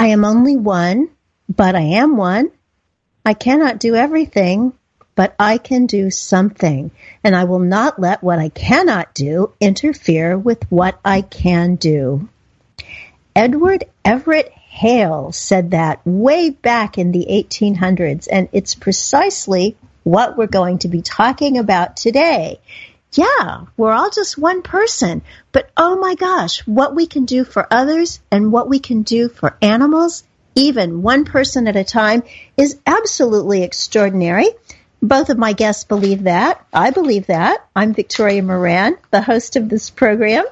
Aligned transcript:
I 0.00 0.06
am 0.06 0.24
only 0.24 0.56
one, 0.56 1.10
but 1.46 1.76
I 1.76 1.82
am 1.82 2.16
one. 2.16 2.52
I 3.22 3.34
cannot 3.34 3.78
do 3.78 3.94
everything, 3.94 4.72
but 5.14 5.34
I 5.38 5.58
can 5.58 5.84
do 5.84 6.10
something. 6.10 6.90
And 7.22 7.36
I 7.36 7.44
will 7.44 7.58
not 7.58 8.00
let 8.00 8.22
what 8.22 8.38
I 8.38 8.48
cannot 8.48 9.12
do 9.12 9.52
interfere 9.60 10.38
with 10.38 10.64
what 10.70 10.98
I 11.04 11.20
can 11.20 11.74
do. 11.74 12.30
Edward 13.36 13.84
Everett 14.02 14.50
Hale 14.52 15.32
said 15.32 15.72
that 15.72 16.00
way 16.06 16.48
back 16.48 16.96
in 16.96 17.12
the 17.12 17.26
1800s, 17.28 18.26
and 18.32 18.48
it's 18.52 18.74
precisely 18.74 19.76
what 20.02 20.34
we're 20.34 20.46
going 20.46 20.78
to 20.78 20.88
be 20.88 21.02
talking 21.02 21.58
about 21.58 21.98
today 21.98 22.58
yeah, 23.12 23.64
we're 23.76 23.92
all 23.92 24.10
just 24.10 24.38
one 24.38 24.62
person, 24.62 25.22
but 25.52 25.70
oh 25.76 25.96
my 25.96 26.14
gosh, 26.14 26.60
what 26.66 26.94
we 26.94 27.06
can 27.06 27.24
do 27.24 27.44
for 27.44 27.66
others 27.70 28.20
and 28.30 28.52
what 28.52 28.68
we 28.68 28.78
can 28.78 29.02
do 29.02 29.28
for 29.28 29.56
animals, 29.60 30.22
even 30.54 31.02
one 31.02 31.24
person 31.24 31.66
at 31.66 31.76
a 31.76 31.84
time, 31.84 32.22
is 32.56 32.78
absolutely 32.86 33.62
extraordinary. 33.62 34.48
Both 35.02 35.30
of 35.30 35.38
my 35.38 35.54
guests 35.54 35.84
believe 35.84 36.24
that. 36.24 36.64
I 36.74 36.90
believe 36.90 37.26
that. 37.28 37.66
I'm 37.74 37.94
Victoria 37.94 38.42
Moran, 38.42 38.98
the 39.10 39.22
host 39.22 39.56
of 39.56 39.70
this 39.70 39.88
program. 39.88 40.44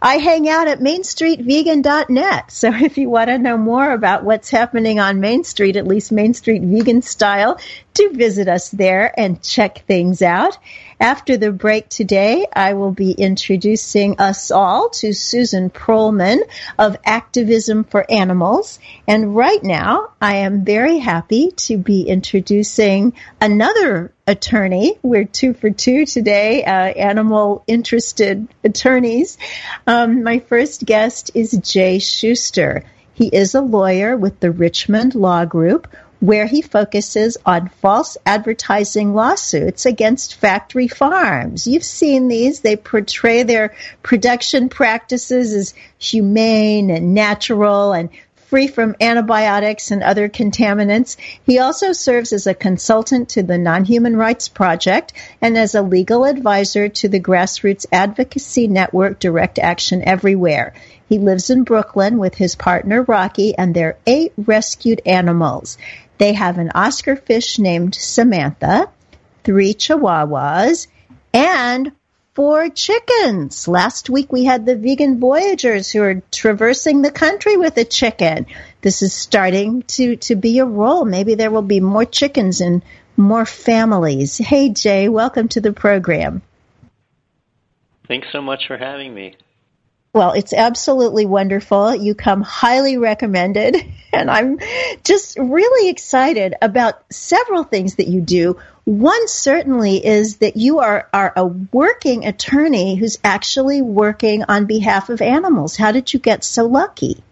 I 0.00 0.18
hang 0.18 0.48
out 0.48 0.68
at 0.68 0.78
MainStreetVegan.net. 0.78 2.52
So 2.52 2.72
if 2.72 2.98
you 2.98 3.10
want 3.10 3.30
to 3.30 3.38
know 3.38 3.58
more 3.58 3.90
about 3.90 4.22
what's 4.22 4.48
happening 4.48 5.00
on 5.00 5.18
Main 5.18 5.42
Street, 5.42 5.74
at 5.74 5.88
least 5.88 6.12
Main 6.12 6.34
Street 6.34 6.62
Vegan 6.62 7.02
style, 7.02 7.58
do 7.94 8.12
visit 8.12 8.48
us 8.48 8.70
there 8.70 9.12
and 9.18 9.42
check 9.42 9.84
things 9.86 10.22
out. 10.22 10.58
After 11.00 11.36
the 11.36 11.50
break 11.50 11.88
today, 11.88 12.46
I 12.54 12.74
will 12.74 12.92
be 12.92 13.12
introducing 13.12 14.20
us 14.20 14.50
all 14.50 14.90
to 14.90 15.12
Susan 15.12 15.70
Prolman 15.70 16.40
of 16.78 16.96
Activism 17.04 17.84
for 17.84 18.04
Animals. 18.10 18.78
And 19.08 19.34
right 19.34 19.62
now, 19.62 20.12
I 20.20 20.36
am 20.36 20.64
very 20.64 20.98
happy 20.98 21.52
to 21.52 21.78
be 21.78 22.02
introducing 22.02 23.14
another 23.40 24.12
attorney. 24.26 24.98
We're 25.02 25.24
two 25.24 25.54
for 25.54 25.70
two 25.70 26.06
today, 26.06 26.64
uh, 26.64 26.70
animal 26.70 27.64
interested 27.66 28.46
attorneys. 28.62 29.38
Um, 29.86 30.22
my 30.22 30.38
first 30.38 30.84
guest 30.84 31.30
is 31.34 31.58
Jay 31.62 31.98
Shooster. 31.98 32.84
He 33.14 33.28
is 33.28 33.54
a 33.54 33.60
lawyer 33.60 34.16
with 34.16 34.40
the 34.40 34.50
Richman 34.50 35.10
Law 35.10 35.44
Group, 35.44 35.88
where 36.20 36.46
he 36.46 36.62
focuses 36.62 37.36
on 37.44 37.68
false 37.68 38.16
advertising 38.24 39.14
lawsuits 39.14 39.86
against 39.86 40.34
factory 40.34 40.86
farms. 40.86 41.66
You've 41.66 41.84
seen 41.84 42.28
these. 42.28 42.60
They 42.60 42.76
portray 42.76 43.42
their 43.42 43.74
production 44.02 44.68
practices 44.68 45.54
as 45.54 45.74
humane 45.98 46.90
and 46.90 47.14
natural 47.14 47.92
and 47.92 48.10
free 48.50 48.66
from 48.66 48.96
antibiotics 49.00 49.92
and 49.92 50.02
other 50.02 50.28
contaminants. 50.28 51.16
He 51.46 51.60
also 51.60 51.92
serves 51.92 52.32
as 52.32 52.48
a 52.48 52.54
consultant 52.54 53.30
to 53.30 53.44
the 53.44 53.56
Non-Human 53.56 54.16
Rights 54.16 54.48
Project 54.48 55.12
and 55.40 55.56
as 55.56 55.76
a 55.76 55.82
legal 55.82 56.24
advisor 56.24 56.88
to 56.88 57.08
the 57.08 57.20
grassroots 57.20 57.86
advocacy 57.92 58.66
network 58.66 59.20
Direct 59.20 59.60
Action 59.60 60.02
Everywhere. 60.06 60.74
He 61.08 61.18
lives 61.18 61.50
in 61.50 61.62
Brooklyn 61.62 62.18
with 62.18 62.34
his 62.34 62.56
partner 62.56 63.02
Rocky 63.02 63.56
and 63.56 63.72
their 63.72 63.96
eight 64.04 64.32
rescued 64.36 65.02
animals. 65.06 65.78
They 66.20 66.34
have 66.34 66.58
an 66.58 66.70
Oscar 66.74 67.16
fish 67.16 67.58
named 67.58 67.94
Samantha, 67.94 68.90
three 69.42 69.72
chihuahuas, 69.72 70.86
and 71.32 71.92
four 72.34 72.68
chickens. 72.68 73.66
Last 73.66 74.10
week 74.10 74.30
we 74.30 74.44
had 74.44 74.66
the 74.66 74.76
vegan 74.76 75.18
voyagers 75.18 75.90
who 75.90 76.02
are 76.02 76.22
traversing 76.30 77.00
the 77.00 77.10
country 77.10 77.56
with 77.56 77.78
a 77.78 77.86
chicken. 77.86 78.44
This 78.82 79.00
is 79.00 79.14
starting 79.14 79.82
to, 79.94 80.16
to 80.16 80.36
be 80.36 80.58
a 80.58 80.66
role. 80.66 81.06
Maybe 81.06 81.36
there 81.36 81.50
will 81.50 81.62
be 81.62 81.80
more 81.80 82.04
chickens 82.04 82.60
and 82.60 82.82
more 83.16 83.46
families. 83.46 84.36
Hey, 84.36 84.68
Jay, 84.68 85.08
welcome 85.08 85.48
to 85.48 85.62
the 85.62 85.72
program. 85.72 86.42
Thanks 88.08 88.28
so 88.30 88.42
much 88.42 88.66
for 88.66 88.76
having 88.76 89.14
me. 89.14 89.36
Well, 90.12 90.32
it's 90.32 90.52
absolutely 90.52 91.24
wonderful. 91.24 91.94
You 91.94 92.16
come 92.16 92.42
highly 92.42 92.98
recommended, 92.98 93.76
and 94.12 94.28
I'm 94.28 94.58
just 95.04 95.38
really 95.38 95.88
excited 95.88 96.54
about 96.60 97.00
several 97.12 97.62
things 97.62 97.94
that 97.96 98.08
you 98.08 98.20
do. 98.20 98.58
One 98.84 99.28
certainly 99.28 100.04
is 100.04 100.38
that 100.38 100.56
you 100.56 100.80
are, 100.80 101.08
are 101.12 101.32
a 101.36 101.46
working 101.46 102.26
attorney 102.26 102.96
who's 102.96 103.18
actually 103.22 103.82
working 103.82 104.42
on 104.48 104.66
behalf 104.66 105.10
of 105.10 105.22
animals. 105.22 105.76
How 105.76 105.92
did 105.92 106.12
you 106.12 106.18
get 106.18 106.42
so 106.42 106.66
lucky? 106.66 107.22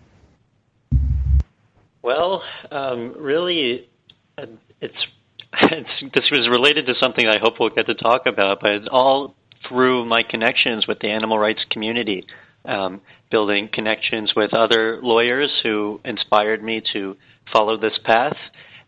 Well, 2.01 2.45
um, 2.71 3.15
really, 3.19 3.89
uh, 4.37 4.47
it's, 4.81 5.07
it's 5.63 6.15
this 6.15 6.31
was 6.31 6.49
related 6.49 6.87
to 6.87 6.95
something 7.01 7.27
I 7.27 7.39
hope 7.39 7.59
we'll 7.59 7.71
get 7.71 7.87
to 7.87 7.95
talk 7.95 8.27
about, 8.27 8.61
but 8.61 8.71
it's 8.71 8.89
all 8.89 9.35
through 9.69 10.05
my 10.05 10.23
connections 10.23 10.87
with 10.87 11.01
the 11.01 11.09
animal 11.09 11.41
rights 11.41 11.65
community 11.71 12.25
um, 12.69 13.01
building 13.31 13.69
connections 13.73 14.33
with 14.37 14.55
other 14.55 15.01
lawyers 15.03 15.51
who 15.63 16.01
inspired 16.05 16.63
me 16.63 16.83
to 16.93 17.17
follow 17.53 17.77
this 17.77 17.99
path. 18.05 18.37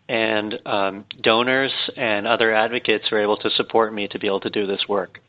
and 0.08 0.58
um, 0.66 1.04
donors 1.20 1.72
and 1.96 2.26
other 2.26 2.52
advocates 2.52 3.10
were 3.12 3.22
able 3.22 3.36
to 3.36 3.48
support 3.50 3.94
me 3.94 4.08
to 4.08 4.18
be 4.18 4.26
able 4.26 4.40
to 4.40 4.50
do 4.50 4.66
this 4.66 4.88
work. 4.88 5.20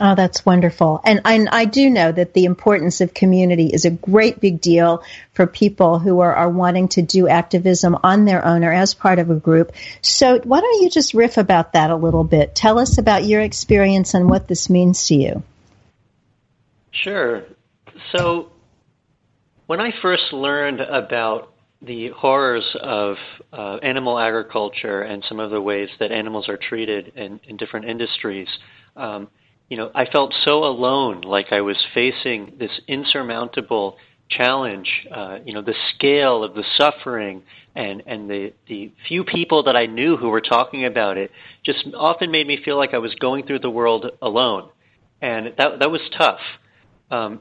Oh, 0.00 0.14
that's 0.14 0.44
wonderful. 0.44 1.00
And, 1.04 1.20
and 1.24 1.48
I 1.50 1.66
do 1.66 1.90
know 1.90 2.12
that 2.12 2.32
the 2.32 2.44
importance 2.44 3.00
of 3.00 3.12
community 3.14 3.66
is 3.66 3.84
a 3.84 3.90
great 3.90 4.40
big 4.40 4.60
deal 4.60 5.02
for 5.32 5.46
people 5.46 5.98
who 5.98 6.20
are, 6.20 6.34
are 6.34 6.48
wanting 6.48 6.88
to 6.88 7.02
do 7.02 7.28
activism 7.28 7.96
on 8.02 8.24
their 8.24 8.44
own 8.44 8.64
or 8.64 8.72
as 8.72 8.94
part 8.94 9.18
of 9.18 9.30
a 9.30 9.34
group. 9.34 9.72
So 10.00 10.40
why 10.40 10.60
don't 10.60 10.82
you 10.82 10.90
just 10.90 11.14
riff 11.14 11.36
about 11.36 11.74
that 11.74 11.90
a 11.90 11.96
little 11.96 12.24
bit? 12.24 12.54
Tell 12.54 12.78
us 12.78 12.98
about 12.98 13.24
your 13.24 13.42
experience 13.42 14.14
and 14.14 14.30
what 14.30 14.48
this 14.48 14.70
means 14.70 15.06
to 15.08 15.14
you. 15.14 15.42
Sure. 16.90 17.44
So 18.10 18.50
when 19.66 19.80
I 19.80 19.92
first 20.02 20.32
learned 20.32 20.80
about 20.80 21.52
the 21.80 22.10
horrors 22.10 22.64
of 22.80 23.16
uh, 23.52 23.76
animal 23.82 24.18
agriculture 24.18 25.02
and 25.02 25.24
some 25.28 25.40
of 25.40 25.50
the 25.50 25.60
ways 25.60 25.88
that 25.98 26.12
animals 26.12 26.48
are 26.48 26.56
treated 26.56 27.12
in, 27.16 27.40
in 27.44 27.56
different 27.56 27.86
industries, 27.86 28.48
um, 28.96 29.28
you 29.68 29.76
know, 29.76 29.90
I 29.94 30.04
felt 30.04 30.34
so 30.44 30.64
alone, 30.64 31.22
like 31.22 31.46
I 31.50 31.62
was 31.62 31.76
facing 31.94 32.52
this 32.58 32.70
insurmountable 32.88 33.96
challenge. 34.28 34.88
Uh, 35.10 35.38
you 35.44 35.54
know, 35.54 35.62
the 35.62 35.74
scale 35.94 36.44
of 36.44 36.54
the 36.54 36.64
suffering 36.76 37.42
and 37.74 38.02
and 38.06 38.28
the 38.28 38.52
the 38.68 38.92
few 39.08 39.24
people 39.24 39.62
that 39.62 39.76
I 39.76 39.86
knew 39.86 40.16
who 40.16 40.28
were 40.28 40.40
talking 40.42 40.84
about 40.84 41.16
it 41.16 41.30
just 41.64 41.86
often 41.96 42.30
made 42.30 42.46
me 42.46 42.58
feel 42.62 42.76
like 42.76 42.92
I 42.92 42.98
was 42.98 43.14
going 43.14 43.46
through 43.46 43.60
the 43.60 43.70
world 43.70 44.06
alone, 44.20 44.68
and 45.20 45.54
that 45.56 45.78
that 45.78 45.90
was 45.90 46.02
tough. 46.18 46.40
Um, 47.10 47.40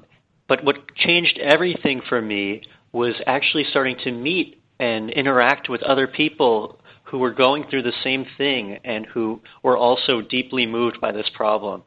but 0.51 0.65
what 0.65 0.93
changed 0.97 1.39
everything 1.39 2.01
for 2.09 2.21
me 2.21 2.61
was 2.91 3.15
actually 3.25 3.63
starting 3.69 3.95
to 4.03 4.11
meet 4.11 4.61
and 4.81 5.09
interact 5.09 5.69
with 5.69 5.81
other 5.83 6.07
people 6.07 6.81
who 7.05 7.19
were 7.19 7.31
going 7.31 7.63
through 7.69 7.83
the 7.83 7.93
same 8.03 8.25
thing 8.37 8.77
and 8.83 9.05
who 9.05 9.39
were 9.63 9.77
also 9.77 10.19
deeply 10.19 10.65
moved 10.65 10.99
by 10.99 11.09
this 11.09 11.29
problem. 11.33 11.83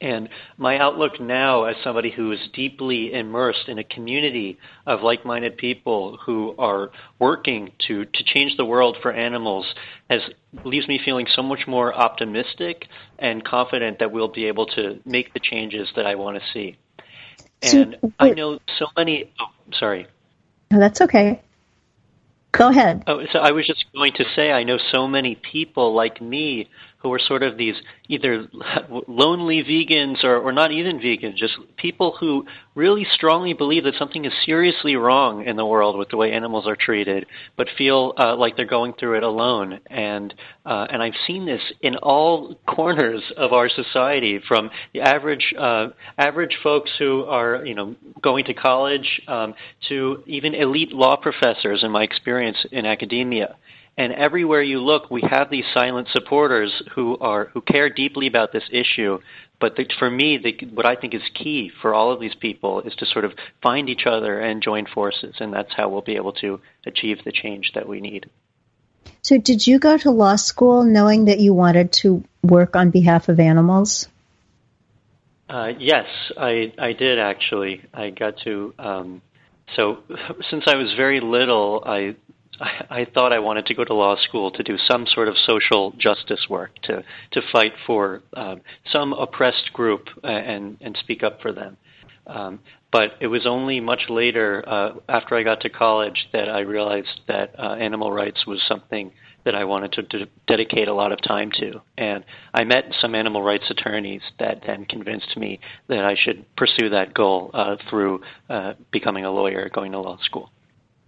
And 0.00 0.28
my 0.56 0.76
outlook 0.76 1.20
now, 1.20 1.66
as 1.66 1.76
somebody 1.84 2.10
who 2.10 2.32
is 2.32 2.40
deeply 2.52 3.12
immersed 3.12 3.68
in 3.68 3.78
a 3.78 3.84
community 3.84 4.58
of 4.88 5.02
like 5.02 5.24
minded 5.24 5.56
people 5.56 6.18
who 6.26 6.52
are 6.58 6.90
working 7.20 7.70
to, 7.86 8.06
to 8.06 8.24
change 8.24 8.56
the 8.56 8.64
world 8.64 8.96
for 9.02 9.12
animals, 9.12 9.72
has, 10.10 10.20
leaves 10.64 10.88
me 10.88 11.00
feeling 11.04 11.28
so 11.32 11.44
much 11.44 11.68
more 11.68 11.94
optimistic 11.94 12.88
and 13.20 13.44
confident 13.44 14.00
that 14.00 14.10
we'll 14.10 14.26
be 14.26 14.46
able 14.46 14.66
to 14.66 14.98
make 15.04 15.32
the 15.32 15.38
changes 15.38 15.88
that 15.94 16.06
I 16.06 16.16
want 16.16 16.36
to 16.38 16.42
see. 16.52 16.76
And 17.72 17.96
I 18.18 18.30
know 18.30 18.58
so 18.78 18.86
many. 18.96 19.32
Oh, 19.40 19.46
sorry. 19.72 20.06
No, 20.70 20.78
that's 20.78 21.00
okay. 21.00 21.40
Go 22.52 22.68
ahead. 22.68 23.04
Oh, 23.06 23.24
so 23.32 23.40
I 23.40 23.50
was 23.50 23.66
just 23.66 23.84
going 23.92 24.12
to 24.12 24.24
say, 24.36 24.52
I 24.52 24.62
know 24.62 24.78
so 24.92 25.08
many 25.08 25.34
people 25.34 25.92
like 25.92 26.20
me 26.20 26.68
who 27.04 27.12
are 27.12 27.18
sort 27.18 27.42
of 27.42 27.58
these 27.58 27.74
either 28.08 28.48
lonely 29.06 29.62
vegans 29.62 30.24
or, 30.24 30.38
or 30.38 30.52
not 30.52 30.72
even 30.72 30.98
vegans, 30.98 31.36
just 31.36 31.52
people 31.76 32.16
who 32.18 32.46
really 32.74 33.06
strongly 33.12 33.52
believe 33.52 33.84
that 33.84 33.94
something 33.98 34.24
is 34.24 34.32
seriously 34.46 34.96
wrong 34.96 35.44
in 35.44 35.56
the 35.56 35.66
world 35.66 35.98
with 35.98 36.08
the 36.08 36.16
way 36.16 36.32
animals 36.32 36.66
are 36.66 36.76
treated, 36.76 37.26
but 37.58 37.68
feel 37.76 38.14
uh, 38.18 38.34
like 38.36 38.56
they're 38.56 38.64
going 38.64 38.94
through 38.94 39.18
it 39.18 39.22
alone. 39.22 39.80
And 39.88 40.32
uh, 40.64 40.86
and 40.90 41.02
I've 41.02 41.12
seen 41.26 41.44
this 41.44 41.60
in 41.82 41.96
all 41.96 42.54
corners 42.66 43.22
of 43.36 43.52
our 43.52 43.68
society, 43.68 44.40
from 44.48 44.70
the 44.94 45.02
average 45.02 45.52
uh, 45.58 45.88
average 46.16 46.58
folks 46.62 46.90
who 46.98 47.24
are 47.24 47.66
you 47.66 47.74
know 47.74 47.96
going 48.22 48.46
to 48.46 48.54
college 48.54 49.20
um, 49.28 49.54
to 49.90 50.22
even 50.26 50.54
elite 50.54 50.92
law 50.92 51.16
professors. 51.16 51.84
In 51.84 51.90
my 51.90 52.02
experience 52.02 52.56
in 52.72 52.86
academia. 52.86 53.56
And 53.96 54.12
everywhere 54.12 54.62
you 54.62 54.80
look, 54.80 55.10
we 55.10 55.22
have 55.30 55.50
these 55.50 55.64
silent 55.72 56.08
supporters 56.10 56.82
who 56.94 57.16
are 57.18 57.46
who 57.46 57.60
care 57.60 57.88
deeply 57.88 58.26
about 58.26 58.52
this 58.52 58.64
issue. 58.70 59.20
But 59.60 59.76
the, 59.76 59.86
for 59.98 60.10
me, 60.10 60.36
the, 60.36 60.66
what 60.74 60.84
I 60.84 60.96
think 60.96 61.14
is 61.14 61.22
key 61.32 61.70
for 61.80 61.94
all 61.94 62.12
of 62.12 62.20
these 62.20 62.34
people 62.34 62.80
is 62.80 62.94
to 62.96 63.06
sort 63.06 63.24
of 63.24 63.32
find 63.62 63.88
each 63.88 64.04
other 64.04 64.40
and 64.40 64.60
join 64.60 64.86
forces, 64.86 65.36
and 65.38 65.52
that's 65.52 65.72
how 65.76 65.88
we'll 65.88 66.02
be 66.02 66.16
able 66.16 66.32
to 66.34 66.60
achieve 66.84 67.18
the 67.24 67.30
change 67.30 67.70
that 67.74 67.88
we 67.88 68.00
need. 68.00 68.28
So, 69.22 69.38
did 69.38 69.66
you 69.66 69.78
go 69.78 69.96
to 69.96 70.10
law 70.10 70.36
school 70.36 70.82
knowing 70.82 71.26
that 71.26 71.38
you 71.38 71.54
wanted 71.54 71.92
to 71.92 72.24
work 72.42 72.74
on 72.74 72.90
behalf 72.90 73.28
of 73.28 73.38
animals? 73.38 74.08
Uh, 75.48 75.72
yes, 75.78 76.06
I 76.36 76.72
I 76.78 76.92
did 76.92 77.18
actually. 77.18 77.82
I 77.94 78.10
got 78.10 78.38
to. 78.44 78.74
Um, 78.78 79.22
so, 79.76 79.98
since 80.50 80.64
I 80.66 80.74
was 80.74 80.92
very 80.96 81.20
little, 81.20 81.82
I 81.86 82.16
I, 82.60 83.00
I 83.00 83.06
thought 83.12 83.32
I 83.32 83.38
wanted 83.38 83.66
to 83.66 83.74
go 83.74 83.84
to 83.84 83.94
law 83.94 84.16
school 84.16 84.50
to 84.52 84.62
do 84.62 84.76
some 84.78 85.06
sort 85.06 85.28
of 85.28 85.36
social 85.46 85.92
justice 85.98 86.46
work, 86.48 86.70
to 86.84 87.04
to 87.32 87.40
fight 87.52 87.72
for 87.86 88.22
um, 88.34 88.60
some 88.92 89.12
oppressed 89.12 89.72
group 89.72 90.08
uh, 90.22 90.28
and 90.28 90.76
and 90.80 90.96
speak 90.96 91.22
up 91.22 91.40
for 91.40 91.52
them. 91.52 91.76
Um, 92.26 92.60
but 92.90 93.16
it 93.20 93.26
was 93.26 93.44
only 93.44 93.80
much 93.80 94.02
later, 94.08 94.62
uh, 94.66 94.92
after 95.08 95.34
I 95.34 95.42
got 95.42 95.60
to 95.62 95.68
college, 95.68 96.28
that 96.32 96.48
I 96.48 96.60
realized 96.60 97.20
that 97.26 97.54
uh, 97.58 97.74
animal 97.74 98.12
rights 98.12 98.46
was 98.46 98.62
something 98.68 99.12
that 99.44 99.54
I 99.54 99.64
wanted 99.64 99.92
to 99.92 100.02
de- 100.02 100.30
dedicate 100.46 100.88
a 100.88 100.94
lot 100.94 101.12
of 101.12 101.20
time 101.20 101.50
to. 101.58 101.82
And 101.98 102.24
I 102.54 102.64
met 102.64 102.84
some 103.00 103.14
animal 103.14 103.42
rights 103.42 103.64
attorneys 103.68 104.22
that 104.38 104.62
then 104.66 104.86
convinced 104.86 105.36
me 105.36 105.60
that 105.88 106.04
I 106.04 106.14
should 106.14 106.46
pursue 106.56 106.88
that 106.90 107.14
goal 107.14 107.50
uh, 107.52 107.76
through 107.90 108.22
uh, 108.48 108.74
becoming 108.90 109.24
a 109.24 109.30
lawyer, 109.30 109.68
going 109.68 109.92
to 109.92 110.00
law 110.00 110.18
school. 110.22 110.50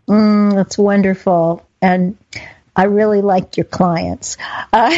Mm, 0.09 0.55
that's 0.55 0.79
wonderful. 0.79 1.67
And 1.83 2.17
I 2.75 2.85
really 2.85 3.23
liked 3.23 3.57
your 3.57 3.65
clients. 3.65 4.37
Uh, 4.73 4.95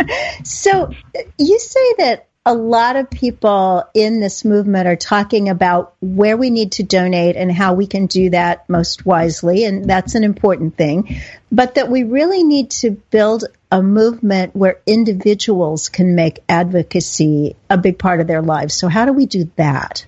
so 0.44 0.90
you 1.38 1.58
say 1.58 1.94
that 1.98 2.28
a 2.46 2.54
lot 2.54 2.96
of 2.96 3.10
people 3.10 3.84
in 3.92 4.20
this 4.20 4.42
movement 4.42 4.88
are 4.88 4.96
talking 4.96 5.50
about 5.50 5.94
where 6.00 6.34
we 6.34 6.48
need 6.48 6.72
to 6.72 6.82
donate 6.82 7.36
and 7.36 7.52
how 7.52 7.74
we 7.74 7.86
can 7.86 8.06
do 8.06 8.30
that 8.30 8.66
most 8.70 9.04
wisely, 9.04 9.64
and 9.64 9.84
that's 9.84 10.14
an 10.14 10.24
important 10.24 10.74
thing. 10.74 11.20
But 11.52 11.74
that 11.74 11.90
we 11.90 12.04
really 12.04 12.44
need 12.44 12.70
to 12.70 12.92
build 12.92 13.44
a 13.70 13.82
movement 13.82 14.56
where 14.56 14.80
individuals 14.86 15.90
can 15.90 16.14
make 16.14 16.42
advocacy 16.48 17.54
a 17.68 17.76
big 17.76 17.98
part 17.98 18.20
of 18.20 18.26
their 18.26 18.40
lives. 18.40 18.72
So, 18.72 18.88
how 18.88 19.04
do 19.04 19.12
we 19.12 19.26
do 19.26 19.50
that? 19.56 20.06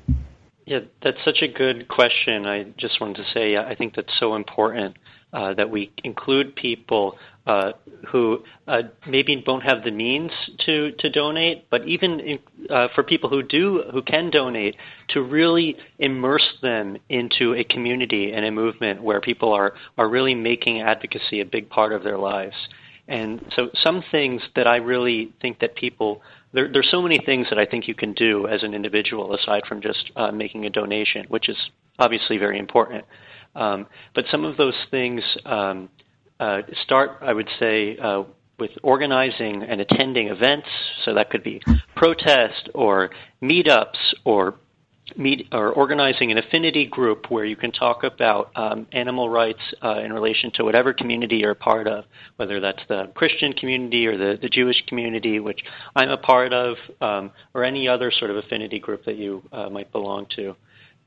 Yeah, 0.70 0.78
that's 1.02 1.18
such 1.24 1.42
a 1.42 1.48
good 1.48 1.88
question. 1.88 2.46
I 2.46 2.62
just 2.76 3.00
wanted 3.00 3.16
to 3.16 3.24
say 3.34 3.56
I 3.56 3.74
think 3.74 3.96
that's 3.96 4.16
so 4.20 4.36
important 4.36 4.96
uh, 5.32 5.52
that 5.54 5.68
we 5.68 5.90
include 6.04 6.54
people 6.54 7.16
uh, 7.44 7.72
who 8.06 8.44
uh, 8.68 8.82
maybe 9.04 9.42
don't 9.44 9.62
have 9.62 9.82
the 9.82 9.90
means 9.90 10.30
to, 10.66 10.92
to 10.92 11.10
donate, 11.10 11.68
but 11.70 11.88
even 11.88 12.20
in, 12.20 12.38
uh, 12.70 12.86
for 12.94 13.02
people 13.02 13.28
who 13.28 13.42
do 13.42 13.82
who 13.90 14.00
can 14.00 14.30
donate, 14.30 14.76
to 15.08 15.22
really 15.22 15.76
immerse 15.98 16.48
them 16.62 16.98
into 17.08 17.52
a 17.56 17.64
community 17.64 18.32
and 18.32 18.44
a 18.44 18.52
movement 18.52 19.02
where 19.02 19.20
people 19.20 19.52
are 19.52 19.74
are 19.98 20.08
really 20.08 20.36
making 20.36 20.82
advocacy 20.82 21.40
a 21.40 21.44
big 21.44 21.68
part 21.68 21.92
of 21.92 22.04
their 22.04 22.18
lives. 22.18 22.54
And 23.08 23.44
so, 23.56 23.70
some 23.74 24.04
things 24.12 24.40
that 24.54 24.68
I 24.68 24.76
really 24.76 25.32
think 25.42 25.58
that 25.58 25.74
people 25.74 26.22
there, 26.52 26.70
there's 26.72 26.88
so 26.90 27.02
many 27.02 27.20
things 27.24 27.46
that 27.50 27.58
I 27.58 27.66
think 27.66 27.88
you 27.88 27.94
can 27.94 28.12
do 28.12 28.46
as 28.46 28.62
an 28.62 28.74
individual 28.74 29.34
aside 29.34 29.62
from 29.68 29.80
just 29.80 30.10
uh, 30.16 30.32
making 30.32 30.66
a 30.66 30.70
donation, 30.70 31.26
which 31.28 31.48
is 31.48 31.56
obviously 31.98 32.38
very 32.38 32.58
important. 32.58 33.04
Um, 33.54 33.86
but 34.14 34.24
some 34.30 34.44
of 34.44 34.56
those 34.56 34.74
things 34.90 35.22
um, 35.44 35.88
uh, 36.38 36.62
start, 36.84 37.18
I 37.20 37.32
would 37.32 37.48
say, 37.58 37.96
uh, 37.98 38.24
with 38.58 38.70
organizing 38.82 39.62
and 39.62 39.80
attending 39.80 40.28
events. 40.28 40.68
So 41.04 41.14
that 41.14 41.30
could 41.30 41.42
be 41.42 41.62
protest 41.96 42.68
or 42.74 43.10
meetups 43.42 44.14
or 44.24 44.54
meet 45.16 45.48
or 45.52 45.72
organizing 45.72 46.30
an 46.30 46.38
affinity 46.38 46.86
group 46.86 47.30
where 47.30 47.44
you 47.44 47.56
can 47.56 47.72
talk 47.72 48.04
about 48.04 48.50
um, 48.56 48.86
animal 48.92 49.28
rights 49.28 49.60
uh, 49.82 50.00
in 50.00 50.12
relation 50.12 50.50
to 50.54 50.64
whatever 50.64 50.92
community 50.92 51.36
you're 51.36 51.52
a 51.52 51.56
part 51.56 51.86
of, 51.86 52.04
whether 52.36 52.60
that's 52.60 52.82
the 52.88 53.10
Christian 53.14 53.52
community 53.52 54.06
or 54.06 54.16
the, 54.16 54.38
the 54.40 54.48
Jewish 54.48 54.82
community, 54.86 55.40
which 55.40 55.60
I'm 55.96 56.10
a 56.10 56.16
part 56.16 56.52
of, 56.52 56.76
um, 57.00 57.30
or 57.54 57.64
any 57.64 57.88
other 57.88 58.10
sort 58.10 58.30
of 58.30 58.36
affinity 58.36 58.78
group 58.78 59.04
that 59.04 59.16
you 59.16 59.42
uh, 59.52 59.68
might 59.68 59.90
belong 59.92 60.26
to. 60.36 60.56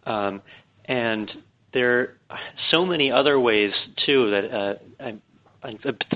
Um, 0.05 0.41
and 0.85 1.31
there 1.73 2.17
are 2.29 2.39
so 2.71 2.85
many 2.85 3.11
other 3.11 3.39
ways 3.39 3.71
too 4.05 4.29
that 4.31 4.53
uh, 4.53 5.11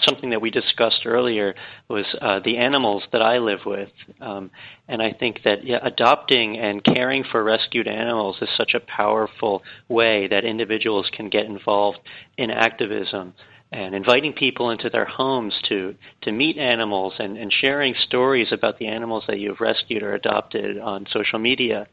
something 0.08 0.30
that 0.30 0.42
we 0.42 0.52
discussed 0.52 1.06
earlier 1.06 1.56
was 1.90 2.06
uh, 2.22 2.40
the 2.44 2.58
animals 2.58 3.04
that 3.12 3.22
I 3.22 3.38
live 3.38 3.60
with, 3.66 3.90
um, 4.22 4.52
and 4.88 5.02
I 5.02 5.14
think 5.14 5.42
that 5.44 5.66
yeah, 5.66 5.80
adopting 5.82 6.58
and 6.58 6.84
caring 6.84 7.24
for 7.24 7.44
rescued 7.44 7.88
animals 7.88 8.38
is 8.42 8.50
such 8.58 8.74
a 8.74 8.80
powerful 8.80 9.64
way 9.88 10.28
that 10.28 10.46
individuals 10.46 11.10
can 11.12 11.30
get 11.30 11.46
involved 11.46 12.00
in 12.38 12.52
activism 12.52 13.34
and 13.72 13.94
inviting 13.94 14.34
people 14.34 14.70
into 14.70 14.90
their 14.90 15.06
homes 15.06 15.54
to 15.68 15.96
to 16.22 16.32
meet 16.32 16.58
animals 16.58 17.14
and, 17.20 17.38
and 17.38 17.52
sharing 17.52 17.94
stories 18.06 18.52
about 18.52 18.78
the 18.80 18.88
animals 18.88 19.24
that 19.28 19.40
you've 19.40 19.60
rescued 19.60 20.04
or 20.04 20.14
adopted 20.14 20.78
on 20.78 21.06
social 21.12 21.40
media. 21.40 21.88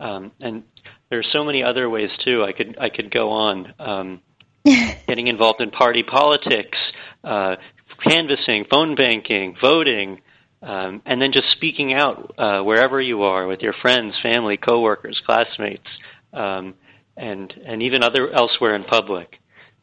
Um, 0.00 0.32
and 0.40 0.64
are 1.12 1.22
so 1.22 1.44
many 1.44 1.62
other 1.62 1.88
ways 1.88 2.10
too. 2.24 2.42
I 2.42 2.52
could 2.52 2.76
I 2.78 2.88
could 2.88 3.10
go 3.10 3.30
on. 3.30 3.72
Um, 3.78 4.20
getting 5.06 5.28
involved 5.28 5.60
in 5.60 5.70
party 5.70 6.02
politics, 6.02 6.78
uh, 7.22 7.56
canvassing, 8.02 8.64
phone 8.70 8.94
banking, 8.94 9.56
voting, 9.60 10.20
um, 10.62 11.02
and 11.04 11.20
then 11.20 11.32
just 11.32 11.50
speaking 11.50 11.92
out 11.92 12.34
uh, 12.38 12.62
wherever 12.62 13.00
you 13.00 13.22
are 13.22 13.46
with 13.46 13.60
your 13.60 13.74
friends, 13.74 14.14
family, 14.22 14.56
coworkers, 14.56 15.20
classmates, 15.26 15.88
um, 16.32 16.74
and 17.16 17.52
and 17.66 17.82
even 17.82 18.02
other 18.02 18.30
elsewhere 18.30 18.74
in 18.74 18.84
public. 18.84 19.38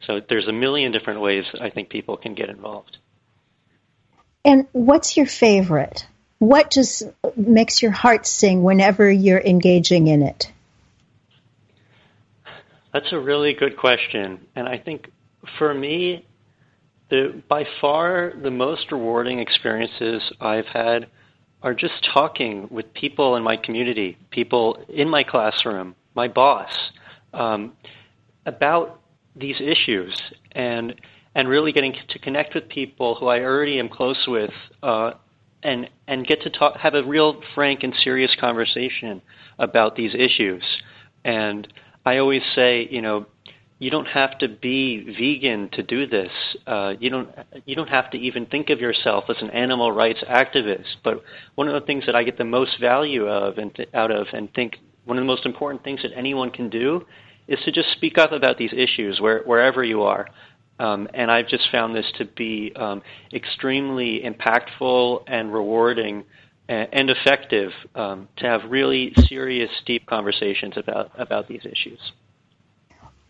So 0.07 0.19
there's 0.27 0.47
a 0.47 0.53
million 0.53 0.91
different 0.91 1.21
ways 1.21 1.45
I 1.59 1.69
think 1.69 1.89
people 1.89 2.17
can 2.17 2.33
get 2.33 2.49
involved. 2.49 2.97
And 4.43 4.67
what's 4.71 5.15
your 5.15 5.27
favorite? 5.27 6.07
What 6.39 6.71
just 6.71 7.03
makes 7.35 7.83
your 7.83 7.91
heart 7.91 8.25
sing 8.25 8.63
whenever 8.63 9.09
you're 9.09 9.39
engaging 9.39 10.07
in 10.07 10.23
it? 10.23 10.51
That's 12.93 13.11
a 13.11 13.19
really 13.19 13.53
good 13.53 13.77
question. 13.77 14.45
And 14.55 14.67
I 14.67 14.77
think 14.77 15.11
for 15.57 15.73
me, 15.73 16.25
the, 17.09 17.41
by 17.47 17.65
far 17.79 18.33
the 18.41 18.51
most 18.51 18.91
rewarding 18.91 19.39
experiences 19.39 20.21
I've 20.39 20.65
had 20.67 21.07
are 21.63 21.73
just 21.73 22.07
talking 22.13 22.67
with 22.71 22.91
people 22.93 23.35
in 23.35 23.43
my 23.43 23.55
community, 23.55 24.17
people 24.31 24.83
in 24.89 25.07
my 25.07 25.23
classroom, 25.23 25.95
my 26.15 26.27
boss, 26.27 26.73
um, 27.33 27.73
about 28.45 28.99
these 29.35 29.55
issues 29.61 30.19
and 30.53 30.95
and 31.33 31.47
really 31.47 31.71
getting 31.71 31.95
to 32.09 32.19
connect 32.19 32.53
with 32.53 32.67
people 32.67 33.15
who 33.15 33.27
I 33.27 33.39
already 33.39 33.79
am 33.79 33.87
close 33.87 34.25
with, 34.27 34.51
uh, 34.83 35.11
and 35.63 35.89
and 36.07 36.27
get 36.27 36.41
to 36.41 36.49
talk, 36.49 36.75
have 36.77 36.93
a 36.93 37.03
real 37.03 37.41
frank 37.55 37.83
and 37.83 37.93
serious 38.03 38.35
conversation 38.39 39.21
about 39.57 39.95
these 39.95 40.13
issues. 40.13 40.63
And 41.23 41.67
I 42.05 42.17
always 42.17 42.41
say, 42.55 42.87
you 42.89 43.01
know, 43.01 43.25
you 43.79 43.89
don't 43.89 44.05
have 44.05 44.37
to 44.37 44.47
be 44.47 45.15
vegan 45.17 45.69
to 45.71 45.81
do 45.81 46.05
this. 46.05 46.31
Uh, 46.67 46.93
you 46.99 47.09
don't 47.09 47.29
you 47.65 47.75
don't 47.75 47.89
have 47.89 48.11
to 48.11 48.17
even 48.17 48.45
think 48.45 48.69
of 48.69 48.79
yourself 48.79 49.23
as 49.29 49.37
an 49.41 49.49
animal 49.49 49.91
rights 49.91 50.23
activist. 50.29 50.97
But 51.03 51.23
one 51.55 51.67
of 51.67 51.73
the 51.73 51.85
things 51.85 52.05
that 52.05 52.15
I 52.15 52.23
get 52.23 52.37
the 52.37 52.45
most 52.45 52.79
value 52.79 53.27
of 53.27 53.57
and 53.57 53.73
th- 53.73 53.89
out 53.95 54.11
of, 54.11 54.27
and 54.33 54.53
think 54.53 54.77
one 55.05 55.17
of 55.17 55.21
the 55.23 55.27
most 55.27 55.47
important 55.47 55.83
things 55.83 56.03
that 56.03 56.11
anyone 56.15 56.51
can 56.51 56.69
do, 56.69 57.05
is 57.47 57.59
to 57.65 57.71
just 57.71 57.91
speak 57.93 58.19
up 58.19 58.31
about 58.31 58.59
these 58.59 58.71
issues 58.71 59.19
where, 59.19 59.41
wherever 59.43 59.83
you 59.83 60.03
are. 60.03 60.27
Um, 60.79 61.07
and 61.13 61.31
I've 61.31 61.47
just 61.47 61.69
found 61.71 61.95
this 61.95 62.05
to 62.17 62.25
be 62.25 62.71
um, 62.75 63.01
extremely 63.33 64.21
impactful 64.21 65.23
and 65.27 65.51
rewarding 65.51 66.23
and, 66.71 67.09
effective 67.09 67.71
um, 67.95 68.27
to 68.37 68.45
have 68.45 68.69
really 68.69 69.13
serious, 69.27 69.69
deep 69.85 70.05
conversations 70.05 70.73
about, 70.77 71.11
about 71.17 71.47
these 71.47 71.65
issues. 71.65 71.99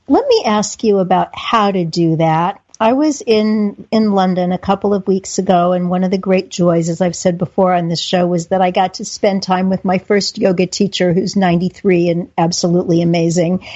Let 0.07 0.27
me 0.27 0.43
ask 0.45 0.83
you 0.83 0.99
about 0.99 1.29
how 1.33 1.71
to 1.71 1.85
do 1.85 2.17
that. 2.17 2.61
I 2.81 2.93
was 2.93 3.21
in 3.21 3.87
in 3.91 4.13
London 4.13 4.51
a 4.51 4.57
couple 4.57 4.95
of 4.95 5.05
weeks 5.05 5.37
ago, 5.37 5.73
and 5.73 5.91
one 5.91 6.03
of 6.03 6.09
the 6.09 6.17
great 6.17 6.49
joys, 6.49 6.89
as 6.89 6.99
I've 6.99 7.15
said 7.15 7.37
before 7.37 7.75
on 7.75 7.89
this 7.89 7.99
show, 8.01 8.25
was 8.25 8.47
that 8.47 8.59
I 8.59 8.71
got 8.71 8.95
to 8.95 9.05
spend 9.05 9.43
time 9.43 9.69
with 9.69 9.85
my 9.85 9.99
first 9.99 10.39
yoga 10.39 10.65
teacher, 10.65 11.13
who's 11.13 11.35
93 11.35 12.09
and 12.09 12.31
absolutely 12.39 13.03
amazing, 13.03 13.67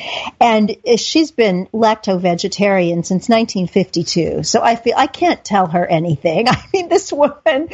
and 0.42 0.76
she's 0.98 1.30
been 1.30 1.68
lacto 1.68 2.20
vegetarian 2.20 3.04
since 3.04 3.30
1952. 3.30 4.42
So 4.42 4.64
I 4.64 4.76
feel 4.76 4.96
I 4.98 5.06
can't 5.06 5.46
tell 5.46 5.68
her 5.68 5.86
anything. 5.86 6.48
I 6.50 6.64
mean, 6.74 6.90
this 6.90 7.14
woman 7.14 7.70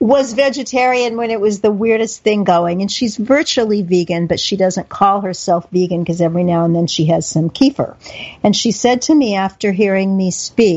was 0.00 0.32
vegetarian 0.32 1.16
when 1.16 1.30
it 1.30 1.40
was 1.40 1.60
the 1.60 1.70
weirdest 1.70 2.24
thing 2.24 2.42
going, 2.42 2.80
and 2.80 2.90
she's 2.90 3.16
virtually 3.16 3.82
vegan, 3.82 4.26
but 4.26 4.40
she 4.40 4.56
doesn't 4.56 4.88
call 4.88 5.20
herself 5.20 5.70
vegan 5.70 6.02
because 6.02 6.20
every 6.20 6.42
now 6.42 6.64
and 6.64 6.74
then 6.74 6.88
she 6.88 7.04
has 7.04 7.24
some 7.24 7.50
kefir. 7.50 7.94
And 8.42 8.56
she 8.56 8.72
said 8.72 9.02
to 9.02 9.14
me 9.14 9.36
after 9.36 9.70
hearing 9.70 10.16
me 10.16 10.32
speak 10.32 10.71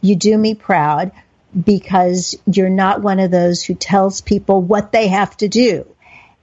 you 0.00 0.16
do 0.16 0.36
me 0.36 0.54
proud 0.54 1.12
because 1.58 2.36
you're 2.46 2.68
not 2.68 3.02
one 3.02 3.20
of 3.20 3.30
those 3.30 3.62
who 3.62 3.74
tells 3.74 4.20
people 4.20 4.60
what 4.60 4.92
they 4.92 5.08
have 5.08 5.36
to 5.38 5.48
do. 5.48 5.86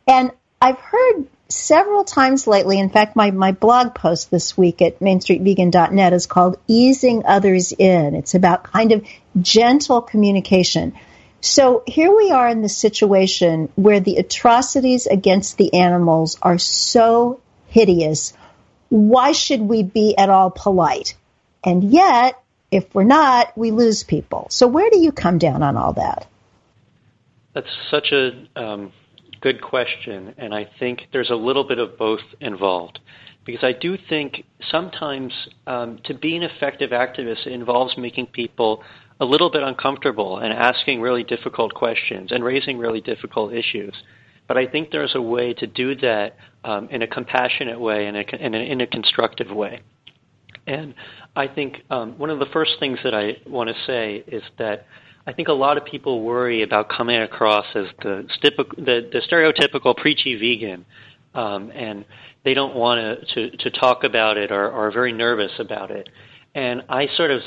And 0.07 0.31
I've 0.61 0.79
heard 0.79 1.27
several 1.49 2.03
times 2.03 2.47
lately, 2.47 2.79
in 2.79 2.89
fact, 2.89 3.15
my, 3.15 3.31
my 3.31 3.51
blog 3.51 3.93
post 3.93 4.31
this 4.31 4.57
week 4.57 4.81
at 4.81 4.99
mainstreetvegan.net 4.99 6.13
is 6.13 6.25
called 6.25 6.57
Easing 6.67 7.25
Others 7.25 7.73
In. 7.73 8.15
It's 8.15 8.35
about 8.35 8.63
kind 8.63 8.91
of 8.91 9.05
gentle 9.39 10.01
communication. 10.01 10.93
So 11.41 11.83
here 11.87 12.15
we 12.15 12.31
are 12.31 12.47
in 12.47 12.61
the 12.61 12.69
situation 12.69 13.69
where 13.75 13.99
the 13.99 14.17
atrocities 14.17 15.07
against 15.07 15.57
the 15.57 15.73
animals 15.73 16.37
are 16.41 16.59
so 16.59 17.41
hideous. 17.67 18.33
Why 18.89 19.31
should 19.31 19.61
we 19.61 19.83
be 19.83 20.15
at 20.17 20.29
all 20.29 20.51
polite? 20.51 21.15
And 21.63 21.83
yet, 21.83 22.41
if 22.71 22.95
we're 22.95 23.03
not, 23.03 23.55
we 23.57 23.71
lose 23.71 24.03
people. 24.03 24.47
So 24.49 24.67
where 24.67 24.89
do 24.89 24.97
you 24.99 25.11
come 25.11 25.37
down 25.37 25.61
on 25.61 25.77
all 25.77 25.93
that? 25.93 26.27
That's 27.53 27.67
such 27.89 28.13
a 28.13 28.47
um, 28.55 28.93
good 29.41 29.61
question, 29.61 30.33
and 30.37 30.55
I 30.55 30.69
think 30.79 31.07
there's 31.11 31.29
a 31.29 31.35
little 31.35 31.65
bit 31.65 31.79
of 31.79 31.97
both 31.97 32.21
involved. 32.39 32.99
Because 33.43 33.63
I 33.63 33.73
do 33.73 33.97
think 33.97 34.45
sometimes 34.69 35.33
um, 35.67 35.99
to 36.05 36.13
be 36.13 36.37
an 36.37 36.43
effective 36.43 36.91
activist 36.91 37.47
involves 37.47 37.97
making 37.97 38.27
people 38.27 38.83
a 39.19 39.25
little 39.25 39.49
bit 39.49 39.63
uncomfortable 39.63 40.37
and 40.37 40.53
asking 40.53 41.01
really 41.01 41.23
difficult 41.23 41.73
questions 41.73 42.31
and 42.31 42.43
raising 42.43 42.77
really 42.77 43.01
difficult 43.01 43.53
issues. 43.53 43.93
But 44.47 44.57
I 44.57 44.67
think 44.67 44.91
there's 44.91 45.15
a 45.15 45.21
way 45.21 45.53
to 45.55 45.67
do 45.67 45.95
that 45.95 46.37
um, 46.63 46.87
in 46.89 47.01
a 47.01 47.07
compassionate 47.07 47.79
way 47.79 48.07
and 48.07 48.15
in, 48.17 48.53
in 48.53 48.81
a 48.81 48.87
constructive 48.87 49.49
way. 49.49 49.81
And 50.71 50.93
I 51.35 51.47
think 51.47 51.83
um, 51.89 52.17
one 52.17 52.29
of 52.29 52.39
the 52.39 52.45
first 52.53 52.71
things 52.79 52.97
that 53.03 53.13
I 53.13 53.37
want 53.45 53.69
to 53.69 53.75
say 53.85 54.23
is 54.25 54.41
that 54.57 54.85
I 55.27 55.33
think 55.33 55.49
a 55.49 55.53
lot 55.53 55.75
of 55.77 55.83
people 55.83 56.23
worry 56.23 56.63
about 56.63 56.87
coming 56.87 57.21
across 57.21 57.65
as 57.75 57.87
the, 58.01 58.25
the, 58.41 59.09
the 59.11 59.21
stereotypical 59.29 59.95
preachy 59.95 60.35
vegan, 60.35 60.85
um, 61.35 61.71
and 61.75 62.05
they 62.45 62.53
don't 62.53 62.73
want 62.73 63.27
to, 63.33 63.51
to 63.51 63.69
talk 63.69 64.05
about 64.05 64.37
it 64.37 64.49
or, 64.49 64.65
or 64.65 64.87
are 64.87 64.91
very 64.91 65.11
nervous 65.11 65.51
about 65.59 65.91
it. 65.91 66.07
And 66.55 66.83
I 66.87 67.07
sort 67.17 67.31
of 67.31 67.41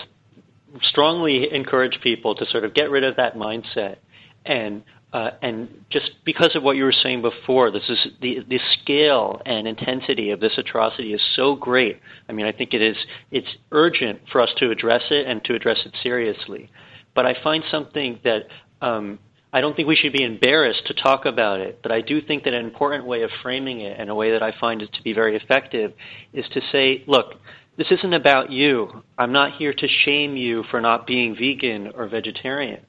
strongly 0.82 1.52
encourage 1.52 1.98
people 2.02 2.34
to 2.34 2.44
sort 2.50 2.64
of 2.64 2.74
get 2.74 2.90
rid 2.90 3.04
of 3.04 3.16
that 3.16 3.36
mindset 3.36 3.96
and 4.44 4.82
uh, 5.14 5.30
and 5.42 5.68
just 5.90 6.10
because 6.24 6.56
of 6.56 6.64
what 6.64 6.76
you 6.76 6.82
were 6.82 6.92
saying 6.92 7.22
before, 7.22 7.70
this 7.70 7.88
is 7.88 8.08
the 8.20 8.40
the 8.48 8.58
scale 8.82 9.40
and 9.46 9.68
intensity 9.68 10.32
of 10.32 10.40
this 10.40 10.58
atrocity 10.58 11.14
is 11.14 11.20
so 11.36 11.54
great. 11.54 12.00
I 12.28 12.32
mean, 12.32 12.46
I 12.46 12.50
think 12.50 12.74
it 12.74 12.82
is 12.82 12.96
it's 13.30 13.46
urgent 13.70 14.22
for 14.32 14.40
us 14.40 14.50
to 14.56 14.72
address 14.72 15.02
it 15.10 15.28
and 15.28 15.42
to 15.44 15.54
address 15.54 15.78
it 15.86 15.94
seriously. 16.02 16.68
But 17.14 17.26
I 17.26 17.36
find 17.44 17.62
something 17.70 18.18
that 18.24 18.48
um, 18.82 19.20
I 19.52 19.60
don't 19.60 19.76
think 19.76 19.86
we 19.86 19.94
should 19.94 20.12
be 20.12 20.24
embarrassed 20.24 20.84
to 20.88 20.94
talk 20.94 21.26
about 21.26 21.60
it. 21.60 21.78
But 21.80 21.92
I 21.92 22.00
do 22.00 22.20
think 22.20 22.42
that 22.42 22.52
an 22.52 22.64
important 22.64 23.06
way 23.06 23.22
of 23.22 23.30
framing 23.40 23.82
it, 23.82 24.00
and 24.00 24.10
a 24.10 24.16
way 24.16 24.32
that 24.32 24.42
I 24.42 24.52
find 24.58 24.82
it 24.82 24.92
to 24.94 25.02
be 25.04 25.12
very 25.12 25.36
effective, 25.36 25.92
is 26.32 26.44
to 26.52 26.60
say, 26.72 27.04
look. 27.06 27.34
This 27.76 27.90
isn't 27.90 28.14
about 28.14 28.52
you. 28.52 29.02
I'm 29.18 29.32
not 29.32 29.56
here 29.56 29.74
to 29.74 29.88
shame 30.04 30.36
you 30.36 30.62
for 30.70 30.80
not 30.80 31.08
being 31.08 31.34
vegan 31.34 31.90
or 31.96 32.06
vegetarian 32.06 32.86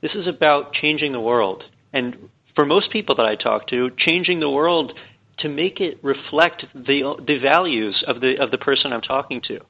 this 0.00 0.12
is 0.14 0.26
about 0.26 0.72
changing 0.72 1.12
the 1.12 1.20
world. 1.20 1.64
And 1.92 2.28
for 2.54 2.64
most 2.64 2.90
people 2.90 3.14
that 3.16 3.26
I 3.26 3.36
talk 3.36 3.68
to, 3.68 3.90
changing 3.96 4.40
the 4.40 4.50
world 4.50 4.92
to 5.38 5.48
make 5.48 5.80
it 5.80 5.98
reflect 6.02 6.64
the, 6.74 7.14
the 7.26 7.38
values 7.38 8.02
of 8.06 8.20
the, 8.20 8.36
of 8.38 8.50
the 8.50 8.58
person 8.58 8.92
I'm 8.92 9.00
talking 9.00 9.40
to. 9.48 9.60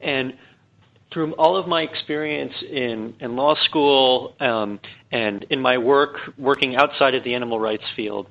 And 0.00 0.34
through 1.12 1.32
all 1.34 1.56
of 1.56 1.68
my 1.68 1.82
experience 1.82 2.52
in, 2.68 3.14
in 3.20 3.36
law 3.36 3.54
school 3.64 4.34
um, 4.40 4.80
and 5.12 5.44
in 5.50 5.60
my 5.60 5.78
work 5.78 6.16
working 6.36 6.76
outside 6.76 7.14
of 7.14 7.22
the 7.24 7.34
animal 7.34 7.60
rights 7.60 7.84
field, 7.94 8.26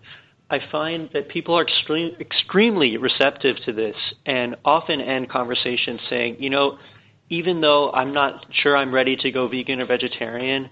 I 0.50 0.60
find 0.72 1.10
that 1.14 1.30
people 1.30 1.58
are 1.58 1.64
extreme, 1.64 2.16
extremely 2.20 2.98
receptive 2.98 3.56
to 3.66 3.74
this 3.74 3.96
and 4.26 4.56
often 4.64 5.02
end 5.02 5.30
conversations 5.30 6.02
saying, 6.10 6.38
you 6.40 6.50
know, 6.50 6.78
even 7.30 7.62
though 7.62 7.92
I'm 7.92 8.14
not 8.14 8.46
sure 8.52 8.78
I'm 8.78 8.94
ready 8.94 9.16
to 9.16 9.32
go 9.32 9.48
vegan 9.48 9.82
or 9.82 9.88
vegetarian, 9.88 10.70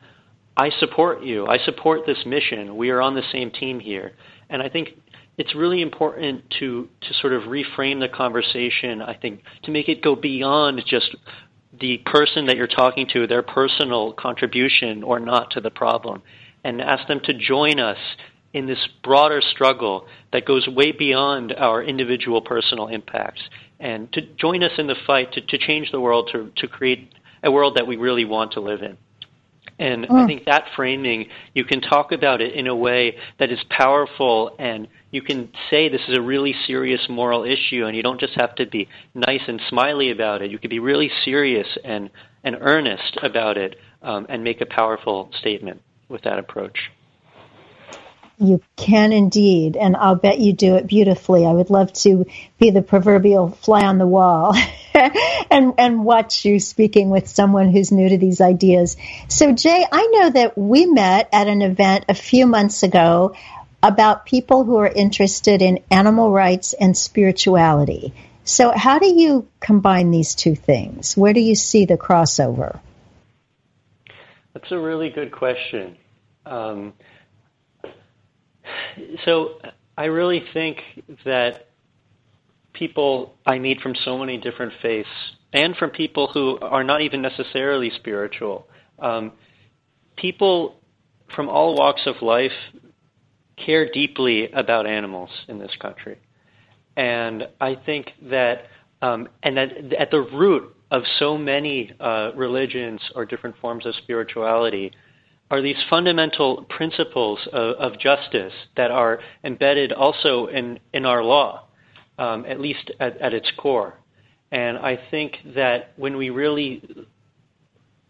I 0.56 0.70
support 0.80 1.24
you. 1.24 1.48
I 1.48 1.58
support 1.66 2.02
this 2.06 2.26
mission. 2.26 2.78
We 2.78 2.90
are 2.92 3.02
on 3.02 3.16
the 3.16 3.24
same 3.32 3.52
team 3.52 3.80
here. 3.80 4.14
And 4.50 4.62
I 4.62 4.70
think 4.70 4.90
it's 5.38 5.56
really 5.56 5.82
important 5.82 6.44
to, 6.60 6.88
to 7.02 7.14
sort 7.16 7.34
of 7.34 7.44
reframe 7.44 8.00
the 8.00 8.10
conversation, 8.10 9.02
I 9.02 9.16
think, 9.16 9.42
to 9.64 9.72
make 9.72 9.90
it 9.90 10.04
go 10.04 10.16
beyond 10.16 10.84
just 10.86 11.16
the 11.80 11.98
person 12.06 12.46
that 12.46 12.56
you're 12.56 12.68
talking 12.68 13.08
to, 13.14 13.26
their 13.26 13.42
personal 13.42 14.14
contribution 14.14 15.02
or 15.02 15.20
not 15.20 15.52
to 15.52 15.62
the 15.62 15.72
problem, 15.72 16.22
and 16.64 16.82
ask 16.82 17.08
them 17.08 17.20
to 17.24 17.34
join 17.34 17.80
us 17.80 17.98
in 18.54 18.68
this 18.68 18.88
broader 19.04 19.42
struggle 19.42 20.06
that 20.32 20.46
goes 20.46 20.68
way 20.68 20.92
beyond 20.92 21.52
our 21.52 21.82
individual 21.82 22.42
personal 22.42 22.88
impacts, 22.88 23.42
and 23.80 24.14
to 24.14 24.22
join 24.22 24.62
us 24.62 24.74
in 24.78 24.86
the 24.86 24.96
fight 25.08 25.34
to, 25.34 25.42
to 25.42 25.58
change 25.58 25.92
the 25.92 26.00
world, 26.00 26.30
to, 26.32 26.52
to 26.58 26.68
create 26.68 27.12
a 27.42 27.52
world 27.52 27.76
that 27.76 27.88
we 27.88 27.98
really 27.98 28.24
want 28.24 28.52
to 28.54 28.60
live 28.60 28.84
in. 28.84 28.96
And 29.80 30.06
mm. 30.06 30.12
I 30.12 30.28
think 30.28 30.46
that 30.46 30.66
framing, 30.76 31.30
you 31.54 31.64
can 31.64 31.82
talk 31.82 32.12
about 32.12 32.42
it 32.42 32.54
in 32.54 32.68
a 32.68 32.76
way 32.76 33.18
that 33.40 33.52
is 33.52 33.60
powerful 33.70 34.56
and 34.60 34.88
you 35.12 35.22
can 35.22 35.50
say 35.70 35.90
this 35.90 36.02
is 36.08 36.18
a 36.18 36.22
really 36.22 36.56
serious 36.66 37.02
moral 37.10 37.44
issue 37.44 37.86
and 37.86 37.96
you 37.96 38.04
don't 38.04 38.20
just 38.20 38.34
have 38.40 38.56
to 38.56 38.66
be 38.66 38.88
nice 39.14 39.42
and 39.48 39.62
smiley 39.70 40.12
about 40.12 40.42
it. 40.42 40.52
You 40.52 40.60
can 40.60 40.70
be 40.70 40.80
really 40.80 41.12
serious 41.24 41.68
and, 41.84 42.10
and 42.44 42.58
earnest 42.60 43.18
about 43.22 43.58
it 43.58 43.78
um, 44.02 44.26
and 44.30 44.44
make 44.44 44.62
a 44.62 44.66
powerful 44.66 45.30
statement 45.40 45.82
with 46.10 46.24
that 46.24 46.40
approach. 46.40 46.92
You 48.40 48.62
can 48.76 49.14
indeed, 49.14 49.78
and 49.78 49.96
I'll 49.96 50.16
bet 50.16 50.40
you 50.40 50.54
do 50.54 50.76
it 50.76 50.88
beautifully. 50.88 51.46
I 51.46 51.52
would 51.52 51.70
love 51.70 51.94
to 51.94 52.26
be 52.60 52.72
the 52.72 52.82
proverbial 52.82 53.52
fly 53.52 53.86
on 53.86 54.00
the 54.00 54.08
wall 54.08 54.56
and 55.54 55.74
and 55.78 56.04
watch 56.04 56.46
you 56.46 56.60
speaking 56.60 57.10
with 57.10 57.28
someone 57.28 57.70
who's 57.70 57.92
new 57.92 58.10
to 58.10 58.18
these 58.18 58.42
ideas. 58.42 58.98
So 59.30 59.54
Jay, 59.54 59.86
I 59.90 60.08
know 60.08 60.30
that 60.32 60.58
we 60.58 60.88
met 60.88 61.30
at 61.32 61.48
an 61.48 61.62
event 61.62 62.06
a 62.10 62.16
few 62.16 62.48
months 62.48 62.82
ago 62.84 63.36
about 63.82 64.26
people 64.26 64.64
who 64.64 64.78
are 64.78 64.88
interested 64.88 65.62
in 65.62 65.84
animal 65.92 66.32
rights 66.32 66.74
and 66.74 66.98
spirituality. 66.98 68.14
So 68.44 68.72
how 68.76 69.00
do 69.00 69.08
you 69.08 69.48
combine 69.60 70.10
these 70.12 70.36
two 70.36 70.56
things? 70.56 71.16
Where 71.16 71.34
do 71.34 71.40
you 71.40 71.56
see 71.56 71.86
the 71.86 71.98
crossover? 71.98 72.80
That's 74.54 74.72
a 74.72 74.80
really 74.80 75.10
good 75.10 75.32
question. 75.32 75.98
Um, 76.46 76.94
so 79.26 79.60
I 79.98 80.06
really 80.06 80.44
think 80.54 80.78
that 81.26 81.68
people 82.74 83.36
I 83.46 83.60
meet 83.60 83.82
from 83.82 83.96
so 84.04 84.18
many 84.18 84.38
different 84.38 84.74
faiths 84.82 85.10
and 85.54 85.76
from 85.76 85.92
people 85.92 86.28
who 86.34 86.58
are 86.60 86.84
not 86.84 87.02
even 87.02 87.22
necessarily 87.22 87.92
spiritual, 87.96 88.68
um, 89.00 89.32
people 90.18 90.76
from 91.36 91.48
all 91.48 91.76
walks 91.76 92.02
of 92.06 92.16
life 92.22 92.52
care 93.64 93.90
deeply 93.92 94.52
about 94.52 94.86
animals 94.86 95.30
in 95.48 95.60
this 95.60 95.72
country. 95.80 96.18
And 96.98 97.48
I 97.62 97.76
think 97.76 98.12
that, 98.30 98.66
um, 99.02 99.30
and 99.42 99.58
that 99.58 99.94
at 99.94 100.12
the 100.12 100.22
root 100.22 100.76
of 100.92 101.04
so 101.18 101.38
many 101.38 101.92
uh, 102.00 102.32
religions 102.36 103.00
or 103.16 103.26
different 103.26 103.56
forms 103.62 103.86
of 103.86 103.96
spirituality 103.96 104.92
are 105.50 105.62
these 105.62 105.78
fundamental 105.90 106.66
principles 106.70 107.40
of, 107.52 107.76
of 107.76 108.00
justice 108.00 108.54
that 108.76 108.92
are 108.92 109.20
embedded 109.44 109.92
also 109.92 110.48
in, 110.48 110.80
in 110.94 111.06
our 111.06 111.24
law, 111.24 111.68
um, 112.18 112.46
at 112.48 112.60
least 112.60 112.92
at, 113.00 113.18
at 113.18 113.34
its 113.34 113.52
core. 113.58 114.00
And 114.54 114.78
I 114.78 115.00
think 115.10 115.38
that 115.56 115.94
when 115.96 116.16
we 116.16 116.30
really 116.30 117.08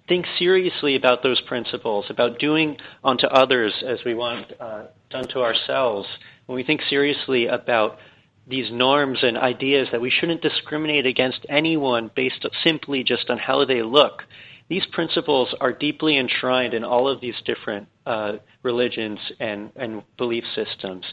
think 0.10 0.26
seriously 0.38 0.98
about 0.98 1.24
those 1.24 1.40
principles, 1.40 2.06
about 2.10 2.38
doing 2.38 2.76
unto 3.02 3.28
others 3.28 3.74
as 3.88 4.00
we 4.06 4.14
want 4.14 4.52
uh, 4.60 4.84
done 5.10 5.26
to 5.30 5.40
ourselves, 5.40 6.06
when 6.48 6.58
we 6.58 6.64
think 6.64 6.82
seriously 6.90 7.48
about 7.48 7.98
these 8.46 8.70
norms 8.74 9.20
and 9.22 9.38
ideas 9.38 9.88
that 9.94 10.02
we 10.02 10.10
shouldn't 10.10 10.42
discriminate 10.42 11.06
against 11.06 11.46
anyone 11.48 12.12
based 12.14 12.46
simply 12.62 13.06
just 13.06 13.30
on 13.30 13.38
how 13.38 13.64
they 13.64 13.82
look, 13.82 14.24
these 14.68 14.86
principles 14.92 15.56
are 15.62 15.72
deeply 15.72 16.18
enshrined 16.18 16.74
in 16.74 16.84
all 16.84 17.08
of 17.08 17.22
these 17.22 17.36
different 17.46 17.88
uh, 18.06 18.34
religions 18.64 19.20
and, 19.40 19.72
and 19.78 20.04
belief 20.18 20.44
systems. 20.54 21.06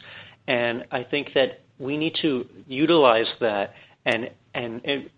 And 0.49 0.83
I 0.91 1.05
think 1.05 1.29
that 1.35 1.61
we 1.79 1.95
need 1.95 2.17
to 2.21 2.45
utilize 2.67 3.27
that 3.39 3.75
and, 4.05 4.29
and, 4.53 4.81
and, 4.83 5.09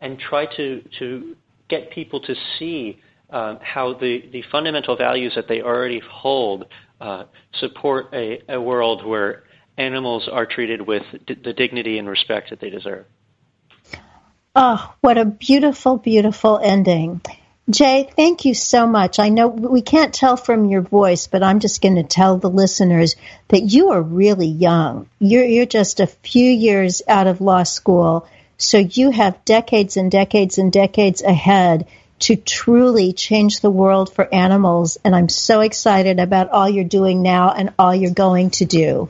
and 0.00 0.18
try 0.18 0.46
to, 0.56 0.82
to 0.98 1.36
get 1.68 1.90
people 1.90 2.20
to 2.20 2.34
see 2.58 3.00
um, 3.30 3.58
how 3.62 3.94
the, 3.94 4.28
the 4.32 4.42
fundamental 4.50 4.96
values 4.96 5.32
that 5.36 5.46
they 5.48 5.62
already 5.62 6.00
hold 6.00 6.66
uh, 7.00 7.24
support 7.54 8.08
a, 8.12 8.42
a 8.48 8.60
world 8.60 9.06
where 9.06 9.44
animals 9.78 10.28
are 10.30 10.46
treated 10.46 10.80
with 10.86 11.02
d- 11.26 11.36
the 11.42 11.52
dignity 11.52 11.98
and 11.98 12.08
respect 12.08 12.50
that 12.50 12.60
they 12.60 12.70
deserve. 12.70 13.06
Oh, 14.54 14.94
what 15.00 15.16
a 15.16 15.24
beautiful, 15.24 15.96
beautiful 15.96 16.58
ending. 16.58 17.20
Jay, 17.70 18.10
thank 18.16 18.44
you 18.44 18.52
so 18.52 18.86
much. 18.86 19.20
I 19.20 19.28
know 19.28 19.46
we 19.46 19.80
can't 19.80 20.12
tell 20.12 20.36
from 20.36 20.64
your 20.64 20.80
voice, 20.80 21.28
but 21.28 21.44
I'm 21.44 21.60
just 21.60 21.80
going 21.80 21.94
to 21.94 22.02
tell 22.02 22.36
the 22.36 22.50
listeners 22.50 23.14
that 23.48 23.60
you 23.60 23.90
are 23.90 24.02
really 24.02 24.48
young. 24.48 25.08
You're, 25.20 25.44
you're 25.44 25.66
just 25.66 26.00
a 26.00 26.08
few 26.08 26.50
years 26.50 27.00
out 27.06 27.28
of 27.28 27.40
law 27.40 27.62
school, 27.62 28.26
so 28.60 28.76
you 28.76 29.10
have 29.10 29.44
decades 29.46 29.96
and 29.96 30.10
decades 30.10 30.58
and 30.58 30.70
decades 30.70 31.22
ahead 31.22 31.86
to 32.20 32.36
truly 32.36 33.14
change 33.14 33.60
the 33.60 33.70
world 33.70 34.12
for 34.12 34.32
animals. 34.34 34.98
And 35.02 35.16
I'm 35.16 35.30
so 35.30 35.60
excited 35.60 36.20
about 36.20 36.50
all 36.50 36.68
you're 36.68 36.84
doing 36.84 37.22
now 37.22 37.52
and 37.52 37.72
all 37.78 37.94
you're 37.94 38.12
going 38.12 38.50
to 38.50 38.66
do. 38.66 39.08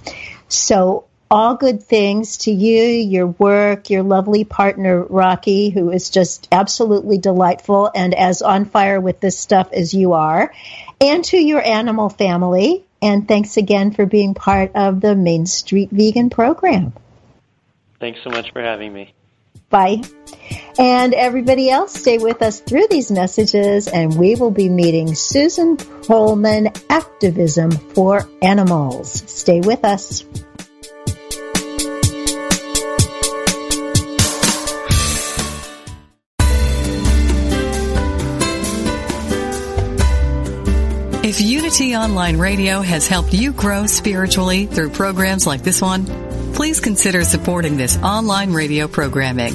So 0.48 1.06
all 1.28 1.56
good 1.56 1.82
things 1.82 2.38
to 2.38 2.52
you, 2.52 2.84
your 2.84 3.26
work, 3.26 3.90
your 3.90 4.04
lovely 4.04 4.44
partner, 4.44 5.02
Rocky, 5.02 5.70
who 5.70 5.90
is 5.90 6.10
just 6.10 6.46
absolutely 6.52 7.18
delightful 7.18 7.90
and 7.92 8.14
as 8.14 8.42
on 8.42 8.66
fire 8.66 9.00
with 9.00 9.18
this 9.18 9.36
stuff 9.36 9.72
as 9.72 9.92
you 9.92 10.12
are, 10.12 10.54
and 11.00 11.24
to 11.24 11.36
your 11.36 11.64
animal 11.64 12.08
family. 12.08 12.84
And 13.02 13.26
thanks 13.26 13.56
again 13.56 13.90
for 13.90 14.06
being 14.06 14.34
part 14.34 14.72
of 14.76 15.00
the 15.00 15.16
Main 15.16 15.46
Street 15.46 15.90
Vegan 15.90 16.30
program. 16.30 16.92
Thanks 17.98 18.20
so 18.22 18.30
much 18.30 18.52
for 18.52 18.62
having 18.62 18.92
me. 18.92 19.12
Bye. 19.70 20.02
And 20.78 21.14
everybody 21.14 21.70
else, 21.70 21.94
stay 21.94 22.18
with 22.18 22.42
us 22.42 22.60
through 22.60 22.86
these 22.90 23.10
messages, 23.10 23.86
and 23.86 24.18
we 24.18 24.34
will 24.34 24.50
be 24.50 24.68
meeting 24.68 25.14
Susan 25.14 25.76
Prolman, 25.76 26.76
Activism 26.90 27.70
for 27.70 28.28
Animals. 28.42 29.12
Stay 29.30 29.60
with 29.60 29.84
us. 29.84 30.24
If 41.22 41.40
Unity 41.40 41.94
Online 41.94 42.38
Radio 42.38 42.80
has 42.80 43.06
helped 43.06 43.32
you 43.32 43.52
grow 43.52 43.86
spiritually 43.86 44.66
through 44.66 44.90
programs 44.90 45.46
like 45.46 45.62
this 45.62 45.80
one, 45.80 46.29
please 46.60 46.78
consider 46.78 47.24
supporting 47.24 47.78
this 47.78 47.96
online 48.02 48.52
radio 48.52 48.86
programming. 48.86 49.54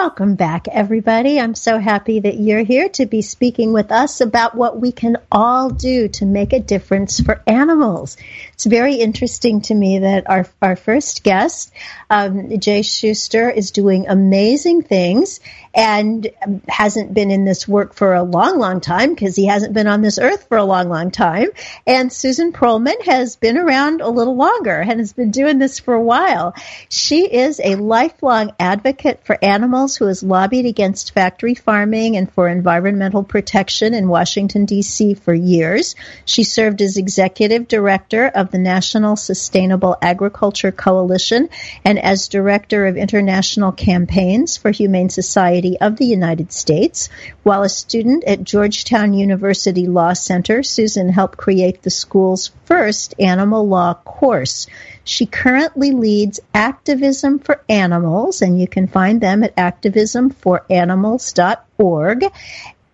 Welcome 0.00 0.36
back, 0.36 0.68
everybody. 0.68 1.40
I'm 1.40 1.56
so 1.56 1.76
happy 1.76 2.20
that 2.20 2.38
you're 2.38 2.62
here 2.62 2.88
to 2.90 3.04
be 3.04 3.20
speaking 3.20 3.72
with 3.72 3.90
us 3.90 4.20
about 4.20 4.54
what 4.54 4.80
we 4.80 4.92
can 4.92 5.16
all 5.30 5.70
do 5.70 6.06
to 6.06 6.24
make 6.24 6.52
a 6.52 6.60
difference 6.60 7.18
for 7.18 7.42
animals. 7.48 8.16
It's 8.52 8.64
very 8.64 8.94
interesting 8.94 9.60
to 9.62 9.74
me 9.74 9.98
that 9.98 10.30
our, 10.30 10.46
our 10.62 10.76
first 10.76 11.24
guest, 11.24 11.72
um, 12.08 12.60
Jay 12.60 12.82
Shooster, 12.82 13.50
is 13.50 13.72
doing 13.72 14.06
amazing 14.06 14.82
things 14.82 15.40
and 15.78 16.28
hasn't 16.68 17.14
been 17.14 17.30
in 17.30 17.44
this 17.44 17.68
work 17.68 17.94
for 17.94 18.12
a 18.12 18.24
long, 18.24 18.58
long 18.58 18.80
time 18.80 19.10
because 19.14 19.36
he 19.36 19.46
hasn't 19.46 19.72
been 19.72 19.86
on 19.86 20.02
this 20.02 20.18
earth 20.18 20.48
for 20.48 20.56
a 20.56 20.64
long, 20.64 20.88
long 20.88 21.12
time. 21.12 21.50
And 21.86 22.12
Susan 22.12 22.52
Prolman 22.52 23.00
has 23.04 23.36
been 23.36 23.56
around 23.56 24.00
a 24.00 24.08
little 24.08 24.34
longer 24.34 24.80
and 24.80 24.98
has 24.98 25.12
been 25.12 25.30
doing 25.30 25.60
this 25.60 25.78
for 25.78 25.94
a 25.94 26.02
while. 26.02 26.56
She 26.88 27.32
is 27.32 27.60
a 27.62 27.76
lifelong 27.76 28.54
advocate 28.58 29.20
for 29.22 29.38
animals 29.40 29.96
who 29.96 30.06
has 30.06 30.24
lobbied 30.24 30.66
against 30.66 31.14
factory 31.14 31.54
farming 31.54 32.16
and 32.16 32.28
for 32.32 32.48
environmental 32.48 33.22
protection 33.22 33.94
in 33.94 34.08
Washington, 34.08 34.64
D.C. 34.64 35.14
for 35.14 35.32
years. 35.32 35.94
She 36.24 36.42
served 36.42 36.82
as 36.82 36.96
executive 36.96 37.68
director 37.68 38.26
of 38.26 38.50
the 38.50 38.58
National 38.58 39.14
Sustainable 39.14 39.96
Agriculture 40.02 40.72
Coalition 40.72 41.50
and 41.84 42.00
as 42.00 42.26
director 42.26 42.86
of 42.86 42.96
international 42.96 43.70
campaigns 43.70 44.56
for 44.56 44.72
Humane 44.72 45.10
Society 45.10 45.67
Of 45.80 45.96
the 45.96 46.06
United 46.06 46.52
States. 46.52 47.08
While 47.42 47.62
a 47.62 47.68
student 47.68 48.24
at 48.24 48.44
Georgetown 48.44 49.12
University 49.12 49.86
Law 49.86 50.14
Center, 50.14 50.62
Susan 50.62 51.10
helped 51.10 51.36
create 51.36 51.82
the 51.82 51.90
school's 51.90 52.50
first 52.64 53.14
animal 53.18 53.68
law 53.68 53.92
course. 53.94 54.66
She 55.04 55.26
currently 55.26 55.90
leads 55.90 56.40
Activism 56.54 57.40
for 57.40 57.60
Animals, 57.68 58.40
and 58.42 58.60
you 58.60 58.68
can 58.68 58.86
find 58.86 59.20
them 59.20 59.42
at 59.42 59.56
activismforanimals.org. 59.56 62.24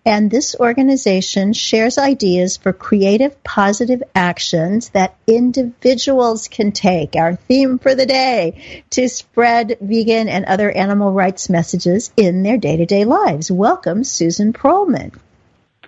And 0.07 0.29
this 0.29 0.55
organization 0.59 1.53
shares 1.53 1.97
ideas 1.97 2.57
for 2.57 2.71
creative, 2.71 3.43
positive 3.43 4.03
actions 4.13 4.89
that 4.89 5.15
individuals 5.25 6.47
can 6.47 6.71
take, 6.71 7.15
our 7.15 7.35
theme 7.35 7.79
for 7.79 7.95
the 7.95 8.05
day, 8.05 8.83
to 8.91 9.09
spread 9.09 9.77
vegan 9.81 10.29
and 10.29 10.45
other 10.45 10.69
animal 10.69 11.11
rights 11.11 11.49
messages 11.49 12.11
in 12.15 12.43
their 12.43 12.57
day 12.57 12.77
to 12.77 12.85
day 12.85 13.03
lives. 13.03 13.49
Welcome, 13.49 14.03
Susan 14.03 14.53
Prolman. 14.53 15.17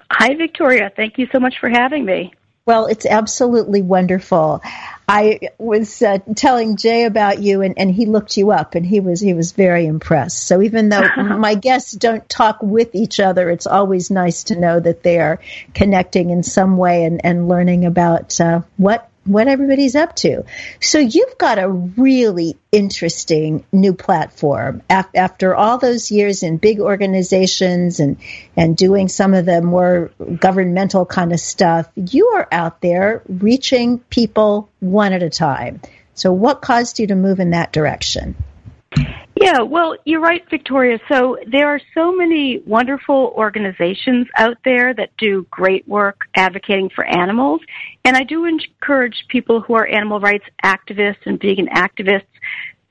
Hi, 0.09 0.33
Victoria. 0.35 0.91
Thank 0.95 1.19
you 1.19 1.27
so 1.31 1.39
much 1.39 1.59
for 1.59 1.69
having 1.69 2.03
me. 2.03 2.33
Well, 2.67 2.87
it's 2.87 3.05
absolutely 3.05 3.81
wonderful. 3.81 4.61
I 5.07 5.39
was 5.57 6.01
uh, 6.01 6.17
telling 6.35 6.75
Jay 6.75 7.05
about 7.05 7.41
you, 7.41 7.61
and, 7.61 7.79
and 7.79 7.89
he 7.89 8.05
looked 8.05 8.35
you 8.35 8.51
up, 8.51 8.75
and 8.75 8.85
he 8.85 8.99
was 8.99 9.21
he 9.21 9.33
was 9.33 9.53
very 9.53 9.85
impressed. 9.85 10.45
So 10.45 10.61
even 10.61 10.89
though 10.89 11.07
my 11.17 11.55
guests 11.55 11.93
don't 11.93 12.27
talk 12.27 12.61
with 12.61 12.93
each 12.93 13.21
other, 13.21 13.49
it's 13.49 13.67
always 13.67 14.11
nice 14.11 14.43
to 14.45 14.59
know 14.59 14.81
that 14.81 15.01
they 15.01 15.17
are 15.19 15.39
connecting 15.73 16.29
in 16.29 16.43
some 16.43 16.75
way 16.75 17.05
and, 17.05 17.23
and 17.23 17.47
learning 17.47 17.85
about 17.85 18.39
uh, 18.41 18.63
what 18.75 19.09
what 19.27 19.47
everybody's 19.47 19.95
up 19.95 20.15
to. 20.17 20.43
So 20.81 20.99
you've 20.99 21.37
got 21.37 21.59
a 21.59 21.69
really 21.69 22.57
interesting 22.71 23.65
new 23.71 23.93
platform 23.93 24.81
after 24.89 25.55
all 25.55 25.77
those 25.77 26.11
years 26.11 26.43
in 26.43 26.57
big 26.57 26.79
organizations 26.79 27.99
and 27.99 28.17
and 28.55 28.75
doing 28.75 29.07
some 29.07 29.33
of 29.33 29.45
the 29.45 29.61
more 29.61 30.11
governmental 30.39 31.05
kind 31.05 31.33
of 31.33 31.39
stuff. 31.39 31.87
You 31.95 32.27
are 32.35 32.47
out 32.51 32.81
there 32.81 33.21
reaching 33.27 33.99
people 33.99 34.69
one 34.79 35.13
at 35.13 35.23
a 35.23 35.29
time. 35.29 35.81
So 36.13 36.33
what 36.33 36.61
caused 36.61 36.99
you 36.99 37.07
to 37.07 37.15
move 37.15 37.39
in 37.39 37.51
that 37.51 37.71
direction? 37.71 38.35
Yeah, 39.39 39.61
well, 39.61 39.95
you're 40.05 40.21
right, 40.21 40.43
Victoria. 40.49 40.99
So 41.11 41.37
there 41.51 41.67
are 41.67 41.79
so 41.93 42.11
many 42.11 42.61
wonderful 42.65 43.33
organizations 43.35 44.25
out 44.35 44.57
there 44.65 44.93
that 44.95 45.09
do 45.17 45.45
great 45.51 45.87
work 45.87 46.21
advocating 46.35 46.89
for 46.95 47.05
animals. 47.05 47.61
And 48.03 48.17
I 48.17 48.23
do 48.23 48.45
encourage 48.45 49.25
people 49.27 49.61
who 49.61 49.75
are 49.75 49.85
animal 49.87 50.19
rights 50.19 50.45
activists 50.63 51.25
and 51.25 51.39
vegan 51.39 51.67
activists 51.67 52.25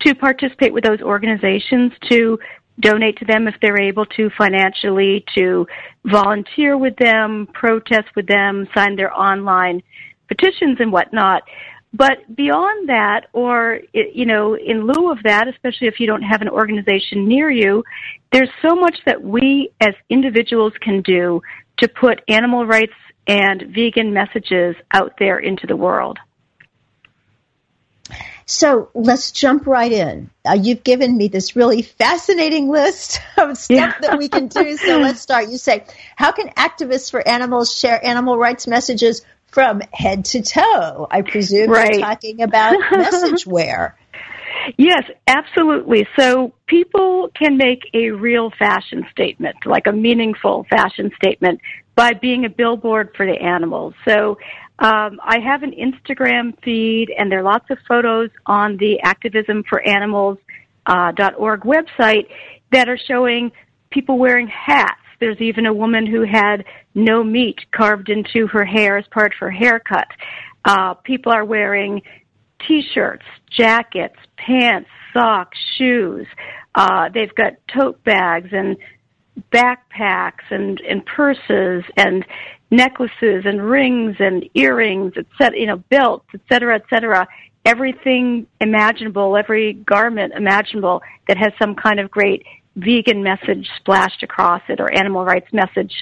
to 0.02 0.14
participate 0.14 0.72
with 0.72 0.84
those 0.84 1.00
organizations, 1.00 1.92
to 2.10 2.38
donate 2.78 3.18
to 3.18 3.24
them 3.24 3.48
if 3.48 3.54
they're 3.60 3.80
able 3.80 4.06
to 4.06 4.30
financially, 4.38 5.24
to 5.36 5.66
volunteer 6.04 6.76
with 6.76 6.94
them, 6.96 7.48
protest 7.54 8.08
with 8.14 8.26
them, 8.26 8.68
sign 8.74 8.94
their 8.94 9.12
online 9.12 9.82
petitions 10.28 10.76
and 10.80 10.92
whatnot. 10.92 11.42
But 11.96 12.34
beyond 12.34 12.90
that, 12.90 13.28
or, 13.32 13.80
you 13.92 14.26
know, 14.26 14.54
in 14.54 14.86
lieu 14.86 15.10
of 15.10 15.22
that, 15.24 15.48
especially 15.48 15.88
if 15.88 15.98
you 15.98 16.06
don't 16.06 16.22
have 16.22 16.42
an 16.42 16.48
organization 16.48 17.26
near 17.26 17.50
you, 17.50 17.84
there's 18.32 18.50
so 18.60 18.74
much 18.74 18.98
that 19.06 19.22
we 19.22 19.70
as 19.80 19.94
individuals 20.10 20.74
can 20.80 21.00
do 21.00 21.40
to 21.78 21.88
put 21.88 22.20
animal 22.28 22.66
rights 22.66 22.92
and 23.26 23.62
vegan 23.74 24.12
messages 24.12 24.76
out 24.92 25.14
there 25.18 25.38
into 25.38 25.66
the 25.66 25.76
world. 25.76 26.18
So 28.44 28.90
let's 28.94 29.32
jump 29.32 29.66
right 29.66 29.90
in. 29.90 30.30
Uh, 30.48 30.52
you've 30.52 30.84
given 30.84 31.16
me 31.16 31.28
this 31.28 31.56
really 31.56 31.82
fascinating 31.82 32.68
list 32.68 33.20
of 33.38 33.56
stuff 33.56 33.70
yeah. 33.70 33.98
that 34.02 34.18
we 34.18 34.28
can 34.28 34.48
do. 34.48 34.76
So 34.76 34.98
let's 34.98 35.20
start. 35.20 35.48
You 35.48 35.56
say, 35.56 35.84
how 36.14 36.30
can 36.30 36.50
activists 36.50 37.10
for 37.10 37.26
animals 37.26 37.76
share 37.76 38.04
animal 38.04 38.38
rights 38.38 38.66
messages 38.66 39.22
from 39.48 39.80
head 39.92 40.24
to 40.26 40.42
toe. 40.42 41.06
I 41.10 41.22
presume 41.22 41.70
right. 41.70 41.92
you're 41.92 42.00
talking 42.00 42.42
about 42.42 42.76
message 42.92 43.46
wear. 43.46 43.96
Yes, 44.76 45.04
absolutely. 45.26 46.06
So 46.18 46.52
people 46.66 47.30
can 47.34 47.56
make 47.56 47.80
a 47.94 48.10
real 48.10 48.50
fashion 48.58 49.06
statement, 49.10 49.56
like 49.64 49.86
a 49.86 49.92
meaningful 49.92 50.66
fashion 50.68 51.10
statement, 51.22 51.60
by 51.94 52.12
being 52.14 52.44
a 52.44 52.50
billboard 52.50 53.10
for 53.16 53.26
the 53.26 53.40
animals. 53.40 53.94
So 54.06 54.38
um, 54.78 55.20
I 55.24 55.38
have 55.44 55.62
an 55.62 55.72
Instagram 55.72 56.60
feed, 56.62 57.08
and 57.16 57.30
there 57.30 57.40
are 57.40 57.44
lots 57.44 57.66
of 57.70 57.78
photos 57.88 58.30
on 58.44 58.76
the 58.76 59.00
Activism 59.02 59.64
for 59.68 59.80
Animals 59.80 60.38
uh, 60.86 61.12
.org 61.38 61.62
website 61.62 62.26
that 62.72 62.88
are 62.88 62.98
showing 62.98 63.52
people 63.90 64.18
wearing 64.18 64.48
hats 64.48 65.00
there's 65.20 65.40
even 65.40 65.66
a 65.66 65.72
woman 65.72 66.06
who 66.06 66.22
had 66.22 66.64
no 66.94 67.22
meat 67.22 67.58
carved 67.70 68.08
into 68.08 68.46
her 68.48 68.64
hair 68.64 68.98
as 68.98 69.06
part 69.10 69.32
of 69.32 69.38
her 69.38 69.50
haircut. 69.50 70.08
Uh, 70.64 70.94
people 70.94 71.32
are 71.32 71.44
wearing 71.44 72.02
t-shirts, 72.66 73.24
jackets, 73.50 74.16
pants, 74.36 74.88
socks, 75.12 75.58
shoes. 75.76 76.26
Uh, 76.74 77.08
they've 77.12 77.34
got 77.34 77.54
tote 77.72 78.02
bags 78.04 78.48
and 78.52 78.76
backpacks 79.52 80.44
and, 80.50 80.80
and 80.80 81.04
purses 81.06 81.84
and 81.96 82.24
necklaces 82.70 83.44
and 83.44 83.62
rings 83.62 84.16
and 84.18 84.48
earrings, 84.54 85.12
etc., 85.16 85.58
you 85.58 85.66
know, 85.66 85.76
belts, 85.90 86.26
et 86.34 86.40
cetera, 86.50 86.74
et 86.74 86.84
cetera. 86.90 87.26
Everything 87.64 88.46
imaginable, 88.60 89.36
every 89.36 89.72
garment 89.74 90.32
imaginable 90.34 91.02
that 91.28 91.36
has 91.36 91.52
some 91.60 91.74
kind 91.74 92.00
of 92.00 92.10
great 92.10 92.44
vegan 92.76 93.22
message 93.22 93.68
splashed 93.78 94.22
across 94.22 94.62
it 94.68 94.80
or 94.80 94.92
animal 94.92 95.24
rights 95.24 95.52
message 95.52 95.92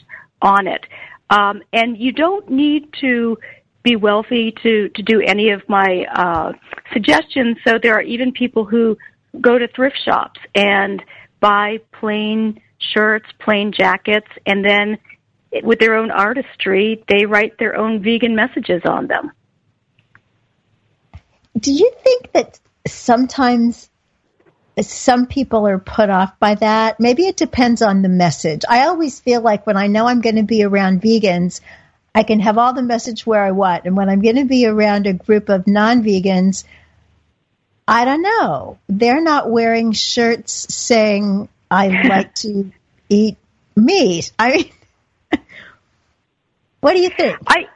on 0.42 0.66
it. 0.66 0.84
Um, 1.30 1.62
and 1.72 1.96
you 1.96 2.12
don't 2.12 2.50
need 2.50 2.92
to 3.00 3.38
be 3.82 3.96
wealthy 3.96 4.52
to, 4.62 4.88
to 4.88 5.02
do 5.02 5.20
any 5.20 5.50
of 5.50 5.62
my 5.68 6.06
uh, 6.14 6.52
suggestions. 6.92 7.56
So 7.66 7.78
there 7.82 7.94
are 7.94 8.02
even 8.02 8.32
people 8.32 8.64
who 8.64 8.96
go 9.40 9.58
to 9.58 9.68
thrift 9.68 9.98
shops 10.04 10.40
and 10.54 11.02
buy 11.40 11.78
plain 11.92 12.60
shirts, 12.78 13.26
plain 13.40 13.72
jackets, 13.72 14.28
and 14.46 14.64
then 14.64 14.98
with 15.62 15.78
their 15.78 15.94
own 15.94 16.10
artistry, 16.10 17.04
they 17.08 17.26
write 17.26 17.58
their 17.58 17.76
own 17.76 18.02
vegan 18.02 18.34
messages 18.34 18.82
on 18.84 19.06
them. 19.06 19.32
Do 21.58 21.72
you 21.72 21.92
think 22.02 22.32
that 22.32 22.58
sometimes 22.86 23.88
some 24.82 25.26
people 25.26 25.66
are 25.66 25.78
put 25.78 26.10
off 26.10 26.38
by 26.38 26.56
that? 26.56 26.98
Maybe 26.98 27.26
it 27.26 27.36
depends 27.36 27.82
on 27.82 28.02
the 28.02 28.08
message. 28.08 28.62
I 28.68 28.86
always 28.86 29.20
feel 29.20 29.40
like 29.40 29.66
when 29.66 29.76
I 29.76 29.86
know 29.86 30.06
I'm 30.06 30.20
going 30.20 30.36
to 30.36 30.42
be 30.42 30.64
around 30.64 31.02
vegans, 31.02 31.60
I 32.14 32.22
can 32.22 32.40
have 32.40 32.58
all 32.58 32.72
the 32.72 32.82
message 32.82 33.26
wear 33.26 33.44
I 33.44 33.52
want. 33.52 33.84
And 33.84 33.96
when 33.96 34.08
I'm 34.08 34.20
going 34.20 34.36
to 34.36 34.44
be 34.44 34.66
around 34.66 35.06
a 35.06 35.12
group 35.12 35.48
of 35.48 35.66
non 35.66 36.02
vegans, 36.02 36.64
I 37.86 38.04
don't 38.04 38.22
know. 38.22 38.78
They're 38.88 39.20
not 39.20 39.50
wearing 39.50 39.92
shirts 39.92 40.74
saying, 40.74 41.48
I 41.70 41.88
like 42.08 42.34
to 42.36 42.72
eat 43.08 43.36
meat. 43.76 44.32
I 44.38 44.52
mean, 44.52 44.70
what 46.80 46.94
do 46.94 47.00
you 47.00 47.10
think? 47.10 47.38
I 47.46 47.66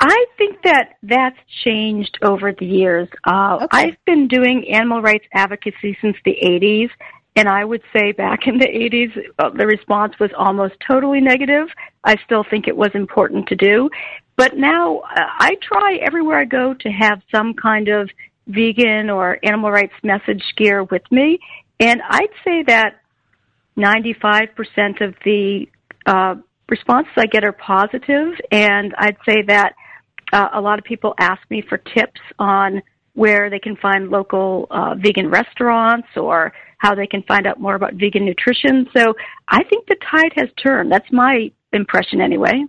I 0.00 0.24
think 0.38 0.62
that 0.62 0.96
that's 1.02 1.36
changed 1.62 2.18
over 2.22 2.52
the 2.52 2.64
years. 2.64 3.08
Uh, 3.26 3.58
okay. 3.62 3.66
I've 3.70 4.04
been 4.06 4.28
doing 4.28 4.66
animal 4.72 5.02
rights 5.02 5.26
advocacy 5.34 5.96
since 6.00 6.16
the 6.24 6.36
80s, 6.42 6.88
and 7.36 7.48
I 7.48 7.64
would 7.64 7.82
say 7.94 8.12
back 8.12 8.46
in 8.46 8.56
the 8.58 8.66
80s, 8.66 9.18
uh, 9.38 9.50
the 9.50 9.66
response 9.66 10.14
was 10.18 10.30
almost 10.36 10.74
totally 10.86 11.20
negative. 11.20 11.68
I 12.02 12.16
still 12.24 12.44
think 12.48 12.66
it 12.66 12.76
was 12.76 12.90
important 12.94 13.46
to 13.48 13.56
do. 13.56 13.90
But 14.36 14.56
now 14.56 15.00
uh, 15.00 15.20
I 15.38 15.56
try 15.60 15.96
everywhere 15.96 16.38
I 16.38 16.46
go 16.46 16.72
to 16.72 16.88
have 16.88 17.20
some 17.30 17.52
kind 17.52 17.88
of 17.88 18.08
vegan 18.46 19.10
or 19.10 19.38
animal 19.42 19.70
rights 19.70 19.92
message 20.02 20.42
gear 20.56 20.82
with 20.84 21.02
me. 21.10 21.38
And 21.78 22.00
I'd 22.08 22.32
say 22.42 22.62
that 22.62 23.00
95% 23.76 25.06
of 25.06 25.14
the 25.24 25.68
uh, 26.06 26.36
responses 26.70 27.12
I 27.18 27.26
get 27.26 27.44
are 27.44 27.52
positive, 27.52 28.32
and 28.50 28.94
I'd 28.96 29.18
say 29.26 29.42
that 29.46 29.74
uh, 30.32 30.48
a 30.52 30.60
lot 30.60 30.78
of 30.78 30.84
people 30.84 31.14
ask 31.18 31.40
me 31.50 31.62
for 31.68 31.78
tips 31.78 32.20
on 32.38 32.82
where 33.14 33.50
they 33.50 33.58
can 33.58 33.76
find 33.76 34.08
local 34.08 34.66
uh, 34.70 34.94
vegan 34.94 35.28
restaurants 35.30 36.08
or 36.16 36.52
how 36.78 36.94
they 36.94 37.06
can 37.06 37.22
find 37.24 37.46
out 37.46 37.60
more 37.60 37.74
about 37.74 37.94
vegan 37.94 38.24
nutrition. 38.24 38.88
So 38.96 39.14
I 39.48 39.64
think 39.64 39.86
the 39.86 39.96
tide 40.10 40.32
has 40.36 40.48
turned. 40.62 40.90
That's 40.90 41.10
my 41.12 41.50
impression 41.72 42.20
anyway. 42.20 42.64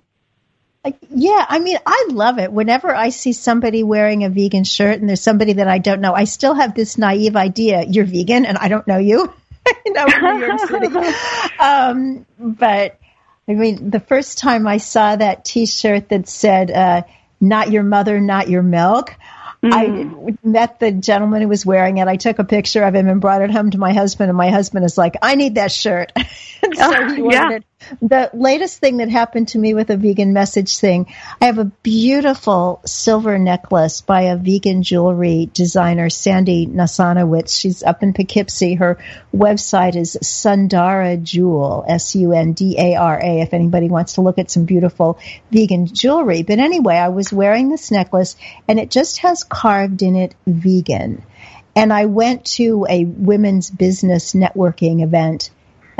Yeah, 1.09 1.45
I 1.47 1.59
mean, 1.59 1.77
I 1.85 2.07
love 2.09 2.39
it. 2.39 2.51
Whenever 2.51 2.93
I 2.93 3.09
see 3.09 3.33
somebody 3.33 3.83
wearing 3.83 4.23
a 4.23 4.29
vegan 4.29 4.63
shirt 4.63 4.99
and 4.99 5.07
there's 5.07 5.21
somebody 5.21 5.53
that 5.53 5.67
I 5.67 5.77
don't 5.77 6.01
know, 6.01 6.13
I 6.13 6.23
still 6.23 6.55
have 6.55 6.73
this 6.73 6.97
naive 6.97 7.35
idea 7.35 7.83
you're 7.83 8.05
vegan 8.05 8.45
and 8.45 8.57
I 8.57 8.67
don't 8.67 8.87
know 8.87 8.97
you. 8.97 9.31
you 9.85 9.93
know, 9.93 10.05
in 10.05 10.39
New 10.39 10.45
York 10.47 10.59
City. 10.59 10.87
Um, 11.59 12.25
but 12.39 12.99
I 13.47 13.53
mean, 13.53 13.91
the 13.91 13.99
first 13.99 14.39
time 14.39 14.65
I 14.65 14.77
saw 14.77 15.15
that 15.15 15.45
T-shirt 15.45 16.09
that 16.09 16.27
said 16.27 16.71
uh, 16.71 17.03
"Not 17.41 17.71
your 17.71 17.83
mother, 17.83 18.21
not 18.21 18.47
your 18.49 18.63
milk," 18.63 19.17
Mm. 19.63 20.33
I 20.43 20.47
met 20.47 20.79
the 20.79 20.91
gentleman 20.91 21.43
who 21.43 21.47
was 21.47 21.65
wearing 21.65 21.97
it. 21.97 22.07
I 22.07 22.15
took 22.15 22.39
a 22.39 22.43
picture 22.43 22.83
of 22.83 22.95
him 22.95 23.07
and 23.07 23.21
brought 23.21 23.43
it 23.43 23.51
home 23.51 23.69
to 23.71 23.77
my 23.77 23.93
husband, 23.93 24.29
and 24.29 24.37
my 24.37 24.49
husband 24.49 24.85
is 24.85 24.97
like, 24.97 25.17
"I 25.21 25.35
need 25.35 25.55
that 25.55 25.71
shirt." 25.71 26.11
so 26.73 27.07
he 27.09 27.21
ordered 27.21 27.31
yeah. 27.31 27.51
it. 27.51 27.63
The 28.01 28.29
latest 28.33 28.79
thing 28.79 28.97
that 28.97 29.09
happened 29.09 29.49
to 29.49 29.59
me 29.59 29.73
with 29.73 29.89
a 29.89 29.97
vegan 29.97 30.33
message 30.33 30.77
thing, 30.77 31.07
I 31.41 31.45
have 31.45 31.57
a 31.57 31.65
beautiful 31.65 32.81
silver 32.85 33.37
necklace 33.37 34.01
by 34.01 34.23
a 34.23 34.37
vegan 34.37 34.83
jewelry 34.83 35.49
designer, 35.53 36.09
Sandy 36.09 36.67
Nasanowitz. 36.67 37.57
She's 37.59 37.83
up 37.83 38.03
in 38.03 38.13
Poughkeepsie. 38.13 38.75
Her 38.75 38.97
website 39.35 39.95
is 39.95 40.17
Sundara 40.21 41.17
Jewel, 41.17 41.83
S-U-N-D-A-R-A, 41.87 43.41
if 43.41 43.53
anybody 43.53 43.89
wants 43.89 44.13
to 44.13 44.21
look 44.21 44.37
at 44.37 44.51
some 44.51 44.65
beautiful 44.65 45.19
vegan 45.51 45.87
jewelry. 45.87 46.43
But 46.43 46.59
anyway, 46.59 46.95
I 46.95 47.09
was 47.09 47.33
wearing 47.33 47.69
this 47.69 47.91
necklace, 47.91 48.35
and 48.67 48.79
it 48.79 48.91
just 48.91 49.19
has 49.19 49.43
carved 49.43 50.01
in 50.01 50.15
it 50.15 50.35
vegan. 50.45 51.23
And 51.75 51.93
I 51.93 52.05
went 52.05 52.45
to 52.57 52.85
a 52.89 53.05
women's 53.05 53.69
business 53.69 54.33
networking 54.33 55.03
event 55.03 55.49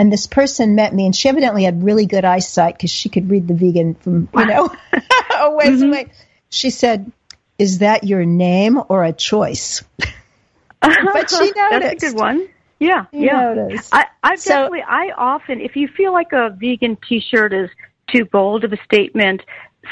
and 0.01 0.11
this 0.11 0.25
person 0.25 0.73
met 0.73 0.95
me 0.95 1.05
and 1.05 1.15
she 1.15 1.29
evidently 1.29 1.63
had 1.63 1.83
really 1.83 2.07
good 2.07 2.25
eyesight 2.25 2.75
because 2.75 2.89
she 2.89 3.07
could 3.07 3.29
read 3.29 3.47
the 3.47 3.53
vegan 3.53 3.93
from, 3.93 4.27
you 4.35 4.45
know, 4.45 4.67
a 5.37 5.51
ways 5.51 5.79
mm-hmm. 5.79 5.89
away. 5.89 6.11
She 6.49 6.71
said, 6.71 7.11
is 7.59 7.77
that 7.79 8.03
your 8.03 8.25
name 8.25 8.81
or 8.89 9.03
a 9.03 9.13
choice? 9.13 9.83
but 10.81 11.29
she 11.29 11.51
noticed. 11.55 11.69
That's 11.69 12.03
a 12.03 12.07
good 12.07 12.15
one. 12.15 12.49
Yeah, 12.79 13.05
she 13.11 13.25
yeah. 13.25 13.53
Noticed. 13.53 13.93
I, 13.93 14.07
I 14.23 14.35
so, 14.37 14.49
definitely, 14.49 14.85
I 14.87 15.11
often, 15.15 15.61
if 15.61 15.75
you 15.75 15.87
feel 15.87 16.13
like 16.13 16.33
a 16.33 16.49
vegan 16.49 16.97
T-shirt 17.07 17.53
is 17.53 17.69
too 18.11 18.25
bold 18.25 18.63
of 18.63 18.73
a 18.73 18.83
statement, 18.83 19.43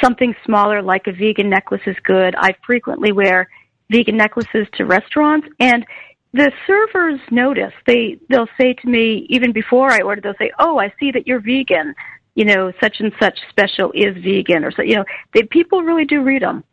something 0.01 0.33
smaller 0.43 0.81
like 0.81 1.05
a 1.05 1.11
vegan 1.11 1.51
necklace 1.51 1.83
is 1.85 1.97
good. 2.03 2.33
I 2.35 2.55
frequently 2.65 3.11
wear 3.11 3.47
vegan 3.91 4.17
necklaces 4.17 4.65
to 4.73 4.85
restaurants, 4.85 5.47
and 5.59 5.85
the 6.33 6.51
servers 6.67 7.19
notice. 7.31 7.73
They 7.85 8.19
they'll 8.29 8.49
say 8.59 8.73
to 8.73 8.87
me 8.87 9.25
even 9.29 9.51
before 9.51 9.91
I 9.91 10.01
order, 10.01 10.21
they'll 10.21 10.33
say, 10.37 10.51
"Oh, 10.59 10.79
I 10.79 10.93
see 10.99 11.11
that 11.11 11.27
you're 11.27 11.39
vegan. 11.39 11.95
You 12.35 12.45
know, 12.45 12.71
such 12.79 12.99
and 12.99 13.11
such 13.19 13.39
special 13.49 13.91
is 13.93 14.15
vegan." 14.15 14.63
Or 14.63 14.71
so 14.71 14.81
you 14.81 14.95
know, 14.95 15.05
they 15.33 15.43
people 15.43 15.83
really 15.83 16.05
do 16.05 16.21
read 16.21 16.41
them. 16.41 16.63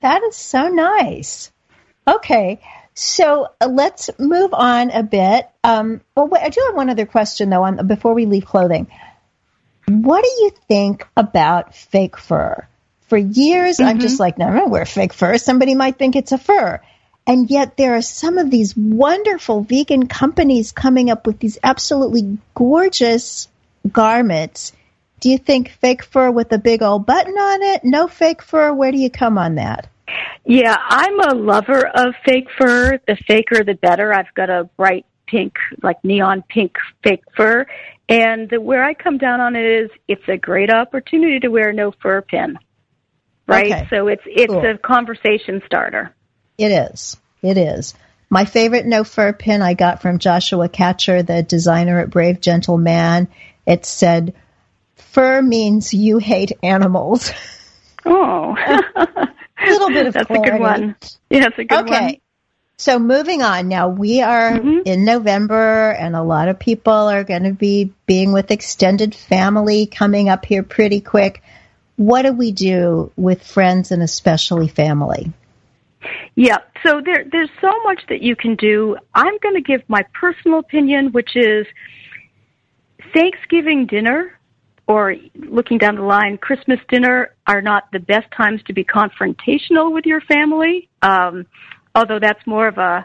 That 0.00 0.22
is 0.24 0.36
so 0.36 0.68
nice. 0.68 1.50
Okay, 2.06 2.60
so 2.94 3.48
uh, 3.60 3.66
let's 3.66 4.10
move 4.18 4.52
on 4.52 4.90
a 4.90 5.02
bit. 5.02 5.48
Um, 5.64 6.02
well, 6.14 6.28
wait, 6.28 6.42
I 6.42 6.50
do 6.50 6.62
have 6.66 6.76
one 6.76 6.90
other 6.90 7.06
question 7.06 7.50
though. 7.50 7.62
On 7.62 7.86
before 7.86 8.14
we 8.14 8.26
leave 8.26 8.44
clothing, 8.44 8.88
what 9.88 10.22
do 10.22 10.44
you 10.44 10.50
think 10.68 11.06
about 11.16 11.74
fake 11.74 12.18
fur? 12.18 12.66
For 13.08 13.16
years, 13.16 13.78
mm-hmm. 13.78 13.88
I'm 13.88 14.00
just 14.00 14.18
like, 14.18 14.36
no, 14.36 14.48
I 14.48 14.52
don't 14.56 14.70
wear 14.70 14.84
fake 14.84 15.12
fur. 15.12 15.38
Somebody 15.38 15.74
might 15.74 15.96
think 15.96 16.16
it's 16.16 16.32
a 16.32 16.38
fur. 16.38 16.80
And 17.26 17.50
yet 17.50 17.76
there 17.76 17.96
are 17.96 18.02
some 18.02 18.38
of 18.38 18.50
these 18.50 18.76
wonderful 18.76 19.62
vegan 19.62 20.06
companies 20.06 20.72
coming 20.72 21.10
up 21.10 21.26
with 21.26 21.40
these 21.40 21.58
absolutely 21.62 22.38
gorgeous 22.54 23.48
garments. 23.90 24.72
Do 25.20 25.30
you 25.30 25.38
think 25.38 25.70
fake 25.70 26.04
fur 26.04 26.30
with 26.30 26.52
a 26.52 26.58
big 26.58 26.82
old 26.82 27.04
button 27.04 27.34
on 27.34 27.62
it? 27.62 27.84
No 27.84 28.06
fake 28.06 28.42
fur? 28.42 28.72
Where 28.72 28.92
do 28.92 28.98
you 28.98 29.10
come 29.10 29.38
on 29.38 29.56
that? 29.56 29.88
Yeah, 30.44 30.76
I'm 30.78 31.18
a 31.20 31.34
lover 31.34 31.86
of 31.86 32.14
fake 32.24 32.48
fur. 32.56 33.00
The 33.08 33.16
faker, 33.26 33.64
the 33.64 33.74
better. 33.74 34.14
I've 34.14 34.32
got 34.34 34.50
a 34.50 34.64
bright 34.76 35.04
pink, 35.26 35.54
like 35.82 36.02
neon 36.04 36.44
pink 36.48 36.76
fake 37.02 37.24
fur. 37.36 37.66
And 38.08 38.48
the, 38.48 38.60
where 38.60 38.84
I 38.84 38.94
come 38.94 39.18
down 39.18 39.40
on 39.40 39.56
it 39.56 39.64
is 39.64 39.90
it's 40.06 40.28
a 40.28 40.36
great 40.36 40.70
opportunity 40.70 41.40
to 41.40 41.48
wear 41.48 41.72
no 41.72 41.92
fur 42.00 42.22
pin. 42.22 42.58
Right? 43.48 43.72
Okay. 43.72 43.86
So 43.90 44.08
it's 44.08 44.22
it's 44.26 44.52
cool. 44.52 44.64
a 44.64 44.78
conversation 44.78 45.62
starter. 45.66 46.14
It 46.58 46.72
is. 46.72 47.16
It 47.42 47.58
is. 47.58 47.94
My 48.28 48.44
favorite 48.44 48.86
no 48.86 49.04
fur 49.04 49.32
pin 49.32 49.62
I 49.62 49.74
got 49.74 50.02
from 50.02 50.18
Joshua 50.18 50.68
Katcher, 50.68 51.24
the 51.24 51.42
designer 51.42 52.00
at 52.00 52.10
Brave 52.10 52.40
Gentleman. 52.40 53.28
It 53.66 53.86
said, 53.86 54.34
"Fur 54.96 55.42
means 55.42 55.94
you 55.94 56.18
hate 56.18 56.52
animals." 56.62 57.32
Oh, 58.08 58.54
a 58.56 59.66
little 59.66 59.88
bit 59.88 60.06
of 60.06 60.14
that's 60.14 60.28
clarity. 60.28 60.48
a 60.48 60.52
good 60.52 60.60
one. 60.60 60.96
Yeah, 61.28 61.40
that's 61.40 61.58
a 61.58 61.64
good 61.64 61.80
okay. 61.80 61.90
one. 61.90 62.04
Okay. 62.04 62.20
So 62.78 62.98
moving 62.98 63.42
on 63.42 63.68
now, 63.68 63.88
we 63.88 64.20
are 64.20 64.52
mm-hmm. 64.52 64.82
in 64.84 65.04
November, 65.04 65.90
and 65.90 66.14
a 66.14 66.22
lot 66.22 66.48
of 66.48 66.58
people 66.58 66.92
are 66.92 67.24
going 67.24 67.44
to 67.44 67.52
be 67.52 67.92
being 68.06 68.32
with 68.32 68.50
extended 68.50 69.14
family 69.14 69.86
coming 69.86 70.28
up 70.28 70.44
here 70.44 70.62
pretty 70.62 71.00
quick. 71.00 71.42
What 71.96 72.22
do 72.22 72.32
we 72.32 72.52
do 72.52 73.10
with 73.16 73.42
friends 73.42 73.90
and 73.90 74.02
especially 74.02 74.68
family? 74.68 75.32
Yeah, 76.34 76.58
so 76.84 77.00
there, 77.04 77.24
there's 77.30 77.50
so 77.60 77.72
much 77.84 78.00
that 78.08 78.22
you 78.22 78.36
can 78.36 78.56
do. 78.56 78.96
I'm 79.14 79.38
going 79.42 79.54
to 79.54 79.60
give 79.60 79.82
my 79.88 80.02
personal 80.12 80.58
opinion, 80.58 81.12
which 81.12 81.36
is 81.36 81.66
Thanksgiving 83.14 83.86
dinner 83.86 84.36
or 84.86 85.16
looking 85.34 85.78
down 85.78 85.96
the 85.96 86.02
line, 86.02 86.38
Christmas 86.38 86.78
dinner 86.88 87.34
are 87.46 87.60
not 87.60 87.90
the 87.92 87.98
best 87.98 88.30
times 88.36 88.60
to 88.66 88.72
be 88.72 88.84
confrontational 88.84 89.92
with 89.92 90.06
your 90.06 90.20
family. 90.22 90.88
Um, 91.02 91.46
although 91.94 92.20
that's 92.20 92.44
more 92.46 92.68
of 92.68 92.78
a 92.78 93.04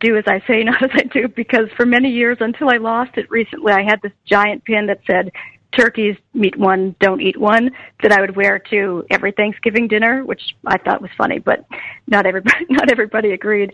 do 0.00 0.16
as 0.16 0.24
I 0.26 0.40
say, 0.46 0.62
not 0.64 0.82
as 0.82 0.90
I 0.94 1.02
do, 1.02 1.28
because 1.28 1.68
for 1.76 1.84
many 1.84 2.10
years 2.10 2.38
until 2.40 2.70
I 2.70 2.78
lost 2.78 3.12
it 3.16 3.30
recently, 3.30 3.72
I 3.72 3.82
had 3.82 4.00
this 4.02 4.12
giant 4.24 4.64
pin 4.64 4.86
that 4.86 5.00
said, 5.06 5.30
turkeys, 5.76 6.16
meet 6.32 6.56
one, 6.56 6.94
don't 7.00 7.20
eat 7.20 7.38
one, 7.38 7.70
that 8.02 8.12
I 8.12 8.20
would 8.20 8.36
wear 8.36 8.58
to 8.70 9.04
every 9.10 9.32
Thanksgiving 9.32 9.88
dinner, 9.88 10.24
which 10.24 10.42
I 10.66 10.78
thought 10.78 11.02
was 11.02 11.10
funny, 11.16 11.38
but 11.38 11.64
not 12.06 12.26
everybody 12.26 12.66
not 12.70 12.90
everybody 12.90 13.32
agreed. 13.32 13.72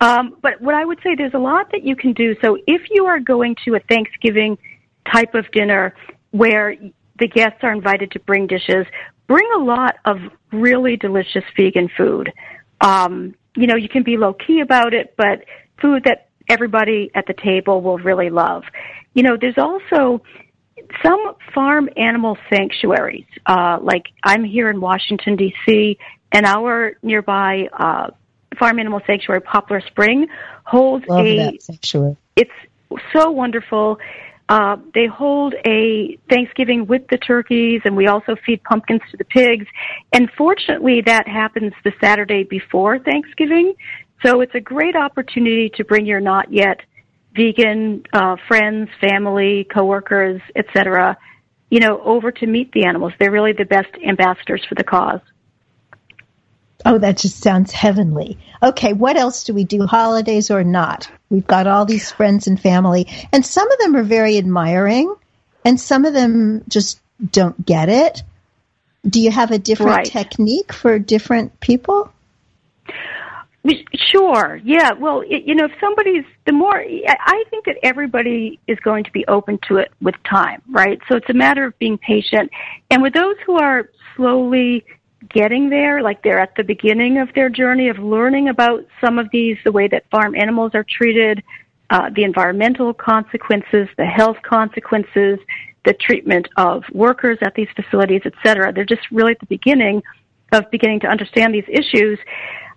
Um, 0.00 0.36
but 0.42 0.60
what 0.60 0.74
I 0.74 0.84
would 0.84 0.98
say, 1.02 1.14
there's 1.14 1.34
a 1.34 1.38
lot 1.38 1.70
that 1.72 1.82
you 1.84 1.96
can 1.96 2.12
do. 2.12 2.36
So 2.42 2.58
if 2.66 2.82
you 2.90 3.06
are 3.06 3.20
going 3.20 3.56
to 3.64 3.74
a 3.74 3.80
Thanksgiving 3.80 4.58
type 5.10 5.34
of 5.34 5.50
dinner 5.52 5.94
where 6.32 6.76
the 7.18 7.28
guests 7.28 7.58
are 7.62 7.72
invited 7.72 8.10
to 8.12 8.20
bring 8.20 8.46
dishes, 8.46 8.86
bring 9.26 9.48
a 9.56 9.58
lot 9.58 9.96
of 10.04 10.18
really 10.52 10.96
delicious 10.96 11.44
vegan 11.56 11.88
food. 11.96 12.32
Um, 12.80 13.34
you 13.56 13.66
know, 13.66 13.76
you 13.76 13.88
can 13.88 14.02
be 14.02 14.16
low 14.16 14.34
key 14.34 14.60
about 14.60 14.92
it, 14.92 15.14
but 15.16 15.44
food 15.80 16.04
that 16.04 16.28
everybody 16.48 17.10
at 17.14 17.26
the 17.26 17.34
table 17.34 17.80
will 17.80 17.98
really 17.98 18.30
love. 18.30 18.64
You 19.14 19.22
know, 19.22 19.36
there's 19.40 19.58
also 19.58 20.22
some 21.02 21.34
farm 21.54 21.88
animal 21.96 22.36
sanctuaries. 22.50 23.26
Uh, 23.46 23.78
like 23.80 24.06
I'm 24.22 24.44
here 24.44 24.70
in 24.70 24.80
Washington 24.80 25.36
D.C., 25.36 25.98
and 26.32 26.44
our 26.44 26.96
nearby 27.02 27.68
uh, 27.72 28.10
farm 28.58 28.78
animal 28.78 29.00
sanctuary, 29.06 29.40
Poplar 29.40 29.80
Spring, 29.86 30.26
holds 30.64 31.06
Love 31.08 31.24
a. 31.24 31.36
That 31.36 31.62
sanctuary. 31.62 32.16
It's 32.34 32.50
so 33.12 33.30
wonderful. 33.30 33.98
Uh, 34.48 34.76
they 34.94 35.06
hold 35.06 35.54
a 35.66 36.18
Thanksgiving 36.30 36.86
with 36.86 37.02
the 37.10 37.18
turkeys, 37.18 37.80
and 37.84 37.96
we 37.96 38.06
also 38.06 38.36
feed 38.44 38.62
pumpkins 38.62 39.00
to 39.10 39.16
the 39.16 39.24
pigs. 39.24 39.66
And 40.12 40.30
fortunately, 40.36 41.02
that 41.06 41.26
happens 41.26 41.72
the 41.84 41.92
Saturday 42.00 42.44
before 42.44 42.98
Thanksgiving. 42.98 43.74
So 44.24 44.40
it's 44.40 44.54
a 44.54 44.60
great 44.60 44.94
opportunity 44.94 45.70
to 45.76 45.84
bring 45.84 46.06
your 46.06 46.20
not 46.20 46.52
yet 46.52 46.80
vegan 47.36 48.04
uh, 48.12 48.36
friends, 48.48 48.88
family, 49.00 49.64
coworkers, 49.64 50.40
etc. 50.54 51.16
You 51.70 51.80
know, 51.80 52.00
over 52.00 52.30
to 52.32 52.46
meet 52.46 52.72
the 52.72 52.84
animals. 52.84 53.12
They're 53.18 53.30
really 53.30 53.52
the 53.52 53.64
best 53.64 53.90
ambassadors 54.06 54.64
for 54.68 54.74
the 54.74 54.84
cause. 54.84 55.20
Oh, 56.84 56.98
that 56.98 57.16
just 57.16 57.42
sounds 57.42 57.72
heavenly. 57.72 58.38
Okay, 58.62 58.92
what 58.92 59.16
else 59.16 59.44
do 59.44 59.54
we 59.54 59.64
do, 59.64 59.86
holidays 59.86 60.50
or 60.50 60.62
not? 60.62 61.10
We've 61.30 61.46
got 61.46 61.66
all 61.66 61.84
these 61.84 62.12
friends 62.12 62.46
and 62.46 62.60
family, 62.60 63.08
and 63.32 63.44
some 63.44 63.70
of 63.70 63.78
them 63.78 63.96
are 63.96 64.04
very 64.04 64.38
admiring, 64.38 65.12
and 65.64 65.80
some 65.80 66.04
of 66.04 66.14
them 66.14 66.62
just 66.68 67.00
don't 67.32 67.64
get 67.64 67.88
it. 67.88 68.22
Do 69.08 69.20
you 69.20 69.30
have 69.30 69.50
a 69.50 69.58
different 69.58 69.96
Right. 69.96 70.04
technique 70.04 70.72
for 70.72 70.98
different 70.98 71.58
people? 71.60 72.12
Sure. 73.94 74.60
Yeah. 74.64 74.92
Well, 74.92 75.22
it, 75.26 75.44
you 75.44 75.54
know, 75.54 75.64
if 75.64 75.72
somebody's 75.80 76.24
the 76.46 76.52
more, 76.52 76.78
I 76.78 77.44
think 77.50 77.64
that 77.64 77.76
everybody 77.82 78.58
is 78.66 78.78
going 78.80 79.04
to 79.04 79.12
be 79.12 79.24
open 79.26 79.58
to 79.68 79.76
it 79.76 79.92
with 80.00 80.14
time, 80.28 80.62
right? 80.70 80.98
So 81.08 81.16
it's 81.16 81.28
a 81.30 81.34
matter 81.34 81.64
of 81.64 81.78
being 81.78 81.98
patient. 81.98 82.50
And 82.90 83.02
with 83.02 83.14
those 83.14 83.36
who 83.46 83.58
are 83.58 83.90
slowly 84.14 84.84
getting 85.30 85.68
there, 85.70 86.02
like 86.02 86.22
they're 86.22 86.38
at 86.38 86.54
the 86.56 86.62
beginning 86.62 87.18
of 87.18 87.28
their 87.34 87.48
journey 87.48 87.88
of 87.88 87.98
learning 87.98 88.48
about 88.48 88.86
some 89.00 89.18
of 89.18 89.28
these, 89.32 89.56
the 89.64 89.72
way 89.72 89.88
that 89.88 90.08
farm 90.10 90.34
animals 90.36 90.72
are 90.74 90.84
treated, 90.88 91.42
uh, 91.90 92.10
the 92.14 92.24
environmental 92.24 92.92
consequences, 92.92 93.88
the 93.96 94.04
health 94.04 94.36
consequences, 94.42 95.38
the 95.84 95.94
treatment 95.94 96.48
of 96.56 96.82
workers 96.92 97.38
at 97.42 97.54
these 97.54 97.68
facilities, 97.74 98.22
et 98.24 98.34
cetera. 98.44 98.72
They're 98.72 98.84
just 98.84 99.02
really 99.10 99.32
at 99.32 99.40
the 99.40 99.46
beginning 99.46 100.02
of 100.52 100.70
beginning 100.70 101.00
to 101.00 101.06
understand 101.08 101.54
these 101.54 101.68
issues. 101.68 102.18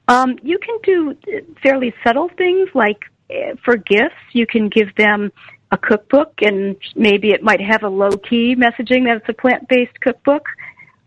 Um, 0.09 0.39
you 0.41 0.57
can 0.57 0.77
do 0.83 1.15
fairly 1.61 1.93
subtle 2.03 2.29
things 2.35 2.67
like 2.73 3.05
eh, 3.29 3.53
for 3.63 3.77
gifts, 3.77 4.15
you 4.33 4.47
can 4.47 4.67
give 4.67 4.93
them 4.95 5.31
a 5.71 5.77
cookbook 5.77 6.33
and 6.41 6.75
maybe 6.95 7.29
it 7.29 7.43
might 7.43 7.61
have 7.61 7.83
a 7.83 7.87
low 7.87 8.09
key 8.09 8.55
messaging 8.55 9.05
that 9.05 9.17
it's 9.17 9.29
a 9.29 9.33
plant 9.33 9.67
based 9.69 9.97
cookbook, 10.01 10.47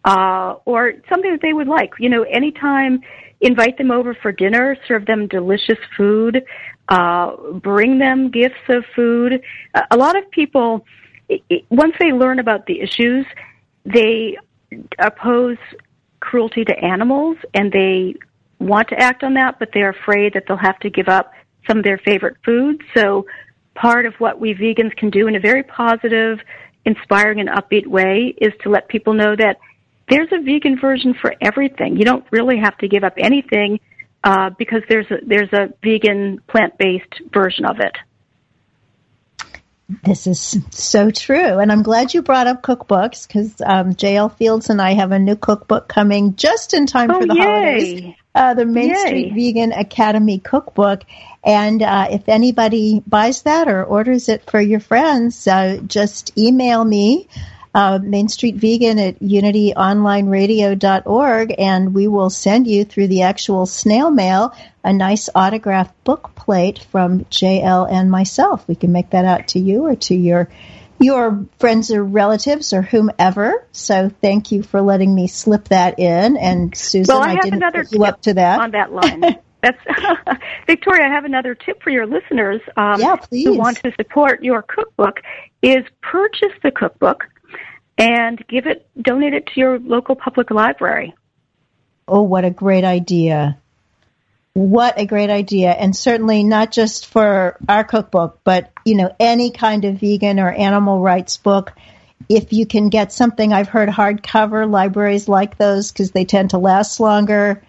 uh, 0.05 0.55
or 0.67 0.93
something 1.09 1.33
that 1.33 1.41
they 1.43 1.53
would 1.53 1.67
like. 1.67 1.91
You 1.99 2.11
know, 2.11 2.23
anytime 2.23 3.01
invite 3.41 3.77
them 3.77 3.91
over 3.91 4.15
for 4.15 4.31
dinner, 4.31 4.77
serve 4.87 5.05
them 5.07 5.27
delicious 5.27 5.79
food, 5.97 6.45
uh, 6.89 7.35
bring 7.55 7.99
them 7.99 8.31
gifts 8.31 8.55
of 8.69 8.85
food. 8.95 9.43
A 9.91 9.97
lot 9.97 10.17
of 10.17 10.31
people, 10.31 10.87
once 11.71 11.95
they 11.99 12.13
learn 12.13 12.39
about 12.39 12.67
the 12.67 12.81
issues, 12.81 13.27
they 13.85 14.37
oppose 15.01 15.59
cruelty 16.21 16.65
to 16.65 16.79
animals 16.79 17.37
and 17.53 17.73
they 17.73 18.15
want 18.63 18.89
to 18.89 18.99
act 18.99 19.23
on 19.23 19.35
that, 19.35 19.59
but 19.59 19.71
they're 19.73 19.91
afraid 19.91 20.35
that 20.35 20.45
they'll 20.47 20.57
have 20.57 20.79
to 20.81 20.91
give 20.91 21.09
up 21.09 21.33
some 21.67 21.79
of 21.79 21.85
their 21.85 21.99
favorite 21.99 22.37
foods. 22.45 22.81
So 22.95 23.27
part 23.75 24.07
of 24.07 24.15
what 24.19 24.41
we 24.41 24.55
vegans 24.55 24.95
can 24.97 25.11
do 25.11 25.27
in 25.29 25.37
a 25.37 25.41
very 25.41 25.63
positive, 25.63 26.39
inspiring 26.85 27.41
and 27.41 27.49
upbeat 27.49 27.87
way 27.87 28.35
is 28.39 28.53
to 28.63 28.71
let 28.71 28.89
people 28.89 29.15
know 29.15 29.37
that 29.37 29.59
there's 30.09 30.29
a 30.33 30.43
vegan 30.43 30.79
version 30.81 31.15
for 31.21 31.35
everything. 31.41 31.97
You 31.97 32.05
don't 32.05 32.25
really 32.31 32.59
have 32.59 32.77
to 32.79 32.89
give 32.89 33.05
up 33.05 33.15
anything 33.17 33.81
uh, 34.25 34.51
because 34.59 34.83
there's 34.89 35.07
a, 35.11 35.17
there's 35.27 35.53
a 35.53 35.73
vegan 35.83 36.41
plant-based 36.49 37.23
version 37.33 37.65
of 37.65 37.77
it. 37.79 37.97
This 40.05 40.27
is 40.27 40.59
so 40.71 41.11
true. 41.11 41.59
And 41.59 41.71
I'm 41.71 41.83
glad 41.83 42.15
you 42.15 42.23
brought 42.23 42.47
up 42.47 42.63
cookbooks 42.63 43.27
because 43.27 43.61
um, 43.65 43.95
JL 43.95 44.35
Fields 44.37 44.71
and 44.71 44.81
I 44.81 44.93
have 44.95 45.13
a 45.13 45.19
new 45.19 45.37
cookbook 45.37 45.89
coming 45.89 46.37
just 46.37 46.75
in 46.75 46.87
time 46.87 47.11
Oh, 47.13 47.21
for 47.21 47.27
the 47.27 47.35
yay. 47.35 47.43
holidays. 47.43 48.15
Uh, 48.35 48.55
the 48.55 48.65
Main 48.65 48.89
Yay. 48.91 48.97
Street 48.97 49.33
Vegan 49.35 49.73
Academy 49.73 50.39
cookbook. 50.39 51.03
And 51.45 51.83
uh, 51.83 52.09
if 52.11 52.29
anybody 52.29 53.03
buys 53.07 53.43
that 53.43 53.69
or 53.69 53.85
orders 53.85 54.29
it 54.29 54.49
for 54.51 54.61
your 54.61 54.81
friends, 54.81 55.47
uh, 55.47 55.81
just 55.87 56.37
email 56.39 56.85
me, 56.85 57.29
uh, 57.75 57.99
Main 58.03 58.29
Street 58.29 58.57
Vegan 58.57 58.99
at 58.99 59.19
unityonlineradio.org, 59.21 61.55
and 61.59 61.95
we 61.95 62.07
will 62.07 62.31
send 62.31 62.67
you 62.67 62.85
through 62.85 63.09
the 63.09 63.23
actual 63.23 63.67
snail 63.67 64.11
mail 64.11 64.55
a 64.85 64.93
nice 64.93 65.29
autographed 65.35 66.05
book 66.05 66.35
plate 66.35 66.81
from 66.91 67.25
JL 67.27 67.91
and 67.91 68.11
myself. 68.11 68.67
We 68.69 68.75
can 68.75 68.93
make 68.93 69.11
that 69.11 69.25
out 69.25 69.49
to 69.49 69.59
you 69.59 69.87
or 69.87 69.97
to 69.97 70.15
your 70.15 70.49
your 70.99 71.47
friends 71.59 71.91
or 71.91 72.05
relatives 72.05 72.73
or 72.73 72.83
whomever. 72.83 73.67
So 73.73 74.11
thank 74.21 74.53
you 74.53 74.63
for 74.63 74.81
letting 74.81 75.15
me 75.15 75.27
slip 75.27 75.69
that 75.69 75.99
in. 75.99 76.37
And 76.37 76.77
Susan, 76.77 77.15
well, 77.15 77.25
I, 77.25 77.31
have 77.31 77.43
didn't 77.43 77.57
another 77.57 77.85
you 77.91 78.05
up 78.05 78.23
to 78.23 78.35
that. 78.35 78.61
on 78.61 78.71
that 78.73 78.93
line. 78.93 79.23
That's 79.63 79.79
Victoria. 80.67 81.07
I 81.07 81.13
have 81.13 81.25
another 81.25 81.55
tip 81.55 81.83
for 81.83 81.91
your 81.91 82.07
listeners 82.07 82.61
um, 82.77 83.01
Yeah, 83.01 83.17
please. 83.17 83.47
who 83.47 83.57
want 83.57 83.79
to 83.79 83.93
support 83.97 84.43
your 84.43 84.63
cookbook. 84.63 85.21
Is 85.63 85.85
purchase 86.03 86.53
the 86.65 86.73
cookbook 86.73 87.29
and 88.03 88.45
give 88.49 88.67
it, 88.67 88.85
donate 89.01 89.33
it 89.33 89.47
to 89.47 89.61
your 89.61 89.79
local 89.79 90.17
public 90.17 90.51
library. 90.51 91.15
Oh, 92.09 92.23
what 92.23 92.45
a 92.45 92.51
great 92.51 92.83
idea. 92.83 93.59
What 94.55 94.99
a 94.99 95.07
great 95.07 95.31
idea. 95.31 95.71
And 95.71 95.97
certainly 95.97 96.43
not 96.43 96.73
just 96.73 97.07
for 97.07 97.57
our 97.69 97.85
cookbook, 97.85 98.41
but, 98.43 98.73
you 98.85 98.97
know, 98.97 99.15
any 99.21 99.53
kind 99.53 99.85
of 99.85 100.01
vegan 100.01 100.41
or 100.41 100.51
animal 100.51 101.01
rights 101.01 101.37
book. 101.37 101.73
If 102.29 102.53
you 102.53 102.67
can 102.67 102.89
get 102.89 103.13
something, 103.13 103.53
I've 103.53 103.69
heard 103.69 103.89
hardcover 103.89 104.69
libraries 104.69 105.29
like 105.29 105.57
those 105.57 105.93
because 105.93 106.11
they 106.11 106.25
tend 106.25 106.51
to 106.51 106.59
last 106.59 106.99
longer. 106.99 107.63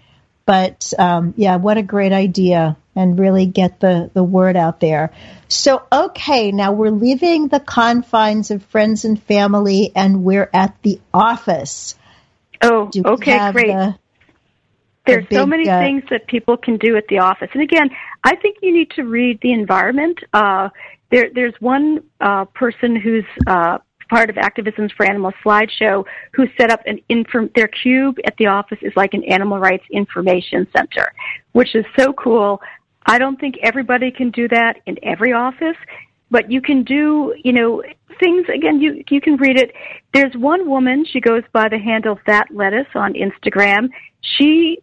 But 0.45 0.93
um, 0.97 1.35
yeah, 1.37 1.57
what 1.57 1.77
a 1.77 1.83
great 1.83 2.11
idea 2.11 2.75
and 2.95 3.17
really 3.19 3.45
get 3.45 3.79
the, 3.79 4.09
the 4.13 4.23
word 4.23 4.55
out 4.55 4.79
there. 4.79 5.11
So, 5.47 5.83
okay, 5.91 6.51
now 6.51 6.71
we're 6.73 6.91
leaving 6.91 7.47
the 7.47 7.59
confines 7.59 8.51
of 8.51 8.63
friends 8.65 9.05
and 9.05 9.21
family 9.21 9.91
and 9.95 10.23
we're 10.23 10.49
at 10.53 10.75
the 10.81 10.99
office. 11.13 11.95
Oh, 12.61 12.89
okay, 13.05 13.51
great. 13.51 13.67
the- 13.67 13.95
There's 15.05 15.27
the 15.29 15.35
so 15.35 15.45
many 15.45 15.67
uh, 15.67 15.79
things 15.79 16.03
that 16.11 16.27
people 16.27 16.55
can 16.57 16.77
do 16.77 16.95
at 16.95 17.07
the 17.07 17.19
office. 17.19 17.49
And 17.53 17.61
again, 17.61 17.89
I 18.23 18.35
think 18.35 18.57
you 18.61 18.73
need 18.73 18.91
to 18.91 19.03
read 19.03 19.39
the 19.41 19.51
environment. 19.51 20.19
Uh, 20.31 20.69
there, 21.11 21.29
there's 21.33 21.53
one 21.59 22.03
uh, 22.21 22.45
person 22.45 22.95
who's 22.95 23.25
uh, 23.47 23.79
part 24.09 24.29
of 24.29 24.35
Activisms 24.37 24.91
for 24.95 25.05
Animals 25.05 25.33
slideshow 25.43 26.05
who 26.33 26.47
set 26.57 26.71
up 26.71 26.81
an 26.85 26.99
inform. 27.09 27.49
Their 27.55 27.67
cube 27.67 28.17
at 28.25 28.37
the 28.37 28.47
office 28.47 28.77
is 28.81 28.93
like 28.95 29.13
an 29.13 29.23
animal 29.25 29.59
rights 29.59 29.83
information 29.91 30.67
center, 30.75 31.11
which 31.51 31.75
is 31.75 31.85
so 31.97 32.13
cool. 32.13 32.61
I 33.05 33.17
don't 33.17 33.39
think 33.39 33.55
everybody 33.61 34.11
can 34.11 34.31
do 34.31 34.47
that 34.47 34.79
in 34.85 34.97
every 35.03 35.33
office, 35.33 35.77
but 36.31 36.51
you 36.51 36.61
can 36.61 36.83
do, 36.83 37.35
you 37.43 37.53
know, 37.53 37.83
things 38.19 38.47
again. 38.53 38.79
You 38.79 39.03
you 39.09 39.21
can 39.21 39.37
read 39.37 39.57
it. 39.57 39.73
There's 40.13 40.33
one 40.35 40.69
woman. 40.69 41.05
She 41.05 41.19
goes 41.19 41.43
by 41.51 41.69
the 41.69 41.77
handle 41.77 42.19
That 42.27 42.47
Lettuce 42.51 42.87
on 42.95 43.13
Instagram. 43.13 43.89
She 44.21 44.79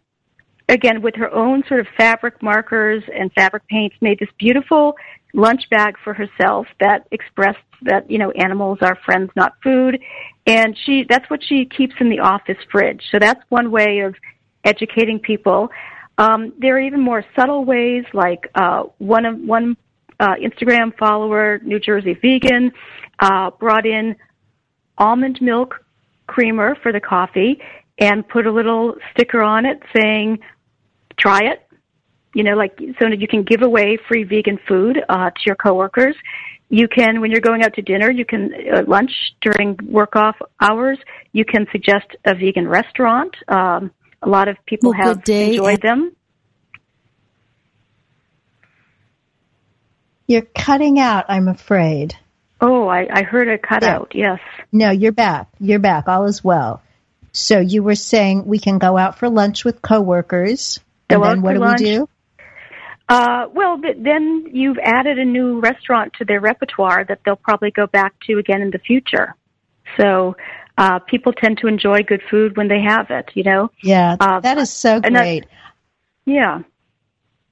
again 0.69 1.01
with 1.01 1.15
her 1.15 1.31
own 1.33 1.63
sort 1.67 1.79
of 1.79 1.87
fabric 1.97 2.41
markers 2.41 3.03
and 3.13 3.31
fabric 3.33 3.67
paints 3.67 3.95
made 4.01 4.19
this 4.19 4.29
beautiful 4.39 4.95
lunch 5.33 5.69
bag 5.69 5.95
for 6.03 6.13
herself 6.13 6.65
that 6.79 7.07
expressed 7.11 7.59
that 7.83 8.09
you 8.09 8.17
know 8.17 8.31
animals 8.31 8.77
are 8.81 8.97
friends 9.05 9.29
not 9.35 9.53
food 9.63 9.99
and 10.45 10.77
she 10.85 11.05
that's 11.07 11.29
what 11.29 11.41
she 11.43 11.65
keeps 11.65 11.95
in 11.99 12.09
the 12.09 12.19
office 12.19 12.57
fridge 12.71 13.01
so 13.11 13.19
that's 13.19 13.41
one 13.49 13.71
way 13.71 13.99
of 13.99 14.15
educating 14.63 15.19
people 15.19 15.69
um, 16.21 16.53
there 16.59 16.75
are 16.77 16.81
even 16.81 17.01
more 17.01 17.23
subtle 17.35 17.65
ways 17.65 18.05
like 18.13 18.49
uh, 18.55 18.83
one 18.97 19.25
of 19.25 19.39
one 19.39 19.75
uh, 20.19 20.35
instagram 20.35 20.95
follower 20.97 21.59
new 21.63 21.79
jersey 21.79 22.13
vegan 22.21 22.71
uh, 23.19 23.49
brought 23.59 23.85
in 23.85 24.15
almond 24.97 25.39
milk 25.41 25.83
creamer 26.27 26.75
for 26.81 26.91
the 26.91 26.99
coffee 26.99 27.59
and 28.01 28.27
put 28.27 28.47
a 28.47 28.51
little 28.51 28.95
sticker 29.11 29.41
on 29.41 29.65
it 29.65 29.81
saying, 29.95 30.39
try 31.17 31.39
it. 31.43 31.67
You 32.33 32.43
know, 32.43 32.55
like, 32.55 32.77
so 32.79 33.09
that 33.09 33.19
you 33.19 33.27
can 33.27 33.43
give 33.43 33.61
away 33.61 33.97
free 34.07 34.23
vegan 34.23 34.57
food, 34.67 34.97
uh, 35.09 35.29
to 35.29 35.41
your 35.45 35.55
coworkers. 35.55 36.15
You 36.69 36.87
can, 36.87 37.19
when 37.19 37.29
you're 37.29 37.41
going 37.41 37.63
out 37.63 37.73
to 37.75 37.81
dinner, 37.81 38.09
you 38.09 38.25
can, 38.25 38.51
uh, 38.73 38.83
lunch 38.87 39.11
during 39.41 39.77
work 39.83 40.15
off 40.15 40.37
hours, 40.61 40.97
you 41.33 41.43
can 41.43 41.67
suggest 41.71 42.07
a 42.25 42.33
vegan 42.33 42.67
restaurant. 42.67 43.35
Um, 43.49 43.91
a 44.21 44.29
lot 44.29 44.47
of 44.47 44.57
people 44.65 44.91
well, 44.91 45.07
have 45.07 45.27
enjoyed 45.27 45.81
them. 45.81 46.15
You're 50.27 50.43
cutting 50.43 50.99
out, 50.99 51.25
I'm 51.27 51.47
afraid. 51.47 52.15
Oh, 52.61 52.87
I, 52.87 53.07
I 53.11 53.23
heard 53.23 53.49
a 53.49 53.57
cutout, 53.57 54.11
yeah. 54.13 54.37
yes. 54.37 54.39
No, 54.71 54.91
you're 54.91 55.11
back. 55.11 55.49
You're 55.59 55.79
back. 55.79 56.07
All 56.07 56.25
is 56.25 56.43
well. 56.43 56.81
So 57.33 57.59
you 57.59 57.81
were 57.81 57.95
saying 57.95 58.45
we 58.45 58.59
can 58.59 58.77
go 58.77 58.97
out 58.97 59.17
for 59.17 59.29
lunch 59.29 59.65
with 59.65 59.81
coworkers. 59.81 60.79
Go 61.09 61.23
and 61.23 61.23
then 61.23 61.41
what 61.41 61.53
do 61.53 61.59
lunch. 61.59 61.81
we 61.81 61.85
do? 61.85 62.09
Uh, 63.09 63.47
well, 63.53 63.77
then 63.77 64.47
you've 64.53 64.77
added 64.81 65.19
a 65.19 65.25
new 65.25 65.59
restaurant 65.59 66.13
to 66.19 66.25
their 66.25 66.39
repertoire 66.39 67.03
that 67.03 67.19
they'll 67.25 67.35
probably 67.35 67.71
go 67.71 67.87
back 67.87 68.13
to 68.27 68.37
again 68.37 68.61
in 68.61 68.71
the 68.71 68.79
future. 68.79 69.35
So 69.99 70.37
uh, 70.81 70.97
people 70.97 71.31
tend 71.31 71.59
to 71.59 71.67
enjoy 71.67 72.01
good 72.01 72.23
food 72.27 72.57
when 72.57 72.67
they 72.67 72.81
have 72.81 73.11
it, 73.11 73.29
you 73.35 73.43
know? 73.43 73.69
Yeah, 73.83 74.17
uh, 74.19 74.39
that 74.39 74.57
is 74.57 74.71
so 74.71 74.99
great. 74.99 75.45
yeah. 76.25 76.63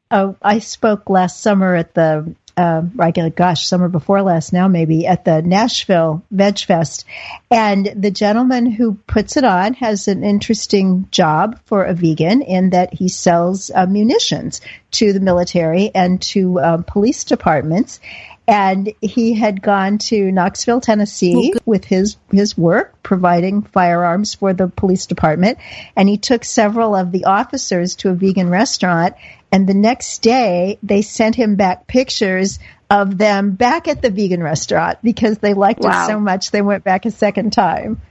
Oh, 0.10 0.36
I 0.42 0.58
spoke 0.58 1.12
last 1.12 1.40
summer 1.40 1.76
at 1.76 1.94
the 1.94 2.36
um, 2.58 2.96
I 3.00 3.12
guess, 3.12 3.32
gosh, 3.36 3.68
summer 3.68 3.88
before 3.88 4.22
last 4.22 4.52
now, 4.52 4.68
maybe 4.68 5.08
at 5.08 5.24
the 5.24 5.42
Nashville 5.42 6.26
Veg 6.30 6.60
Fest. 6.60 7.06
And 7.50 7.90
the 7.96 8.12
gentleman 8.12 8.66
who 8.66 8.96
puts 9.08 9.38
it 9.38 9.46
on 9.46 9.76
has 9.76 10.10
an 10.10 10.26
interesting 10.26 11.08
job 11.10 11.58
for 11.66 11.86
a 11.86 11.94
vegan 11.94 12.42
in 12.42 12.72
that 12.72 12.94
he 12.94 13.08
sells 13.08 13.72
uh, 13.74 13.86
munitions 13.86 14.60
to 14.92 15.14
the 15.14 15.22
military 15.22 15.90
and 15.96 16.22
to 16.24 16.60
uh, 16.60 16.78
police 16.86 17.24
departments 17.24 18.02
and 18.50 18.92
he 19.00 19.34
had 19.34 19.62
gone 19.62 20.00
to 20.00 20.32
Knoxville, 20.32 20.82
Tennessee 20.82 21.54
oh, 21.56 21.60
with 21.66 21.86
his 21.86 22.18
his 22.32 22.58
work 22.58 23.02
providing 23.04 23.62
firearms 23.62 24.34
for 24.34 24.54
the 24.54 24.68
police 24.68 25.06
department 25.06 25.60
and 25.96 26.10
he 26.10 26.18
took 26.18 26.44
several 26.44 26.96
of 26.96 27.12
the 27.12 27.26
officers 27.26 27.96
to 27.98 28.10
a 28.10 28.14
vegan 28.14 28.50
restaurant 28.50 29.16
and 29.52 29.68
the 29.68 29.74
next 29.74 30.20
day 30.24 30.80
they 30.82 31.02
sent 31.02 31.36
him 31.36 31.56
back 31.56 31.86
pictures 31.88 32.60
of 32.90 33.18
them 33.18 33.52
back 33.52 33.88
at 33.88 34.02
the 34.02 34.10
vegan 34.10 34.42
restaurant 34.42 34.98
because 35.04 35.38
they 35.38 35.54
liked 35.54 35.82
wow. 35.82 36.06
it 36.06 36.08
so 36.08 36.20
much 36.20 36.50
they 36.50 36.62
went 36.62 36.84
back 36.84 37.06
a 37.06 37.12
second 37.12 37.54
time. 37.54 38.02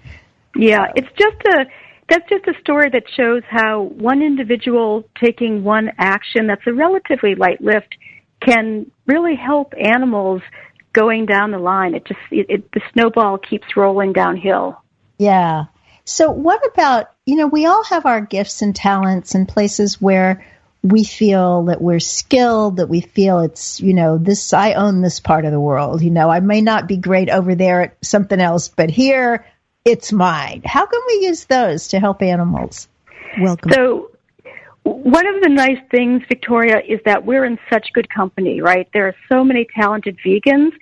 Yeah, 0.54 0.86
it's 0.94 1.08
just 1.18 1.36
a 1.46 1.66
that's 2.08 2.28
just 2.28 2.46
a 2.46 2.58
story 2.60 2.88
that 2.90 3.02
shows 3.16 3.42
how 3.50 3.82
one 3.82 4.22
individual 4.22 5.04
taking 5.22 5.62
one 5.62 5.90
action 5.98 6.46
that's 6.46 6.66
a 6.66 6.72
relatively 6.72 7.34
light 7.34 7.60
lift 7.60 7.96
can 8.50 8.90
really 9.06 9.36
help 9.36 9.74
animals 9.78 10.42
going 10.92 11.26
down 11.26 11.50
the 11.50 11.58
line. 11.58 11.94
It 11.94 12.04
just 12.04 12.20
it, 12.30 12.46
it, 12.48 12.72
the 12.72 12.80
snowball 12.92 13.38
keeps 13.38 13.76
rolling 13.76 14.12
downhill. 14.12 14.82
Yeah. 15.18 15.66
So 16.04 16.30
what 16.30 16.66
about 16.66 17.10
you 17.26 17.36
know 17.36 17.46
we 17.46 17.66
all 17.66 17.84
have 17.84 18.06
our 18.06 18.20
gifts 18.20 18.62
and 18.62 18.74
talents 18.74 19.34
and 19.34 19.48
places 19.48 20.00
where 20.00 20.44
we 20.82 21.04
feel 21.04 21.64
that 21.64 21.80
we're 21.80 22.00
skilled, 22.00 22.76
that 22.76 22.88
we 22.88 23.00
feel 23.00 23.40
it's, 23.40 23.80
you 23.80 23.94
know, 23.94 24.16
this, 24.16 24.52
I 24.52 24.74
own 24.74 25.00
this 25.00 25.20
part 25.20 25.44
of 25.44 25.50
the 25.50 25.60
world. 25.60 26.02
You 26.02 26.10
know, 26.10 26.30
I 26.30 26.40
may 26.40 26.60
not 26.60 26.86
be 26.86 26.96
great 26.96 27.30
over 27.30 27.54
there 27.54 27.82
at 27.82 28.04
something 28.04 28.40
else, 28.40 28.68
but 28.68 28.90
here 28.90 29.44
it's 29.84 30.12
mine. 30.12 30.62
How 30.64 30.86
can 30.86 31.00
we 31.06 31.26
use 31.26 31.44
those 31.46 31.88
to 31.88 32.00
help 32.00 32.22
animals? 32.22 32.88
Welcome. 33.40 33.72
So, 33.72 34.10
one 34.88 35.26
of 35.26 35.42
the 35.42 35.48
nice 35.48 35.78
things, 35.90 36.22
Victoria, 36.28 36.80
is 36.88 37.00
that 37.04 37.24
we're 37.24 37.44
in 37.44 37.58
such 37.70 37.88
good 37.94 38.08
company, 38.08 38.60
right? 38.60 38.88
There 38.92 39.06
are 39.06 39.14
so 39.28 39.44
many 39.44 39.66
talented 39.74 40.16
vegans 40.24 40.72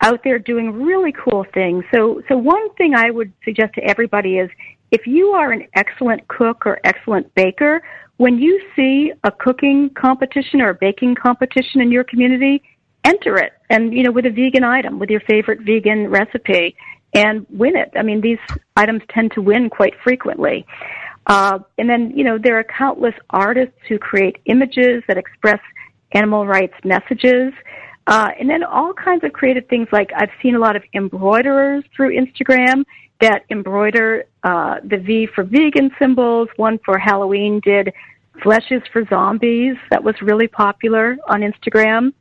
out 0.00 0.20
there 0.24 0.38
doing 0.38 0.72
really 0.72 1.12
cool 1.12 1.44
things. 1.54 1.84
So, 1.92 2.22
so 2.28 2.36
one 2.36 2.72
thing 2.74 2.94
I 2.94 3.10
would 3.10 3.32
suggest 3.44 3.74
to 3.74 3.84
everybody 3.84 4.38
is 4.38 4.50
if 4.90 5.06
you 5.06 5.28
are 5.28 5.52
an 5.52 5.66
excellent 5.74 6.26
cook 6.28 6.66
or 6.66 6.80
excellent 6.84 7.34
baker, 7.34 7.82
when 8.16 8.38
you 8.38 8.60
see 8.74 9.12
a 9.24 9.30
cooking 9.30 9.90
competition 9.90 10.60
or 10.60 10.70
a 10.70 10.74
baking 10.74 11.14
competition 11.14 11.80
in 11.80 11.90
your 11.90 12.04
community, 12.04 12.62
enter 13.04 13.36
it 13.36 13.52
and, 13.70 13.92
you 13.94 14.02
know, 14.02 14.10
with 14.10 14.26
a 14.26 14.30
vegan 14.30 14.64
item, 14.64 14.98
with 14.98 15.10
your 15.10 15.20
favorite 15.20 15.60
vegan 15.60 16.08
recipe 16.08 16.76
and 17.14 17.46
win 17.50 17.76
it. 17.76 17.90
I 17.96 18.02
mean, 18.02 18.20
these 18.20 18.38
items 18.76 19.02
tend 19.10 19.32
to 19.32 19.42
win 19.42 19.70
quite 19.70 19.94
frequently. 20.02 20.66
Uh, 21.28 21.58
and 21.76 21.88
then, 21.88 22.10
you 22.16 22.24
know, 22.24 22.38
there 22.42 22.58
are 22.58 22.64
countless 22.64 23.14
artists 23.30 23.76
who 23.88 23.98
create 23.98 24.38
images 24.46 25.02
that 25.06 25.18
express 25.18 25.60
animal 26.12 26.46
rights 26.46 26.74
messages. 26.84 27.52
Uh, 28.06 28.30
and 28.40 28.48
then 28.48 28.64
all 28.64 28.94
kinds 28.94 29.22
of 29.22 29.32
creative 29.34 29.66
things 29.68 29.86
like 29.92 30.10
I've 30.16 30.30
seen 30.42 30.54
a 30.54 30.58
lot 30.58 30.74
of 30.74 30.82
embroiderers 30.94 31.84
through 31.94 32.16
Instagram 32.16 32.84
that 33.20 33.44
embroider 33.50 34.24
uh, 34.42 34.76
the 34.82 34.96
V 34.96 35.28
for 35.34 35.44
vegan 35.44 35.90
symbols. 35.98 36.48
One 36.56 36.78
for 36.84 36.98
Halloween 36.98 37.60
did 37.62 37.92
Flesh 38.42 38.72
for 38.92 39.04
Zombies. 39.10 39.76
That 39.90 40.02
was 40.02 40.14
really 40.22 40.48
popular 40.48 41.18
on 41.28 41.42
Instagram. 41.42 42.12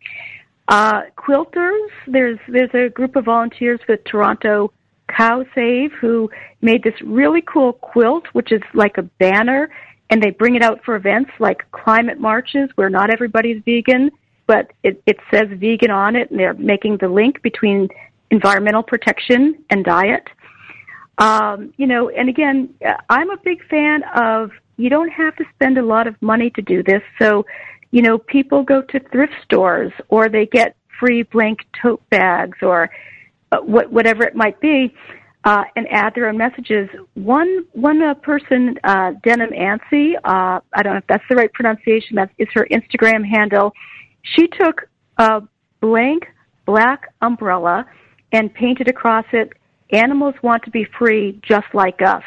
Uh, 0.68 1.04
quilters, 1.18 1.88
there's, 2.08 2.40
there's 2.50 2.74
a 2.74 2.90
group 2.90 3.16
of 3.16 3.24
volunteers 3.26 3.80
with 3.88 4.04
Toronto 4.04 4.74
Cow 5.08 5.46
Save 5.56 5.92
who 5.94 6.30
made 6.62 6.84
this 6.84 6.94
really 7.04 7.42
cool 7.42 7.74
quilt, 7.74 8.26
which 8.34 8.52
is 8.52 8.62
like 8.74 8.98
a 8.98 9.04
banner, 9.04 9.70
and 10.10 10.22
they 10.22 10.32
bring 10.32 10.56
it 10.56 10.62
out 10.62 10.84
for 10.84 10.96
events 10.96 11.32
like 11.40 11.70
climate 11.72 12.20
marches 12.20 12.70
where 12.76 12.90
not 12.90 13.10
everybody's 13.10 13.62
vegan, 13.66 14.12
but 14.48 14.72
it, 14.84 15.02
it 15.06 15.18
says 15.32 15.48
vegan 15.52 15.92
on 15.92 16.16
it, 16.16 16.32
and 16.32 16.40
they're 16.40 16.54
making 16.54 16.98
the 16.98 17.10
link 17.10 17.42
between 17.42 17.90
environmental 18.32 18.84
protection 18.84 19.64
and 19.70 19.84
diet. 19.84 20.28
Um, 21.18 21.74
you 21.78 21.88
know, 21.88 22.10
and 22.10 22.30
again, 22.30 22.74
I'm 23.10 23.30
a 23.32 23.38
big 23.38 23.66
fan 23.68 24.04
of 24.16 24.52
you 24.78 24.90
don't 24.90 25.10
have 25.10 25.36
to 25.38 25.46
spend 25.56 25.78
a 25.78 25.84
lot 25.84 26.08
of 26.08 26.22
money 26.22 26.52
to 26.52 26.62
do 26.62 26.84
this. 26.84 27.02
So, 27.20 27.46
you 27.92 28.02
know, 28.02 28.18
people 28.18 28.64
go 28.64 28.82
to 28.84 29.00
thrift 29.12 29.34
stores 29.44 29.92
or 30.10 30.30
they 30.30 30.46
get 30.46 30.76
free 31.00 31.24
blank 31.24 31.60
tote 31.82 32.08
bags 32.10 32.60
or 32.62 32.90
uh, 33.52 33.58
what, 33.62 33.92
whatever 33.92 34.24
it 34.24 34.36
might 34.36 34.60
be, 34.60 34.94
uh, 35.44 35.64
and 35.76 35.88
add 35.92 36.14
their 36.16 36.28
own 36.28 36.38
messages. 36.38 36.90
One 37.14 37.66
one 37.72 38.02
uh, 38.02 38.16
person, 38.16 38.76
uh, 38.84 39.12
Denim 39.24 39.52
Ansi, 39.52 40.16
uh, 40.16 40.60
I 40.74 40.84
don't 40.84 40.94
know 40.94 41.00
if 41.00 41.08
that's 41.08 41.24
the 41.30 41.36
right 41.36 41.52
pronunciation. 41.54 42.16
That 42.16 42.32
is 42.38 42.48
her 42.54 42.68
Instagram 42.70 43.26
handle. 43.26 43.72
She 44.24 44.48
took 44.48 44.90
a 45.18 45.42
blank 45.80 46.26
black 46.66 47.14
umbrella 47.22 47.86
and 48.34 48.54
painted 48.54 48.90
across 48.90 49.26
it, 49.32 49.54
"Animals 49.92 50.36
want 50.44 50.64
to 50.64 50.72
be 50.72 50.86
free, 50.98 51.40
just 51.48 51.68
like 51.74 52.02
us." 52.02 52.24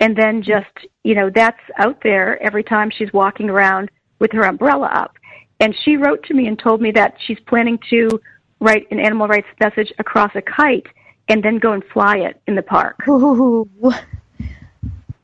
And 0.00 0.14
then 0.14 0.42
just 0.42 0.86
you 1.04 1.14
know 1.14 1.30
that's 1.34 1.62
out 1.78 2.00
there 2.02 2.42
every 2.42 2.64
time 2.64 2.90
she's 2.90 3.12
walking 3.14 3.48
around 3.48 3.90
with 4.18 4.32
her 4.32 4.42
umbrella 4.42 4.90
up. 4.92 5.16
And 5.60 5.74
she 5.84 5.96
wrote 5.96 6.22
to 6.24 6.34
me 6.34 6.46
and 6.46 6.58
told 6.58 6.80
me 6.80 6.92
that 6.92 7.14
she's 7.26 7.38
planning 7.46 7.78
to 7.90 8.20
write 8.60 8.86
an 8.90 9.00
animal 9.00 9.28
rights 9.28 9.48
message 9.60 9.92
across 9.98 10.32
a 10.34 10.42
kite 10.42 10.86
and 11.28 11.42
then 11.42 11.58
go 11.58 11.72
and 11.72 11.84
fly 11.84 12.18
it 12.18 12.40
in 12.46 12.54
the 12.54 12.62
park. 12.62 13.06
Ooh. 13.08 13.68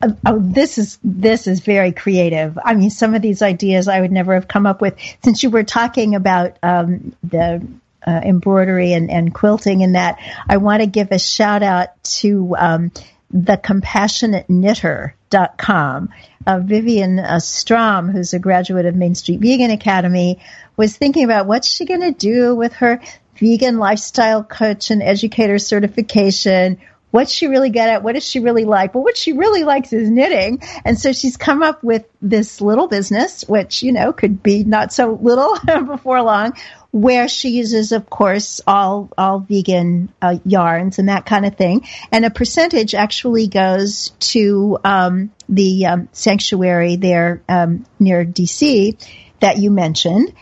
Oh, 0.03 0.16
oh, 0.26 0.39
this 0.39 0.76
is 0.76 0.99
this 1.03 1.47
is 1.47 1.61
very 1.61 1.93
creative. 1.93 2.59
I 2.62 2.74
mean, 2.74 2.91
some 2.91 3.14
of 3.14 3.22
these 3.22 3.41
ideas 3.41 3.89
I 3.89 4.01
would 4.01 4.12
never 4.12 4.35
have 4.35 4.49
come 4.49 4.66
up 4.66 4.80
with. 4.80 4.97
Since 5.22 5.43
you 5.43 5.51
were 5.51 5.62
talking 5.62 6.14
about 6.14 6.59
um, 6.62 7.14
the 7.22 7.66
uh, 8.07 8.20
embroidery 8.22 8.93
and, 8.93 9.11
and 9.11 9.32
quilting 9.32 9.82
and 9.82 9.95
that, 9.95 10.18
I 10.47 10.59
want 10.59 10.82
to 10.82 10.87
give 10.87 11.11
a 11.11 11.18
shout 11.18 11.62
out 11.62 12.03
to 12.05 12.55
um, 12.59 12.93
the 13.30 13.57
compassionate 13.57 14.51
knitter.com. 14.51 16.11
Uh, 16.47 16.59
Vivian 16.59 17.18
uh, 17.18 17.41
Strom, 17.41 18.11
who's 18.11 18.35
a 18.35 18.39
graduate 18.39 18.85
of 18.85 18.95
Main 18.95 19.14
Street 19.14 19.41
Vegan 19.41 19.70
Academy, 19.70 20.41
was 20.76 20.95
thinking 20.95 21.24
about 21.24 21.47
what's 21.47 21.68
she 21.68 21.87
going 21.87 22.03
to 22.03 22.12
do 22.12 22.55
with 22.55 22.74
her 22.74 23.01
vegan 23.39 23.78
lifestyle 23.78 24.43
coach 24.43 24.91
and 24.91 25.03
educator 25.03 25.59
certification. 25.59 26.78
What's 27.11 27.32
she 27.32 27.47
really 27.47 27.70
good 27.70 27.78
at? 27.78 28.03
What 28.03 28.14
does 28.14 28.26
she 28.26 28.41
really 28.41 28.64
like? 28.64 28.93
Well, 28.93 29.05
what 29.05 29.16
she 29.16 29.35
really 29.35 29.62
likes 29.62 29.93
is 29.93 30.11
knitting. 30.11 30.62
And 30.85 30.99
so 30.99 31.12
she's 31.12 31.37
come 31.37 31.62
up 31.62 31.85
with 31.85 32.07
this 32.20 32.61
little 32.61 32.89
business, 32.89 33.43
which, 33.47 33.85
you 33.85 33.93
know, 33.93 34.12
could 34.12 34.43
be 34.43 34.64
not 34.64 34.93
so 34.93 35.12
little 35.12 35.57
before 35.87 36.22
long, 36.22 36.55
where 36.91 37.28
she 37.28 37.51
uses, 37.51 37.93
of 37.93 38.11
course, 38.11 38.61
all, 38.66 39.11
all 39.16 39.39
vegan 39.39 40.12
uh, 40.20 40.39
yarns 40.45 40.99
and 40.99 41.09
that 41.09 41.24
kind 41.24 41.47
of 41.47 41.55
thing. 41.55 41.87
And 42.11 42.24
a 42.24 42.30
percentage 42.30 42.97
actually 42.97 43.47
goes 43.47 44.11
to, 44.18 44.78
um, 44.82 45.30
the, 45.49 45.87
um, 45.87 46.09
sanctuary 46.11 46.97
there, 46.97 47.45
um, 47.49 47.87
near 48.01 48.24
DC 48.24 48.99
that 49.39 49.59
you 49.59 49.70
mentioned. 49.70 50.32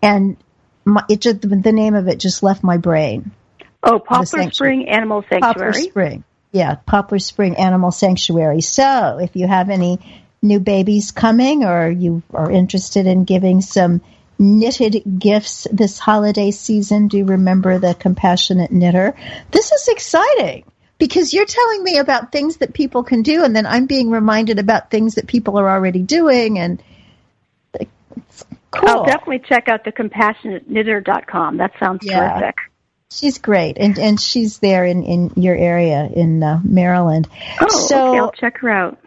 And 0.00 0.36
my, 0.84 1.04
it 1.08 1.20
just, 1.20 1.42
the 1.42 1.72
name 1.72 1.94
of 1.94 2.08
it 2.08 2.18
just 2.18 2.42
left 2.42 2.62
my 2.62 2.76
brain. 2.76 3.30
Oh, 3.82 3.98
Poplar 3.98 4.50
Spring 4.50 4.88
Animal 4.88 5.22
Sanctuary. 5.22 5.54
Poplar 5.54 5.72
Spring. 5.72 6.24
Yeah, 6.52 6.74
Poplar 6.74 7.18
Spring 7.18 7.56
Animal 7.56 7.92
Sanctuary. 7.92 8.60
So 8.60 9.18
if 9.18 9.36
you 9.36 9.46
have 9.46 9.70
any 9.70 9.98
new 10.42 10.60
babies 10.60 11.12
coming 11.12 11.64
or 11.64 11.90
you 11.90 12.22
are 12.32 12.50
interested 12.50 13.06
in 13.06 13.24
giving 13.24 13.60
some 13.60 14.00
knitted 14.38 15.02
gifts 15.18 15.66
this 15.70 15.98
holiday 15.98 16.50
season, 16.50 17.08
do 17.08 17.24
remember 17.24 17.78
the 17.78 17.94
Compassionate 17.94 18.72
Knitter. 18.72 19.14
This 19.50 19.70
is 19.70 19.88
exciting 19.88 20.64
because 20.98 21.32
you're 21.32 21.46
telling 21.46 21.84
me 21.84 21.98
about 21.98 22.32
things 22.32 22.58
that 22.58 22.72
people 22.72 23.04
can 23.04 23.22
do 23.22 23.44
and 23.44 23.54
then 23.54 23.66
I'm 23.66 23.86
being 23.86 24.10
reminded 24.10 24.58
about 24.58 24.90
things 24.90 25.16
that 25.16 25.26
people 25.26 25.58
are 25.58 25.68
already 25.68 26.02
doing 26.02 26.58
and 26.58 26.82
it's 27.74 28.44
cool. 28.70 28.88
I'll 28.88 29.04
definitely 29.04 29.40
check 29.40 29.68
out 29.68 29.84
the 29.84 29.92
compassionateknitter.com. 29.92 31.58
That 31.58 31.72
sounds 31.78 32.00
yeah. 32.04 32.38
terrific. 32.38 32.56
She's 33.12 33.38
great, 33.38 33.76
and 33.78 33.98
and 33.98 34.20
she's 34.20 34.58
there 34.60 34.84
in 34.84 35.02
in 35.02 35.32
your 35.34 35.56
area 35.56 36.08
in 36.14 36.42
uh, 36.42 36.60
Maryland. 36.62 37.28
Oh, 37.60 37.68
so, 37.68 38.08
okay, 38.08 38.18
I'll 38.18 38.30
check 38.30 38.58
her 38.58 38.70
out. 38.70 38.98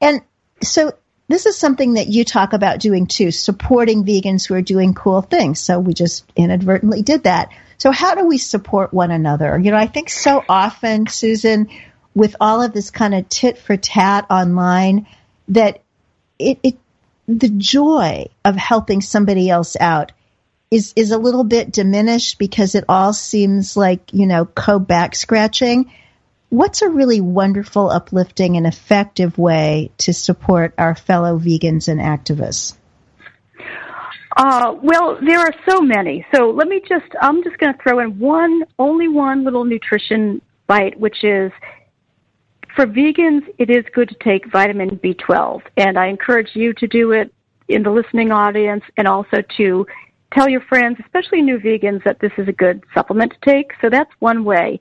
And 0.00 0.22
so 0.62 0.92
this 1.28 1.46
is 1.46 1.56
something 1.56 1.94
that 1.94 2.08
you 2.08 2.24
talk 2.24 2.52
about 2.52 2.78
doing 2.78 3.06
too, 3.06 3.30
supporting 3.30 4.04
vegans 4.04 4.46
who 4.46 4.54
are 4.54 4.62
doing 4.62 4.94
cool 4.94 5.22
things. 5.22 5.60
So 5.60 5.80
we 5.80 5.94
just 5.94 6.30
inadvertently 6.36 7.02
did 7.02 7.24
that. 7.24 7.48
So 7.78 7.90
how 7.90 8.14
do 8.14 8.26
we 8.26 8.38
support 8.38 8.92
one 8.92 9.10
another? 9.10 9.58
You 9.58 9.70
know, 9.70 9.76
I 9.76 9.86
think 9.86 10.10
so 10.10 10.44
often, 10.48 11.06
Susan, 11.06 11.68
with 12.14 12.36
all 12.40 12.62
of 12.62 12.72
this 12.72 12.90
kind 12.90 13.14
of 13.14 13.28
tit 13.28 13.58
for 13.58 13.76
tat 13.76 14.26
online, 14.30 15.06
that 15.48 15.82
it, 16.38 16.58
it 16.62 16.76
the 17.26 17.48
joy 17.48 18.26
of 18.44 18.56
helping 18.56 19.00
somebody 19.00 19.48
else 19.48 19.76
out 19.78 20.12
is 20.70 20.92
is 20.96 21.10
a 21.10 21.18
little 21.18 21.44
bit 21.44 21.70
diminished 21.70 22.38
because 22.38 22.74
it 22.74 22.84
all 22.88 23.12
seems 23.12 23.76
like 23.76 24.12
you 24.12 24.26
know 24.26 24.44
co 24.44 24.78
back 24.78 25.14
scratching. 25.14 25.92
What's 26.48 26.82
a 26.82 26.88
really 26.88 27.20
wonderful, 27.22 27.88
uplifting, 27.88 28.56
and 28.58 28.66
effective 28.66 29.38
way 29.38 29.90
to 29.98 30.12
support 30.12 30.74
our 30.76 30.94
fellow 30.94 31.38
vegans 31.38 31.88
and 31.88 31.98
activists? 31.98 32.76
Uh, 34.36 34.74
well, 34.82 35.18
there 35.24 35.40
are 35.40 35.54
so 35.68 35.80
many. 35.80 36.26
So 36.34 36.50
let 36.50 36.68
me 36.68 36.80
just, 36.86 37.10
I'm 37.20 37.42
just 37.42 37.58
going 37.58 37.74
to 37.74 37.82
throw 37.82 38.00
in 38.00 38.18
one, 38.18 38.64
only 38.78 39.08
one 39.08 39.44
little 39.44 39.64
nutrition 39.64 40.40
bite, 40.66 40.98
which 40.98 41.22
is 41.22 41.52
for 42.74 42.86
vegans, 42.86 43.42
it 43.58 43.70
is 43.70 43.84
good 43.94 44.08
to 44.08 44.14
take 44.22 44.50
vitamin 44.50 44.98
B12. 44.98 45.62
And 45.76 45.98
I 45.98 46.06
encourage 46.06 46.50
you 46.54 46.72
to 46.74 46.86
do 46.86 47.12
it 47.12 47.32
in 47.68 47.82
the 47.82 47.90
listening 47.90 48.30
audience 48.30 48.84
and 48.96 49.06
also 49.06 49.42
to 49.56 49.86
tell 50.32 50.48
your 50.48 50.62
friends, 50.62 50.98
especially 51.00 51.42
new 51.42 51.58
vegans, 51.58 52.02
that 52.04 52.18
this 52.20 52.32
is 52.38 52.48
a 52.48 52.52
good 52.52 52.82
supplement 52.94 53.32
to 53.32 53.50
take. 53.50 53.72
So 53.80 53.90
that's 53.90 54.10
one 54.20 54.44
way. 54.44 54.80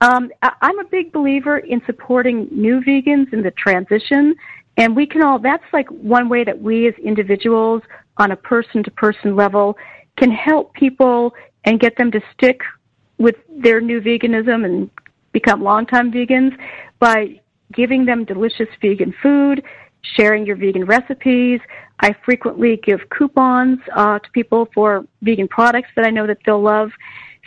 Um, 0.00 0.30
I'm 0.42 0.78
a 0.78 0.84
big 0.84 1.12
believer 1.12 1.58
in 1.58 1.82
supporting 1.86 2.48
new 2.50 2.80
vegans 2.80 3.32
in 3.32 3.42
the 3.42 3.50
transition, 3.52 4.34
and 4.76 4.94
we 4.94 5.06
can 5.06 5.22
all. 5.22 5.38
That's 5.38 5.64
like 5.72 5.88
one 5.88 6.28
way 6.28 6.44
that 6.44 6.60
we 6.60 6.86
as 6.86 6.94
individuals, 7.02 7.82
on 8.16 8.30
a 8.32 8.36
person-to-person 8.36 9.34
level, 9.34 9.76
can 10.16 10.30
help 10.30 10.72
people 10.74 11.34
and 11.64 11.80
get 11.80 11.96
them 11.96 12.10
to 12.12 12.20
stick 12.32 12.60
with 13.18 13.36
their 13.48 13.80
new 13.80 14.00
veganism 14.00 14.64
and 14.64 14.90
become 15.32 15.62
longtime 15.62 16.12
vegans 16.12 16.56
by 16.98 17.40
giving 17.72 18.04
them 18.04 18.24
delicious 18.24 18.68
vegan 18.80 19.14
food, 19.22 19.62
sharing 20.16 20.46
your 20.46 20.56
vegan 20.56 20.84
recipes. 20.84 21.60
I 22.00 22.14
frequently 22.24 22.76
give 22.76 23.00
coupons 23.10 23.78
uh, 23.94 24.18
to 24.20 24.30
people 24.30 24.68
for 24.74 25.04
vegan 25.22 25.48
products 25.48 25.88
that 25.96 26.06
I 26.06 26.10
know 26.10 26.26
that 26.26 26.38
they'll 26.46 26.62
love. 26.62 26.90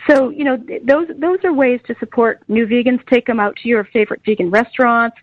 So, 0.08 0.30
you 0.30 0.44
know, 0.44 0.58
those 0.84 1.08
those 1.18 1.38
are 1.44 1.52
ways 1.52 1.80
to 1.86 1.94
support 2.00 2.42
new 2.48 2.66
vegans. 2.66 3.06
Take 3.06 3.26
them 3.26 3.38
out 3.38 3.56
to 3.56 3.68
your 3.68 3.84
favorite 3.84 4.20
vegan 4.26 4.50
restaurants. 4.50 5.16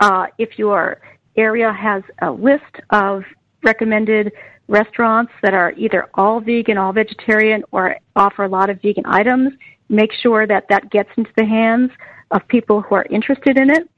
Uh, 0.00 0.26
if 0.38 0.58
your 0.58 1.00
area 1.36 1.72
has 1.72 2.02
a 2.22 2.30
list 2.30 2.62
of 2.90 3.22
recommended 3.62 4.32
restaurants 4.66 5.32
that 5.42 5.54
are 5.54 5.72
either 5.72 6.08
all 6.14 6.40
vegan, 6.40 6.78
all 6.78 6.92
vegetarian, 6.92 7.62
or 7.70 7.96
offer 8.16 8.44
a 8.44 8.48
lot 8.48 8.70
of 8.70 8.80
vegan 8.82 9.04
items, 9.06 9.52
make 9.88 10.12
sure 10.12 10.46
that 10.46 10.64
that 10.68 10.90
gets 10.90 11.10
into 11.16 11.30
the 11.36 11.44
hands 11.44 11.90
of 12.30 12.46
people 12.48 12.80
who 12.80 12.94
are 12.94 13.06
interested 13.10 13.58
in 13.58 13.70
it. 13.70 13.88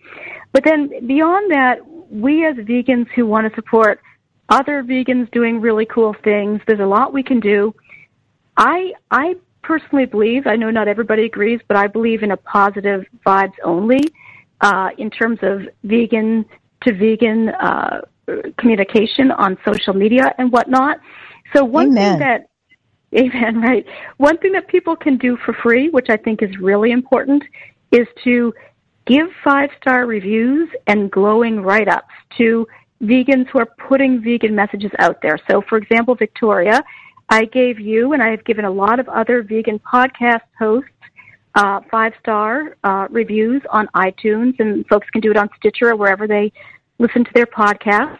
But 0.52 0.64
then 0.64 1.06
beyond 1.06 1.50
that, 1.50 1.78
we 2.10 2.46
as 2.46 2.56
vegans 2.56 3.08
who 3.14 3.26
want 3.26 3.48
to 3.48 3.54
support 3.54 4.00
other 4.48 4.82
vegans 4.82 5.30
doing 5.32 5.60
really 5.60 5.86
cool 5.86 6.14
things, 6.22 6.60
there's 6.66 6.80
a 6.80 6.86
lot 6.86 7.12
we 7.12 7.22
can 7.22 7.40
do. 7.40 7.74
I 8.56 8.92
I 9.10 9.34
personally 9.62 10.06
believe, 10.06 10.46
I 10.46 10.56
know 10.56 10.70
not 10.70 10.86
everybody 10.86 11.24
agrees, 11.24 11.60
but 11.66 11.76
I 11.76 11.88
believe 11.88 12.22
in 12.22 12.30
a 12.30 12.36
positive 12.36 13.04
vibes 13.26 13.54
only 13.64 14.00
uh, 14.60 14.90
in 14.96 15.10
terms 15.10 15.40
of 15.42 15.62
vegan 15.82 16.44
to 16.82 16.92
vegan 16.94 17.48
uh, 17.48 18.02
communication 18.58 19.32
on 19.32 19.58
social 19.64 19.94
media 19.94 20.34
and 20.38 20.52
whatnot. 20.52 21.00
So 21.54 21.64
one 21.64 21.88
Amen. 21.88 22.12
thing 22.12 22.18
that 22.20 22.48
Amen, 23.16 23.60
right. 23.62 23.86
One 24.16 24.36
thing 24.38 24.52
that 24.52 24.66
people 24.66 24.96
can 24.96 25.16
do 25.16 25.38
for 25.38 25.54
free, 25.54 25.88
which 25.88 26.08
I 26.10 26.16
think 26.16 26.42
is 26.42 26.50
really 26.58 26.90
important, 26.90 27.44
is 27.96 28.06
to 28.24 28.52
give 29.06 29.28
five 29.44 29.70
star 29.80 30.06
reviews 30.06 30.68
and 30.86 31.10
glowing 31.10 31.60
write 31.60 31.88
ups 31.88 32.14
to 32.38 32.66
vegans 33.02 33.46
who 33.48 33.58
are 33.58 33.68
putting 33.88 34.22
vegan 34.22 34.54
messages 34.54 34.90
out 34.98 35.20
there. 35.22 35.38
So, 35.48 35.62
for 35.68 35.78
example, 35.78 36.14
Victoria, 36.14 36.82
I 37.28 37.44
gave 37.44 37.78
you, 37.78 38.12
and 38.12 38.22
I 38.22 38.30
have 38.30 38.44
given 38.44 38.64
a 38.64 38.70
lot 38.70 38.98
of 38.98 39.08
other 39.08 39.42
vegan 39.42 39.78
podcast 39.80 40.46
hosts, 40.58 40.90
uh, 41.54 41.80
five 41.90 42.12
star 42.20 42.76
uh, 42.84 43.06
reviews 43.10 43.62
on 43.70 43.88
iTunes, 43.94 44.58
and 44.60 44.86
folks 44.86 45.08
can 45.10 45.20
do 45.20 45.30
it 45.30 45.36
on 45.36 45.48
Stitcher 45.56 45.90
or 45.90 45.96
wherever 45.96 46.26
they 46.26 46.52
listen 46.98 47.24
to 47.24 47.30
their 47.34 47.46
podcasts. 47.46 48.18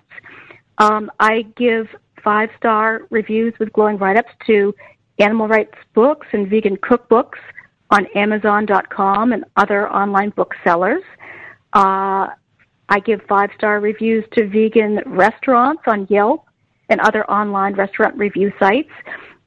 Um, 0.79 1.11
I 1.20 1.43
give 1.57 1.87
five 2.22 2.51
star 2.57 3.03
reviews 3.11 3.55
with 3.59 3.72
glowing 3.72 3.99
write 3.99 4.16
ups 4.16 4.33
to 4.47 4.74
animal 5.18 5.49
rights 5.49 5.74
books 5.95 6.27
and 6.33 6.49
vegan 6.51 6.77
cookbooks 6.77 7.39
on 7.91 8.07
Amazon.com 8.14 9.32
and 9.32 9.45
other 9.57 9.89
online 9.91 10.30
booksellers. 10.30 11.03
Uh, 11.72 12.28
I 12.89 13.01
give 13.05 13.20
five 13.28 13.51
star 13.57 13.80
reviews 13.80 14.24
to 14.32 14.49
vegan 14.49 15.01
restaurants 15.07 15.82
on 15.87 16.07
Yelp 16.09 16.45
and 16.89 17.01
other 17.01 17.28
online 17.30 17.74
restaurant 17.74 18.16
review 18.16 18.53
sites. 18.59 18.91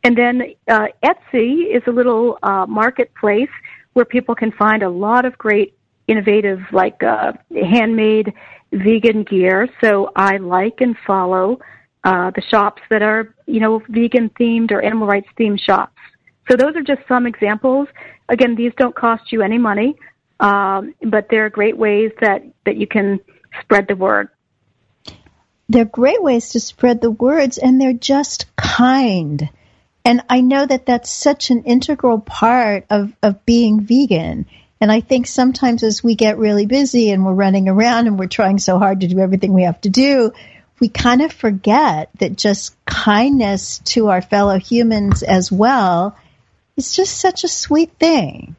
And 0.04 0.18
then 0.18 0.54
uh, 0.68 0.88
Etsy 1.04 1.76
is 1.76 1.84
a 1.88 1.92
little 1.92 2.38
uh, 2.44 2.66
marketplace 2.66 3.50
where 3.94 4.06
people 4.06 4.36
can 4.36 4.52
find 4.54 4.84
a 4.84 4.90
lot 4.90 5.26
of 5.26 5.38
great 5.38 5.78
innovative, 6.08 6.60
like 6.72 7.02
uh, 7.04 7.34
handmade 7.52 8.34
vegan 8.72 9.24
gear. 9.24 9.68
So 9.82 10.12
I 10.16 10.38
like 10.38 10.82
and 10.82 10.96
follow 11.06 11.60
uh, 12.04 12.32
the 12.32 12.42
shops 12.50 12.82
that 12.90 13.02
are, 13.02 13.36
you 13.46 13.60
know, 13.60 13.82
vegan 13.90 14.30
themed 14.40 14.72
or 14.72 14.82
animal 14.82 15.08
rights 15.08 15.28
themed 15.40 15.60
shops. 15.62 15.98
So 16.50 16.58
those 16.58 16.76
are 16.76 16.82
just 16.82 17.08
some 17.08 17.28
examples. 17.28 17.88
Again, 18.28 18.56
these 18.56 18.72
don't 18.76 18.96
cost 18.96 19.32
you 19.32 19.42
any 19.42 19.58
money, 19.58 19.96
um, 20.40 20.96
but 21.02 21.28
they're 21.30 21.50
great 21.50 21.78
ways 21.78 22.12
that, 22.22 22.44
that 22.66 22.78
you 22.78 22.88
can 22.88 23.20
spread 23.62 23.88
the 23.88 23.96
word. 23.96 24.30
They're 25.68 25.86
great 25.86 26.22
ways 26.24 26.50
to 26.50 26.60
spread 26.60 27.02
the 27.02 27.12
words, 27.12 27.60
and 27.60 27.80
they're 27.80 27.94
just 27.94 28.56
kind. 28.56 29.50
And 30.04 30.24
I 30.28 30.42
know 30.42 30.66
that 30.66 30.88
that's 30.88 31.12
such 31.12 31.52
an 31.52 31.64
integral 31.66 32.20
part 32.20 32.86
of, 32.90 33.14
of 33.22 33.46
being 33.46 33.82
vegan. 33.82 34.48
And 34.82 34.92
I 34.92 35.02
think 35.02 35.28
sometimes 35.28 35.84
as 35.84 36.04
we 36.04 36.16
get 36.16 36.40
really 36.40 36.66
busy 36.66 37.12
and 37.12 37.24
we're 37.24 37.34
running 37.34 37.70
around 37.70 38.08
and 38.08 38.18
we're 38.18 38.28
trying 38.28 38.58
so 38.58 38.80
hard 38.80 39.02
to 39.02 39.08
do 39.08 39.20
everything 39.20 39.54
we 39.54 39.64
have 39.64 39.82
to 39.82 39.90
do, 39.90 40.32
we 40.80 40.90
kind 40.90 41.22
of 41.22 41.32
forget 41.32 42.10
that 42.20 42.38
just 42.38 42.74
kindness 42.86 43.80
to 43.80 44.08
our 44.08 44.22
fellow 44.22 44.58
humans 44.58 45.22
as 45.22 45.52
well 45.52 46.18
is 46.80 46.96
just 46.96 47.18
such 47.18 47.44
a 47.44 47.48
sweet 47.48 47.92
thing. 48.00 48.56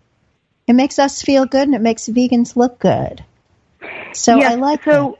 It 0.66 0.74
makes 0.74 0.98
us 0.98 1.22
feel 1.22 1.46
good 1.46 1.66
and 1.66 1.74
it 1.74 1.80
makes 1.80 2.08
vegans 2.08 2.54
look 2.54 2.78
good. 2.78 3.24
So 4.12 4.36
yes, 4.36 4.52
I 4.52 4.54
like 4.56 4.84
so 4.84 5.18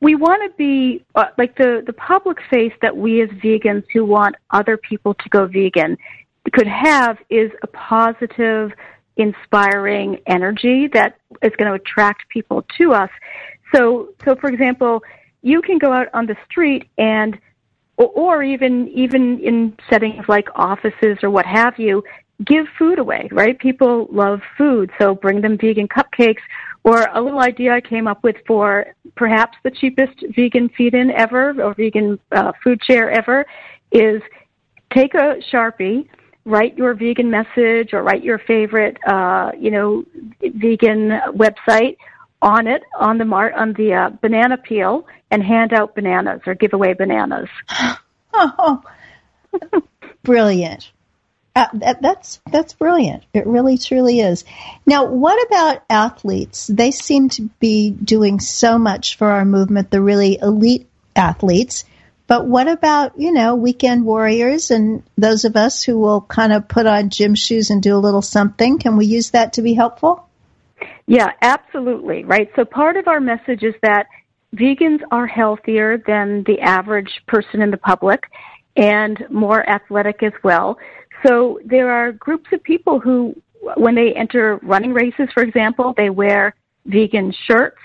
we 0.00 0.14
want 0.14 0.42
to 0.50 0.56
be 0.56 1.04
uh, 1.14 1.26
like 1.38 1.56
the 1.56 1.82
the 1.86 1.92
public 1.92 2.38
face 2.50 2.72
that 2.82 2.96
we 2.96 3.22
as 3.22 3.28
vegans 3.30 3.84
who 3.92 4.04
want 4.04 4.36
other 4.50 4.76
people 4.76 5.14
to 5.14 5.28
go 5.28 5.46
vegan 5.46 5.96
could 6.52 6.66
have 6.66 7.18
is 7.30 7.50
a 7.62 7.66
positive 7.66 8.72
inspiring 9.16 10.18
energy 10.26 10.88
that 10.88 11.16
is 11.42 11.52
going 11.56 11.68
to 11.68 11.74
attract 11.74 12.28
people 12.28 12.64
to 12.76 12.92
us 12.92 13.10
so 13.74 14.10
so 14.24 14.34
for 14.36 14.48
example 14.48 15.02
you 15.42 15.62
can 15.62 15.78
go 15.78 15.92
out 15.92 16.08
on 16.12 16.26
the 16.26 16.36
street 16.44 16.88
and 16.98 17.38
or, 17.96 18.08
or 18.08 18.42
even 18.42 18.88
even 18.88 19.40
in 19.40 19.76
settings 19.90 20.24
like 20.28 20.48
offices 20.54 21.18
or 21.22 21.30
what 21.30 21.46
have 21.46 21.78
you 21.78 22.02
give 22.44 22.66
food 22.78 22.98
away 22.98 23.28
right? 23.32 23.58
People 23.58 24.08
love 24.10 24.40
food 24.58 24.90
so 24.98 25.14
bring 25.14 25.40
them 25.40 25.56
vegan 25.58 25.88
cupcakes. 25.88 26.42
Or 26.82 27.06
a 27.14 27.20
little 27.20 27.40
idea 27.40 27.72
I 27.72 27.80
came 27.80 28.06
up 28.06 28.22
with 28.22 28.36
for 28.46 28.86
perhaps 29.16 29.56
the 29.64 29.70
cheapest 29.70 30.22
vegan 30.36 30.68
feed-in 30.76 31.10
ever 31.12 31.54
or 31.62 31.74
vegan 31.74 32.18
uh, 32.30 32.52
food 32.62 32.78
share 32.84 33.10
ever 33.10 33.46
is 33.90 34.20
take 34.92 35.14
a 35.14 35.36
sharpie 35.50 36.06
write 36.44 36.76
your 36.76 36.94
vegan 36.94 37.30
message 37.30 37.92
or 37.92 38.02
write 38.02 38.22
your 38.22 38.38
favorite, 38.40 38.96
uh, 39.06 39.50
you 39.58 39.70
know, 39.70 40.04
vegan 40.40 41.18
website 41.32 41.96
on 42.42 42.66
it 42.66 42.82
on 43.00 43.16
the 43.16 43.24
mar- 43.24 43.54
on 43.54 43.72
the 43.74 43.92
uh, 43.92 44.10
banana 44.20 44.56
peel 44.58 45.06
and 45.34 45.42
hand 45.42 45.72
out 45.72 45.96
bananas 45.96 46.42
or 46.46 46.54
give 46.54 46.72
away 46.74 46.92
bananas. 46.92 47.48
oh, 48.32 48.80
brilliant. 50.22 50.92
Uh, 51.56 51.66
that, 51.74 52.00
that's 52.00 52.40
that's 52.52 52.72
brilliant. 52.72 53.24
It 53.34 53.48
really 53.48 53.76
truly 53.76 54.20
is. 54.20 54.44
Now, 54.86 55.06
what 55.06 55.44
about 55.48 55.82
athletes? 55.90 56.68
They 56.68 56.92
seem 56.92 57.30
to 57.30 57.50
be 57.58 57.90
doing 57.90 58.38
so 58.38 58.78
much 58.78 59.16
for 59.16 59.28
our 59.28 59.44
movement. 59.44 59.90
The 59.90 60.00
really 60.00 60.38
elite 60.40 60.86
athletes. 61.16 61.84
But 62.28 62.46
what 62.46 62.68
about 62.68 63.18
you 63.18 63.32
know 63.32 63.56
weekend 63.56 64.04
warriors 64.04 64.70
and 64.70 65.02
those 65.18 65.44
of 65.44 65.56
us 65.56 65.82
who 65.82 65.98
will 65.98 66.20
kind 66.20 66.52
of 66.52 66.68
put 66.68 66.86
on 66.86 67.10
gym 67.10 67.34
shoes 67.34 67.70
and 67.70 67.82
do 67.82 67.96
a 67.96 67.98
little 67.98 68.22
something? 68.22 68.78
Can 68.78 68.96
we 68.96 69.06
use 69.06 69.30
that 69.30 69.54
to 69.54 69.62
be 69.62 69.74
helpful? 69.74 70.28
Yeah, 71.06 71.32
absolutely. 71.42 72.24
Right. 72.24 72.50
So 72.54 72.64
part 72.64 72.96
of 72.96 73.08
our 73.08 73.20
message 73.20 73.64
is 73.64 73.74
that 73.82 74.06
vegans 74.54 75.00
are 75.10 75.26
healthier 75.26 76.02
than 76.06 76.44
the 76.44 76.60
average 76.60 77.22
person 77.26 77.60
in 77.60 77.70
the 77.70 77.76
public 77.76 78.24
and 78.76 79.24
more 79.30 79.68
athletic 79.68 80.22
as 80.22 80.32
well. 80.42 80.78
So 81.26 81.58
there 81.64 81.90
are 81.90 82.12
groups 82.12 82.46
of 82.52 82.62
people 82.62 83.00
who, 83.00 83.34
when 83.76 83.94
they 83.94 84.12
enter 84.14 84.58
running 84.62 84.92
races, 84.92 85.28
for 85.32 85.42
example, 85.42 85.94
they 85.96 86.10
wear 86.10 86.54
vegan 86.86 87.32
shirts. 87.46 87.78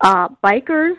Uh, 0.00 0.28
bikers 0.42 0.96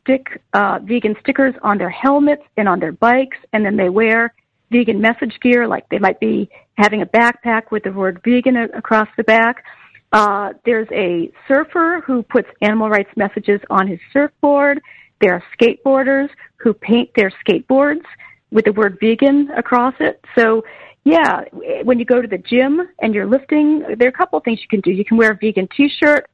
stick 0.00 0.42
uh, 0.54 0.78
vegan 0.82 1.14
stickers 1.20 1.54
on 1.62 1.78
their 1.78 1.90
helmets 1.90 2.42
and 2.56 2.68
on 2.68 2.80
their 2.80 2.92
bikes, 2.92 3.36
and 3.52 3.64
then 3.64 3.76
they 3.76 3.88
wear 3.88 4.34
vegan 4.70 5.00
message 5.00 5.36
gear, 5.42 5.66
like 5.66 5.88
they 5.88 5.98
might 5.98 6.18
be 6.20 6.48
having 6.74 7.02
a 7.02 7.06
backpack 7.06 7.70
with 7.70 7.82
the 7.82 7.92
word 7.92 8.20
vegan 8.24 8.56
across 8.56 9.08
the 9.16 9.24
back. 9.24 9.64
Uh, 10.12 10.52
there's 10.64 10.88
a 10.92 11.30
surfer 11.46 12.02
who 12.04 12.22
puts 12.22 12.48
animal 12.62 12.88
rights 12.88 13.10
messages 13.16 13.60
on 13.70 13.86
his 13.86 14.00
surfboard. 14.12 14.80
There 15.20 15.34
are 15.34 15.42
skateboarders 15.58 16.28
who 16.56 16.72
paint 16.72 17.10
their 17.14 17.32
skateboards 17.46 18.04
with 18.50 18.64
the 18.64 18.72
word 18.72 18.98
vegan 19.00 19.50
across 19.56 19.94
it. 20.00 20.24
So 20.36 20.64
yeah, 21.04 21.42
when 21.84 21.98
you 21.98 22.04
go 22.04 22.20
to 22.20 22.28
the 22.28 22.38
gym 22.38 22.80
and 23.00 23.14
you're 23.14 23.26
lifting, 23.26 23.80
there 23.98 24.08
are 24.08 24.10
a 24.10 24.12
couple 24.12 24.38
of 24.38 24.44
things 24.44 24.60
you 24.60 24.68
can 24.68 24.80
do. 24.80 24.90
You 24.90 25.04
can 25.04 25.16
wear 25.16 25.32
a 25.32 25.36
vegan 25.36 25.68
t-shirt 25.76 26.28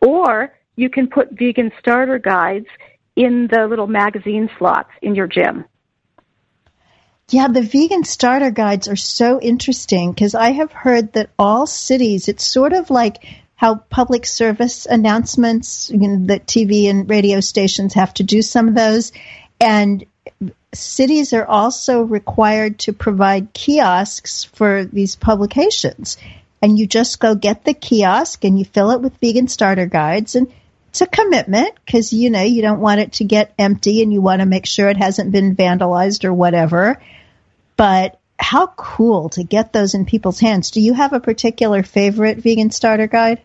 or 0.00 0.54
you 0.76 0.88
can 0.88 1.08
put 1.08 1.30
vegan 1.32 1.72
starter 1.80 2.18
guides 2.18 2.66
in 3.16 3.48
the 3.50 3.66
little 3.66 3.86
magazine 3.86 4.48
slots 4.58 4.90
in 5.02 5.14
your 5.14 5.26
gym. 5.26 5.64
Yeah, 7.28 7.48
the 7.48 7.62
vegan 7.62 8.04
starter 8.04 8.52
guides 8.52 8.86
are 8.86 8.96
so 8.96 9.40
interesting 9.40 10.12
because 10.12 10.36
I 10.36 10.52
have 10.52 10.70
heard 10.70 11.14
that 11.14 11.30
all 11.36 11.66
cities, 11.66 12.28
it's 12.28 12.46
sort 12.46 12.72
of 12.72 12.88
like 12.88 13.24
how 13.56 13.76
public 13.76 14.26
service 14.26 14.86
announcements, 14.86 15.90
you 15.90 16.06
know, 16.06 16.26
that 16.26 16.46
TV 16.46 16.88
and 16.88 17.10
radio 17.10 17.40
stations 17.40 17.94
have 17.94 18.14
to 18.14 18.22
do 18.22 18.42
some 18.42 18.68
of 18.68 18.76
those. 18.76 19.10
And 19.60 20.06
cities 20.72 21.32
are 21.32 21.44
also 21.44 22.02
required 22.02 22.78
to 22.80 22.92
provide 22.92 23.52
kiosks 23.52 24.44
for 24.44 24.84
these 24.84 25.16
publications. 25.16 26.18
And 26.62 26.78
you 26.78 26.86
just 26.86 27.18
go 27.18 27.34
get 27.34 27.64
the 27.64 27.74
kiosk 27.74 28.44
and 28.44 28.56
you 28.56 28.64
fill 28.64 28.92
it 28.92 29.00
with 29.00 29.18
vegan 29.18 29.48
starter 29.48 29.86
guides. 29.86 30.36
And 30.36 30.52
it's 30.96 31.02
a 31.02 31.06
commitment 31.06 31.74
because, 31.84 32.14
you 32.14 32.30
know, 32.30 32.40
you 32.40 32.62
don't 32.62 32.80
want 32.80 33.00
it 33.00 33.12
to 33.12 33.24
get 33.24 33.52
empty 33.58 34.02
and 34.02 34.10
you 34.10 34.22
want 34.22 34.40
to 34.40 34.46
make 34.46 34.64
sure 34.64 34.88
it 34.88 34.96
hasn't 34.96 35.30
been 35.30 35.54
vandalized 35.54 36.24
or 36.24 36.32
whatever. 36.32 37.02
But 37.76 38.18
how 38.38 38.68
cool 38.68 39.28
to 39.30 39.44
get 39.44 39.74
those 39.74 39.94
in 39.94 40.06
people's 40.06 40.40
hands. 40.40 40.70
Do 40.70 40.80
you 40.80 40.94
have 40.94 41.12
a 41.12 41.20
particular 41.20 41.82
favorite 41.82 42.38
vegan 42.38 42.70
starter 42.70 43.08
guide? 43.08 43.42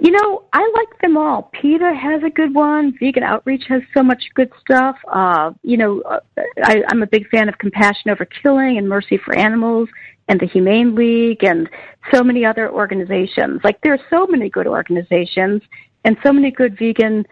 You 0.00 0.12
know, 0.12 0.44
I 0.50 0.72
like 0.74 0.98
them 1.02 1.18
all. 1.18 1.50
PETA 1.52 1.92
has 1.94 2.22
a 2.22 2.30
good 2.30 2.54
one. 2.54 2.96
Vegan 2.98 3.22
Outreach 3.22 3.64
has 3.68 3.82
so 3.92 4.02
much 4.02 4.22
good 4.32 4.50
stuff. 4.60 4.96
Uh, 5.12 5.52
you 5.62 5.76
know, 5.76 6.00
uh, 6.00 6.20
I, 6.62 6.84
I'm 6.88 7.02
a 7.02 7.06
big 7.06 7.28
fan 7.28 7.50
of 7.50 7.58
Compassion 7.58 8.10
Over 8.10 8.24
Killing 8.24 8.78
and 8.78 8.88
Mercy 8.88 9.18
for 9.18 9.36
Animals 9.36 9.90
and 10.26 10.40
the 10.40 10.46
Humane 10.46 10.94
League 10.94 11.44
and 11.44 11.68
so 12.14 12.22
many 12.22 12.46
other 12.46 12.70
organizations. 12.70 13.60
Like 13.62 13.80
there 13.82 13.92
are 13.92 14.00
so 14.08 14.26
many 14.26 14.48
good 14.48 14.66
organizations 14.66 15.62
and 16.08 16.16
so 16.24 16.32
many 16.32 16.50
good 16.50 16.78
vegan 16.78 17.26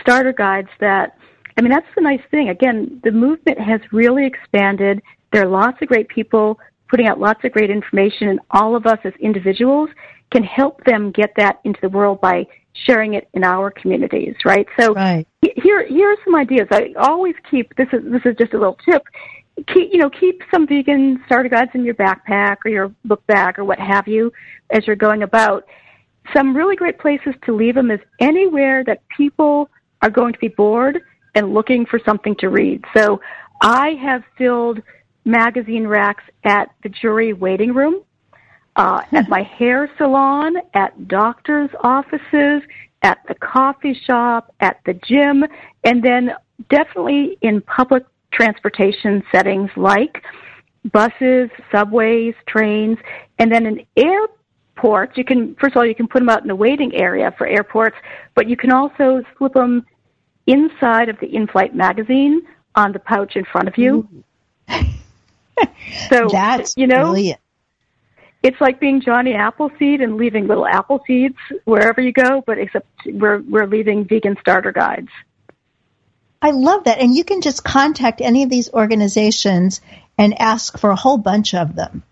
starter 0.00 0.32
guides 0.32 0.68
that 0.80 1.16
I 1.56 1.62
mean 1.62 1.70
that's 1.70 1.86
the 1.94 2.02
nice 2.02 2.20
thing. 2.32 2.48
Again, 2.48 3.00
the 3.04 3.12
movement 3.12 3.60
has 3.60 3.80
really 3.92 4.26
expanded. 4.26 5.00
There 5.32 5.44
are 5.44 5.48
lots 5.48 5.80
of 5.80 5.86
great 5.86 6.08
people 6.08 6.58
putting 6.90 7.06
out 7.06 7.20
lots 7.20 7.44
of 7.44 7.52
great 7.52 7.70
information 7.70 8.28
and 8.28 8.40
all 8.50 8.74
of 8.74 8.84
us 8.84 8.98
as 9.04 9.12
individuals 9.20 9.90
can 10.32 10.42
help 10.42 10.82
them 10.84 11.12
get 11.12 11.30
that 11.36 11.60
into 11.62 11.78
the 11.80 11.88
world 11.88 12.20
by 12.20 12.44
sharing 12.84 13.14
it 13.14 13.28
in 13.32 13.44
our 13.44 13.70
communities, 13.70 14.34
right? 14.44 14.66
So 14.76 14.92
right. 14.92 15.26
here 15.40 15.86
here 15.86 16.10
are 16.10 16.16
some 16.24 16.34
ideas. 16.34 16.66
I 16.72 16.94
always 16.98 17.36
keep 17.48 17.76
this 17.76 17.86
is 17.92 18.02
this 18.10 18.22
is 18.24 18.34
just 18.36 18.54
a 18.54 18.58
little 18.58 18.78
tip. 18.90 19.04
Keep 19.72 19.90
you 19.92 19.98
know 19.98 20.10
keep 20.10 20.42
some 20.52 20.66
vegan 20.66 21.22
starter 21.26 21.48
guides 21.48 21.70
in 21.74 21.84
your 21.84 21.94
backpack 21.94 22.56
or 22.64 22.72
your 22.72 22.88
book 23.04 23.24
bag 23.28 23.56
or 23.60 23.64
what 23.64 23.78
have 23.78 24.08
you 24.08 24.32
as 24.72 24.84
you're 24.84 24.96
going 24.96 25.22
about. 25.22 25.64
Some 26.34 26.56
really 26.56 26.76
great 26.76 26.98
places 26.98 27.34
to 27.44 27.54
leave 27.54 27.74
them 27.74 27.90
is 27.90 28.00
anywhere 28.20 28.84
that 28.84 29.02
people 29.16 29.70
are 30.02 30.10
going 30.10 30.32
to 30.32 30.38
be 30.38 30.48
bored 30.48 31.00
and 31.34 31.52
looking 31.52 31.86
for 31.86 32.00
something 32.04 32.34
to 32.36 32.48
read. 32.48 32.84
So 32.96 33.20
I 33.62 33.90
have 34.02 34.22
filled 34.36 34.80
magazine 35.24 35.86
racks 35.86 36.24
at 36.44 36.70
the 36.82 36.88
jury 36.88 37.32
waiting 37.32 37.74
room 37.74 38.02
uh, 38.76 39.02
at 39.12 39.28
my 39.28 39.42
hair 39.58 39.90
salon, 39.98 40.54
at 40.74 41.08
doctor's 41.08 41.70
offices, 41.82 42.62
at 43.02 43.18
the 43.28 43.34
coffee 43.34 43.98
shop, 44.06 44.54
at 44.60 44.80
the 44.86 44.94
gym, 44.94 45.44
and 45.84 46.02
then 46.02 46.32
definitely 46.70 47.38
in 47.42 47.60
public 47.62 48.04
transportation 48.32 49.22
settings 49.32 49.70
like 49.76 50.22
buses, 50.92 51.50
subways, 51.72 52.34
trains, 52.46 52.98
and 53.38 53.52
then 53.52 53.66
in 53.66 53.84
airports. 54.76 55.16
You 55.16 55.24
can 55.24 55.54
first 55.56 55.74
of 55.74 55.78
all 55.78 55.86
you 55.86 55.94
can 55.94 56.08
put 56.08 56.20
them 56.20 56.28
out 56.28 56.42
in 56.42 56.48
the 56.48 56.56
waiting 56.56 56.94
area 56.94 57.34
for 57.36 57.46
airports, 57.46 57.96
but 58.34 58.48
you 58.48 58.56
can 58.56 58.72
also 58.72 59.22
slip 59.36 59.54
them 59.54 59.86
inside 60.46 61.08
of 61.08 61.18
the 61.20 61.26
in-flight 61.26 61.74
magazine 61.74 62.42
on 62.74 62.92
the 62.92 62.98
pouch 62.98 63.36
in 63.36 63.44
front 63.44 63.68
of 63.68 63.78
you. 63.78 64.08
so 66.08 66.28
that's 66.30 66.74
you 66.76 66.86
know 66.86 67.04
brilliant 67.04 67.40
it's 68.42 68.60
like 68.60 68.78
being 68.78 69.00
Johnny 69.00 69.34
Appleseed 69.34 70.00
and 70.00 70.16
leaving 70.16 70.46
little 70.46 70.66
apple 70.66 71.02
seeds 71.04 71.34
wherever 71.64 72.00
you 72.00 72.12
go, 72.12 72.44
but 72.46 72.58
except 72.58 72.86
we're 73.06 73.40
we're 73.40 73.66
leaving 73.66 74.04
vegan 74.04 74.36
starter 74.40 74.70
guides. 74.70 75.08
I 76.40 76.50
love 76.52 76.84
that, 76.84 76.98
and 76.98 77.12
you 77.12 77.24
can 77.24 77.40
just 77.40 77.64
contact 77.64 78.20
any 78.20 78.44
of 78.44 78.50
these 78.50 78.70
organizations 78.72 79.80
and 80.16 80.40
ask 80.40 80.78
for 80.78 80.90
a 80.90 80.96
whole 80.96 81.16
bunch 81.16 81.54
of 81.54 81.74
them. 81.74 82.04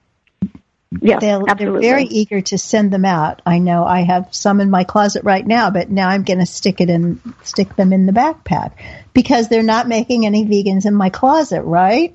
Yeah, 1.01 1.19
They'll, 1.19 1.49
absolutely. 1.49 1.83
They're 1.83 1.97
very 1.97 2.05
eager 2.05 2.41
to 2.41 2.59
send 2.59 2.93
them 2.93 3.05
out. 3.05 3.43
I 3.47 3.59
know 3.59 3.85
I 3.85 4.03
have 4.03 4.35
some 4.35 4.61
in 4.61 4.71
my 4.71 4.85
closet 4.85 5.25
right 5.25 5.47
now, 5.47 5.71
but 5.71 5.91
now 5.91 6.09
I'm 6.09 6.23
going 6.25 6.39
to 6.39 6.47
stick 6.47 6.81
it 6.81 6.91
in, 6.91 7.21
stick 7.43 7.75
them 7.77 7.93
in 7.93 8.07
the 8.07 8.13
backpack 8.13 8.73
because 9.13 9.49
they're 9.49 9.63
not 9.63 9.89
making 9.89 10.27
any 10.27 10.45
vegans 10.45 10.87
in 10.87 10.95
my 10.95 11.11
closet, 11.11 11.63
right? 11.63 12.15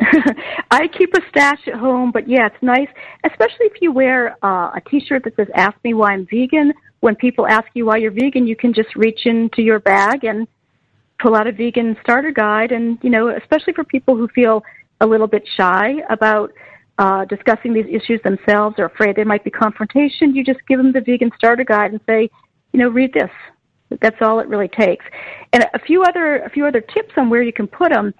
I 0.70 0.88
keep 0.88 1.14
a 1.14 1.20
stash 1.28 1.66
at 1.66 1.74
home, 1.74 2.10
but 2.10 2.28
yeah, 2.28 2.46
it's 2.46 2.62
nice, 2.62 2.88
especially 3.24 3.66
if 3.66 3.82
you 3.82 3.92
wear 3.92 4.36
uh, 4.42 4.72
a 4.74 4.82
T-shirt 4.88 5.24
that 5.24 5.36
says 5.36 5.48
"Ask 5.54 5.76
me 5.84 5.94
why 5.94 6.12
I'm 6.12 6.26
vegan." 6.26 6.72
When 7.00 7.16
people 7.16 7.46
ask 7.46 7.66
you 7.74 7.86
why 7.86 7.98
you're 7.98 8.10
vegan, 8.10 8.46
you 8.46 8.56
can 8.56 8.72
just 8.72 8.94
reach 8.94 9.20
into 9.24 9.62
your 9.62 9.78
bag 9.78 10.24
and 10.24 10.46
pull 11.18 11.34
out 11.34 11.46
a 11.46 11.52
vegan 11.52 11.96
starter 12.02 12.30
guide. 12.30 12.72
And 12.72 12.98
you 13.02 13.10
know, 13.10 13.28
especially 13.28 13.74
for 13.74 13.84
people 13.84 14.16
who 14.16 14.28
feel 14.28 14.62
a 15.00 15.06
little 15.06 15.26
bit 15.26 15.46
shy 15.56 15.96
about 16.08 16.52
uh, 17.00 17.24
discussing 17.24 17.72
these 17.72 17.86
issues 17.90 18.20
themselves 18.22 18.76
or 18.78 18.84
afraid 18.84 19.16
there 19.16 19.24
might 19.24 19.42
be 19.42 19.50
confrontation, 19.50 20.34
you 20.34 20.44
just 20.44 20.60
give 20.68 20.78
them 20.78 20.92
the 20.92 21.00
vegan 21.00 21.30
starter 21.36 21.64
guide 21.64 21.92
and 21.92 22.00
say, 22.06 22.28
you 22.72 22.78
know, 22.78 22.88
read 22.88 23.12
this. 23.12 23.30
That's 24.02 24.16
all 24.20 24.38
it 24.38 24.46
really 24.46 24.68
takes. 24.68 25.04
And 25.52 25.64
a 25.74 25.78
few 25.80 26.02
other 26.02 26.36
a 26.42 26.50
few 26.50 26.64
other 26.66 26.80
tips 26.80 27.14
on 27.16 27.28
where 27.28 27.42
you 27.42 27.52
can 27.52 27.66
put 27.66 27.90
them 27.92 28.14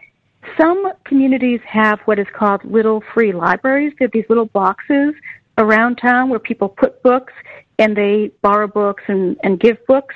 some 0.59 0.93
communities 1.05 1.61
have 1.67 2.01
what 2.07 2.19
is 2.19 2.27
called 2.35 2.65
little 2.65 3.03
free 3.15 3.33
libraries. 3.33 3.93
They 3.99 4.07
have 4.07 4.13
these 4.13 4.25
little 4.29 4.47
boxes 4.47 5.15
around 5.59 5.97
town 5.97 6.31
where 6.31 6.39
people 6.39 6.69
put 6.69 7.03
books 7.03 7.33
and 7.79 7.97
they 7.97 8.31
borrow 8.43 8.67
books 8.67 9.03
and, 9.09 9.37
and 9.43 9.61
give 9.61 9.77
books. 9.87 10.15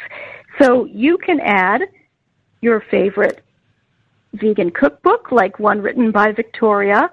So 0.60 0.86
you 0.86 1.18
can 1.18 1.40
add 1.40 1.82
your 2.62 2.82
favorite 2.90 3.42
vegan 4.32 4.70
cookbook, 4.70 5.30
like 5.30 5.58
one 5.58 5.80
written 5.80 6.10
by 6.10 6.32
Victoria. 6.32 7.10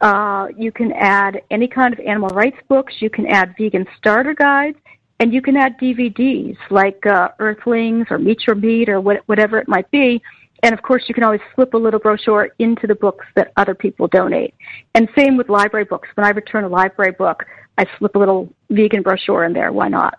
Uh, 0.00 0.48
you 0.56 0.72
can 0.72 0.92
add 0.92 1.42
any 1.50 1.68
kind 1.68 1.92
of 1.92 2.00
animal 2.00 2.28
rights 2.30 2.58
books. 2.68 2.94
You 3.00 3.10
can 3.10 3.26
add 3.26 3.54
vegan 3.58 3.86
starter 3.98 4.34
guides. 4.34 4.78
And 5.20 5.32
you 5.32 5.40
can 5.40 5.56
add 5.56 5.78
DVDs 5.78 6.56
like 6.70 7.06
uh, 7.06 7.28
Earthlings 7.38 8.08
or 8.10 8.18
Meet 8.18 8.46
Your 8.46 8.56
Meat 8.56 8.88
or 8.88 9.00
what, 9.00 9.22
whatever 9.26 9.58
it 9.58 9.68
might 9.68 9.88
be 9.92 10.20
and 10.64 10.72
of 10.72 10.80
course, 10.80 11.04
you 11.08 11.14
can 11.14 11.24
always 11.24 11.42
slip 11.54 11.74
a 11.74 11.76
little 11.76 12.00
brochure 12.00 12.48
into 12.58 12.86
the 12.86 12.94
books 12.94 13.26
that 13.34 13.52
other 13.58 13.74
people 13.74 14.08
donate. 14.08 14.54
And 14.94 15.10
same 15.14 15.36
with 15.36 15.50
library 15.50 15.84
books. 15.84 16.08
When 16.14 16.24
I 16.24 16.30
return 16.30 16.64
a 16.64 16.68
library 16.68 17.12
book, 17.12 17.44
I 17.76 17.84
slip 17.98 18.16
a 18.16 18.18
little 18.18 18.48
vegan 18.70 19.02
brochure 19.02 19.44
in 19.44 19.52
there. 19.52 19.72
Why 19.72 19.88
not? 19.88 20.18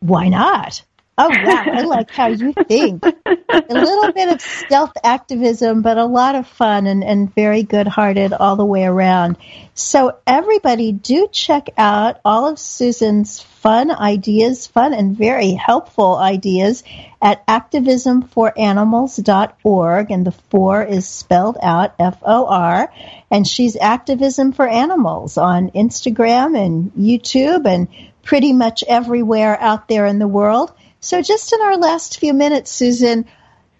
Why 0.00 0.28
not? 0.28 0.82
Oh 1.18 1.28
wow, 1.28 1.64
I 1.66 1.82
like 1.82 2.10
how 2.10 2.26
you 2.26 2.52
think. 2.66 3.04
a 3.26 3.64
little 3.68 3.97
bit 4.12 4.28
of 4.28 4.40
stealth 4.40 4.92
activism, 5.02 5.82
but 5.82 5.98
a 5.98 6.04
lot 6.04 6.34
of 6.34 6.46
fun 6.46 6.86
and, 6.86 7.04
and 7.04 7.34
very 7.34 7.62
good 7.62 7.86
hearted 7.86 8.32
all 8.32 8.56
the 8.56 8.64
way 8.64 8.84
around. 8.84 9.36
So 9.74 10.18
everybody 10.26 10.92
do 10.92 11.28
check 11.30 11.68
out 11.76 12.20
all 12.24 12.46
of 12.46 12.58
Susan's 12.58 13.40
fun 13.40 13.90
ideas, 13.90 14.66
fun 14.66 14.94
and 14.94 15.16
very 15.16 15.52
helpful 15.52 16.16
ideas 16.16 16.82
at 17.20 17.46
activismforanimals.org 17.46 20.10
and 20.10 20.26
the 20.26 20.32
four 20.32 20.82
is 20.82 21.08
spelled 21.08 21.58
out 21.62 21.94
F-O-R 21.98 22.92
and 23.30 23.46
she's 23.46 23.76
activism 23.76 24.52
for 24.52 24.66
animals 24.66 25.36
on 25.36 25.70
Instagram 25.70 26.58
and 26.58 26.92
YouTube 26.94 27.66
and 27.66 27.88
pretty 28.22 28.52
much 28.52 28.84
everywhere 28.86 29.58
out 29.60 29.88
there 29.88 30.06
in 30.06 30.18
the 30.18 30.28
world. 30.28 30.72
So, 31.00 31.22
just 31.22 31.52
in 31.52 31.60
our 31.62 31.76
last 31.76 32.18
few 32.18 32.34
minutes, 32.34 32.70
Susan, 32.70 33.26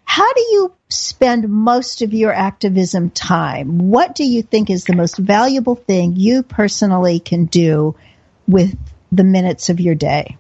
how 0.09 0.33
do 0.33 0.41
you 0.41 0.73
spend 0.89 1.51
most 1.51 2.01
of 2.01 2.15
your 2.15 2.33
activism 2.33 3.11
time? 3.11 3.91
What 3.91 4.15
do 4.15 4.25
you 4.25 4.41
think 4.43 4.71
is 4.71 4.85
the 4.85 4.97
most 4.97 5.19
valuable 5.19 5.75
thing 5.75 6.17
you 6.17 6.43
personally 6.43 7.21
can 7.21 7.45
do 7.45 7.95
with 8.47 8.75
the 9.13 9.23
minutes 9.23 9.69
of 9.69 9.81
your 9.81 9.95
day? 9.95 10.39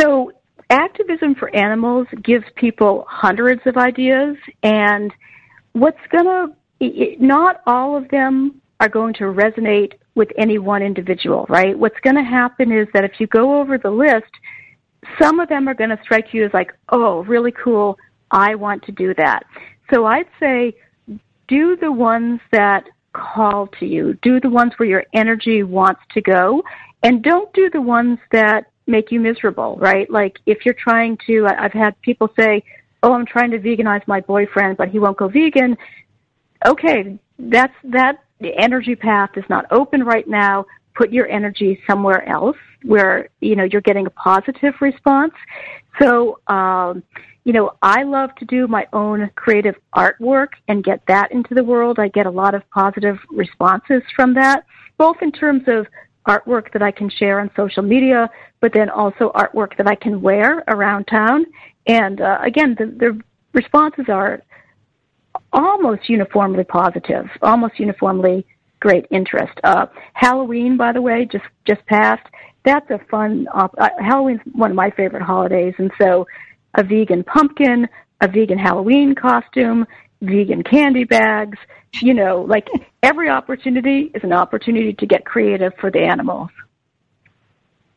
So, 0.00 0.32
activism 0.68 1.36
for 1.36 1.54
animals 1.54 2.08
gives 2.24 2.44
people 2.56 3.06
hundreds 3.08 3.62
of 3.66 3.76
ideas, 3.76 4.36
and 4.64 5.12
what's 5.72 6.04
going 6.10 6.52
to, 6.80 7.16
not 7.20 7.60
all 7.68 7.96
of 7.96 8.08
them 8.08 8.60
are 8.80 8.88
going 8.88 9.14
to 9.14 9.24
resonate 9.24 9.92
with 10.16 10.30
any 10.36 10.58
one 10.58 10.82
individual, 10.82 11.46
right? 11.48 11.78
What's 11.78 12.00
going 12.00 12.16
to 12.16 12.24
happen 12.24 12.72
is 12.72 12.88
that 12.94 13.04
if 13.04 13.12
you 13.20 13.28
go 13.28 13.60
over 13.60 13.78
the 13.78 13.90
list, 13.90 14.32
some 15.20 15.40
of 15.40 15.48
them 15.48 15.68
are 15.68 15.74
going 15.74 15.90
to 15.90 16.00
strike 16.02 16.32
you 16.32 16.44
as 16.44 16.52
like, 16.52 16.72
oh, 16.90 17.24
really 17.24 17.52
cool. 17.52 17.98
I 18.30 18.54
want 18.54 18.82
to 18.84 18.92
do 18.92 19.14
that. 19.14 19.44
So 19.92 20.06
I'd 20.06 20.28
say 20.38 20.74
do 21.48 21.76
the 21.76 21.90
ones 21.90 22.40
that 22.52 22.84
call 23.12 23.66
to 23.78 23.86
you. 23.86 24.14
Do 24.22 24.40
the 24.40 24.50
ones 24.50 24.72
where 24.76 24.88
your 24.88 25.04
energy 25.14 25.62
wants 25.62 26.00
to 26.14 26.20
go. 26.20 26.62
And 27.02 27.22
don't 27.22 27.52
do 27.52 27.70
the 27.70 27.80
ones 27.80 28.18
that 28.30 28.70
make 28.86 29.10
you 29.10 29.20
miserable, 29.20 29.76
right? 29.78 30.08
Like 30.10 30.38
if 30.46 30.64
you're 30.64 30.74
trying 30.74 31.18
to, 31.26 31.46
I've 31.46 31.72
had 31.72 32.00
people 32.02 32.28
say, 32.38 32.62
oh, 33.02 33.12
I'm 33.12 33.26
trying 33.26 33.50
to 33.52 33.58
veganize 33.58 34.06
my 34.06 34.20
boyfriend, 34.20 34.76
but 34.76 34.88
he 34.88 34.98
won't 34.98 35.16
go 35.16 35.28
vegan. 35.28 35.76
Okay, 36.66 37.18
that's, 37.38 37.74
that 37.84 38.22
the 38.40 38.54
energy 38.56 38.94
path 38.94 39.30
is 39.36 39.44
not 39.48 39.66
open 39.70 40.02
right 40.02 40.28
now. 40.28 40.66
Put 41.00 41.14
your 41.14 41.28
energy 41.28 41.80
somewhere 41.88 42.28
else 42.28 42.58
where, 42.82 43.30
you 43.40 43.56
know, 43.56 43.64
you're 43.64 43.80
getting 43.80 44.06
a 44.06 44.10
positive 44.10 44.74
response. 44.82 45.32
So, 45.98 46.40
um, 46.46 47.02
you 47.44 47.54
know, 47.54 47.72
I 47.80 48.02
love 48.02 48.34
to 48.34 48.44
do 48.44 48.68
my 48.68 48.86
own 48.92 49.30
creative 49.34 49.76
artwork 49.96 50.48
and 50.68 50.84
get 50.84 51.00
that 51.08 51.32
into 51.32 51.54
the 51.54 51.64
world. 51.64 51.98
I 51.98 52.08
get 52.08 52.26
a 52.26 52.30
lot 52.30 52.54
of 52.54 52.68
positive 52.68 53.16
responses 53.30 54.02
from 54.14 54.34
that, 54.34 54.66
both 54.98 55.16
in 55.22 55.32
terms 55.32 55.62
of 55.68 55.86
artwork 56.28 56.70
that 56.74 56.82
I 56.82 56.90
can 56.90 57.08
share 57.08 57.40
on 57.40 57.50
social 57.56 57.82
media, 57.82 58.28
but 58.60 58.74
then 58.74 58.90
also 58.90 59.32
artwork 59.34 59.78
that 59.78 59.86
I 59.86 59.94
can 59.94 60.20
wear 60.20 60.62
around 60.68 61.04
town. 61.06 61.46
And 61.86 62.20
uh, 62.20 62.40
again, 62.42 62.76
the, 62.78 62.94
the 63.02 63.20
responses 63.54 64.04
are 64.10 64.42
almost 65.54 66.10
uniformly 66.10 66.64
positive, 66.64 67.24
almost 67.40 67.78
uniformly 67.78 68.44
great 68.80 69.06
interest. 69.10 69.52
Uh, 69.62 69.86
Halloween, 70.14 70.76
by 70.76 70.92
the 70.92 71.02
way, 71.02 71.28
just 71.30 71.44
just 71.66 71.84
passed. 71.86 72.26
That's 72.64 72.90
a 72.90 72.98
fun. 73.10 73.46
Uh, 73.52 73.68
Halloween's 73.98 74.40
one 74.52 74.70
of 74.70 74.76
my 74.76 74.90
favorite 74.90 75.22
holidays, 75.22 75.74
and 75.78 75.90
so 76.00 76.26
a 76.74 76.82
vegan 76.82 77.24
pumpkin, 77.24 77.88
a 78.20 78.28
vegan 78.28 78.58
Halloween 78.58 79.14
costume, 79.14 79.86
vegan 80.20 80.62
candy 80.62 81.04
bags. 81.04 81.58
You 82.00 82.14
know, 82.14 82.42
like 82.42 82.68
every 83.02 83.28
opportunity 83.28 84.10
is 84.14 84.22
an 84.22 84.32
opportunity 84.32 84.92
to 84.94 85.06
get 85.06 85.24
creative 85.24 85.74
for 85.80 85.90
the 85.90 86.00
animals. 86.00 86.50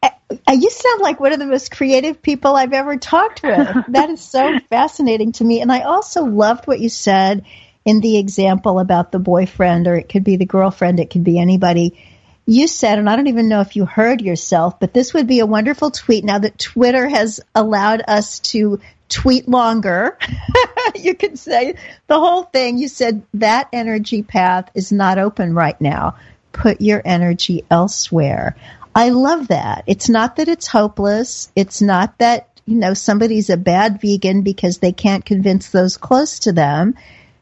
Uh, 0.01 0.09
you 0.51 0.69
sound 0.69 1.01
like 1.01 1.19
one 1.19 1.31
of 1.31 1.39
the 1.39 1.45
most 1.45 1.71
creative 1.71 2.21
people 2.21 2.55
I've 2.55 2.73
ever 2.73 2.97
talked 2.97 3.43
with. 3.43 3.67
that 3.89 4.09
is 4.09 4.21
so 4.21 4.59
fascinating 4.69 5.31
to 5.33 5.43
me. 5.43 5.61
And 5.61 5.71
I 5.71 5.81
also 5.81 6.23
loved 6.23 6.65
what 6.65 6.79
you 6.79 6.89
said 6.89 7.45
in 7.85 7.99
the 7.99 8.17
example 8.17 8.79
about 8.79 9.11
the 9.11 9.19
boyfriend, 9.19 9.87
or 9.87 9.95
it 9.95 10.09
could 10.09 10.23
be 10.23 10.37
the 10.37 10.45
girlfriend, 10.45 10.99
it 10.99 11.09
could 11.09 11.23
be 11.23 11.39
anybody. 11.39 11.99
You 12.45 12.67
said, 12.67 12.99
and 12.99 13.09
I 13.09 13.15
don't 13.15 13.27
even 13.27 13.47
know 13.47 13.61
if 13.61 13.75
you 13.75 13.85
heard 13.85 14.21
yourself, 14.21 14.79
but 14.79 14.93
this 14.93 15.13
would 15.13 15.27
be 15.27 15.39
a 15.39 15.45
wonderful 15.45 15.91
tweet 15.91 16.25
now 16.25 16.39
that 16.39 16.59
Twitter 16.59 17.07
has 17.07 17.39
allowed 17.55 18.01
us 18.05 18.39
to 18.39 18.79
tweet 19.07 19.47
longer. 19.47 20.17
you 20.95 21.15
could 21.15 21.37
say 21.39 21.75
the 22.07 22.19
whole 22.19 22.43
thing. 22.43 22.77
You 22.77 22.87
said 22.87 23.23
that 23.35 23.69
energy 23.71 24.23
path 24.23 24.69
is 24.73 24.91
not 24.91 25.19
open 25.19 25.53
right 25.53 25.79
now. 25.79 26.17
Put 26.51 26.81
your 26.81 27.01
energy 27.03 27.63
elsewhere. 27.71 28.55
I 28.95 29.09
love 29.09 29.47
that. 29.47 29.83
It's 29.87 30.09
not 30.09 30.35
that 30.35 30.47
it's 30.47 30.67
hopeless. 30.67 31.51
It's 31.55 31.81
not 31.81 32.17
that, 32.19 32.61
you 32.65 32.75
know, 32.75 32.93
somebody's 32.93 33.49
a 33.49 33.57
bad 33.57 34.01
vegan 34.01 34.41
because 34.41 34.77
they 34.77 34.91
can't 34.91 35.25
convince 35.25 35.69
those 35.69 35.97
close 35.97 36.39
to 36.39 36.51
them. 36.51 36.95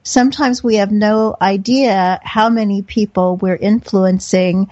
Sometimes 0.04 0.64
we 0.64 0.76
have 0.76 0.92
no 0.92 1.36
idea 1.42 2.20
how 2.24 2.50
many 2.50 2.82
people 2.82 3.38
we're 3.38 3.56
influencing 3.56 4.70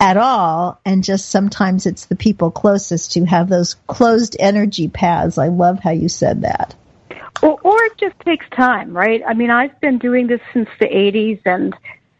at 0.00 0.16
all. 0.16 0.80
And 0.84 1.04
just 1.04 1.28
sometimes 1.28 1.86
it's 1.86 2.06
the 2.06 2.16
people 2.16 2.50
closest 2.50 3.14
who 3.14 3.24
have 3.24 3.48
those 3.48 3.74
closed 3.86 4.36
energy 4.38 4.88
paths. 4.88 5.38
I 5.38 5.48
love 5.48 5.78
how 5.78 5.90
you 5.90 6.08
said 6.08 6.42
that. 6.42 6.74
Or, 7.42 7.58
or 7.62 7.82
it 7.84 7.96
just 7.98 8.18
takes 8.20 8.46
time, 8.50 8.96
right? 8.96 9.22
I 9.26 9.34
mean, 9.34 9.50
I've 9.50 9.78
been 9.80 9.98
doing 9.98 10.26
this 10.26 10.40
since 10.52 10.68
the 10.78 10.86
80s 10.86 11.40
and 11.44 11.74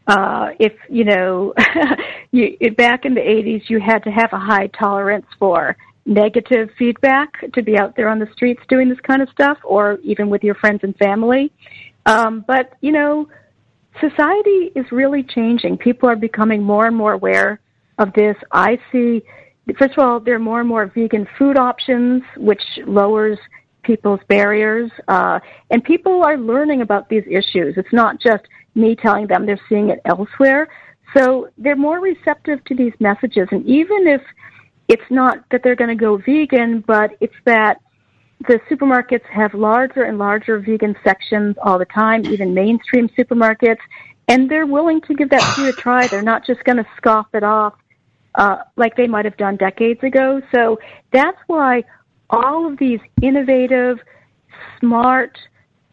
uh, 0.07 0.51
if 0.59 0.73
you 0.89 1.03
know, 1.03 1.53
you, 2.31 2.57
back 2.75 3.05
in 3.05 3.13
the 3.13 3.21
80s, 3.21 3.69
you 3.69 3.79
had 3.79 4.03
to 4.03 4.11
have 4.11 4.33
a 4.33 4.39
high 4.39 4.67
tolerance 4.67 5.27
for 5.37 5.77
negative 6.05 6.69
feedback 6.77 7.33
to 7.53 7.61
be 7.61 7.77
out 7.77 7.95
there 7.95 8.09
on 8.09 8.19
the 8.19 8.27
streets 8.33 8.61
doing 8.67 8.89
this 8.89 8.99
kind 9.01 9.21
of 9.21 9.29
stuff, 9.29 9.59
or 9.63 9.99
even 10.03 10.29
with 10.29 10.43
your 10.43 10.55
friends 10.55 10.79
and 10.83 10.97
family. 10.97 11.51
Um, 12.05 12.43
but 12.47 12.73
you 12.81 12.91
know, 12.91 13.27
society 13.99 14.71
is 14.75 14.85
really 14.91 15.23
changing. 15.23 15.77
People 15.77 16.09
are 16.09 16.15
becoming 16.15 16.63
more 16.63 16.87
and 16.87 16.95
more 16.95 17.13
aware 17.13 17.59
of 17.97 18.13
this. 18.13 18.35
I 18.51 18.79
see, 18.91 19.21
first 19.77 19.93
of 19.97 19.99
all, 19.99 20.19
there 20.19 20.35
are 20.35 20.39
more 20.39 20.59
and 20.59 20.69
more 20.69 20.85
vegan 20.87 21.27
food 21.37 21.57
options, 21.57 22.23
which 22.37 22.61
lowers 22.85 23.37
people's 23.83 24.19
barriers, 24.27 24.91
uh, 25.07 25.39
and 25.71 25.83
people 25.83 26.23
are 26.23 26.37
learning 26.37 26.81
about 26.81 27.09
these 27.09 27.23
issues. 27.29 27.75
It's 27.77 27.91
not 27.91 28.19
just 28.19 28.43
me 28.75 28.95
telling 28.95 29.27
them 29.27 29.45
they're 29.45 29.59
seeing 29.67 29.89
it 29.89 29.99
elsewhere. 30.05 30.67
So 31.15 31.49
they're 31.57 31.75
more 31.75 31.99
receptive 31.99 32.63
to 32.65 32.75
these 32.75 32.93
messages. 32.99 33.47
And 33.51 33.65
even 33.65 34.07
if 34.07 34.21
it's 34.87 35.09
not 35.09 35.43
that 35.51 35.61
they're 35.63 35.75
going 35.75 35.89
to 35.89 35.95
go 35.95 36.17
vegan, 36.17 36.83
but 36.87 37.11
it's 37.19 37.35
that 37.45 37.81
the 38.47 38.59
supermarkets 38.69 39.25
have 39.25 39.53
larger 39.53 40.03
and 40.03 40.17
larger 40.17 40.59
vegan 40.59 40.95
sections 41.03 41.55
all 41.63 41.77
the 41.77 41.85
time, 41.85 42.25
even 42.25 42.53
mainstream 42.53 43.09
supermarkets, 43.09 43.79
and 44.27 44.49
they're 44.49 44.65
willing 44.65 45.01
to 45.01 45.13
give 45.13 45.29
that 45.29 45.41
food 45.55 45.67
a 45.67 45.73
try. 45.73 46.07
They're 46.07 46.21
not 46.21 46.45
just 46.45 46.63
going 46.63 46.77
to 46.77 46.85
scoff 46.97 47.27
it 47.33 47.43
off 47.43 47.73
uh, 48.35 48.57
like 48.77 48.95
they 48.95 49.07
might 49.07 49.25
have 49.25 49.37
done 49.37 49.57
decades 49.57 50.01
ago. 50.03 50.41
So 50.53 50.79
that's 51.11 51.37
why 51.47 51.83
all 52.29 52.65
of 52.65 52.77
these 52.77 52.99
innovative, 53.21 53.99
smart, 54.79 55.37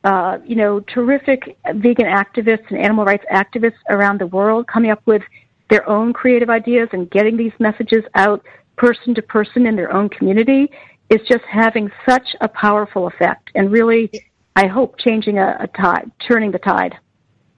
uh, 0.05 0.39
you 0.45 0.57
know, 0.57 0.81
terrific 0.81 1.59
vegan 1.75 2.07
activists 2.07 2.71
and 2.71 2.79
animal 2.79 3.05
rights 3.05 3.25
activists 3.33 3.79
around 3.91 4.21
the 4.21 4.27
world 4.27 4.67
coming 4.69 4.91
up 4.91 5.03
with 5.05 5.23
their 5.69 5.87
own 5.89 6.13
creative 6.13 6.49
ideas 6.49 6.89
and 6.93 7.11
getting 7.11 7.37
these 7.37 7.53
messages 7.59 8.05
out 8.15 8.43
person 8.77 9.15
to 9.15 9.23
person 9.23 9.67
in 9.67 9.75
their 9.75 9.93
own 9.93 10.09
community 10.09 10.71
is 11.11 11.21
just 11.29 11.45
having 11.51 11.91
such 12.09 12.37
a 12.41 12.49
powerful 12.49 13.07
effect 13.07 13.51
and 13.55 13.71
really, 13.71 14.11
I 14.55 14.67
hope, 14.67 14.99
changing 14.99 15.39
a, 15.39 15.57
a 15.61 15.67
tide, 15.67 16.11
turning 16.27 16.51
the 16.51 16.59
tide. 16.59 16.97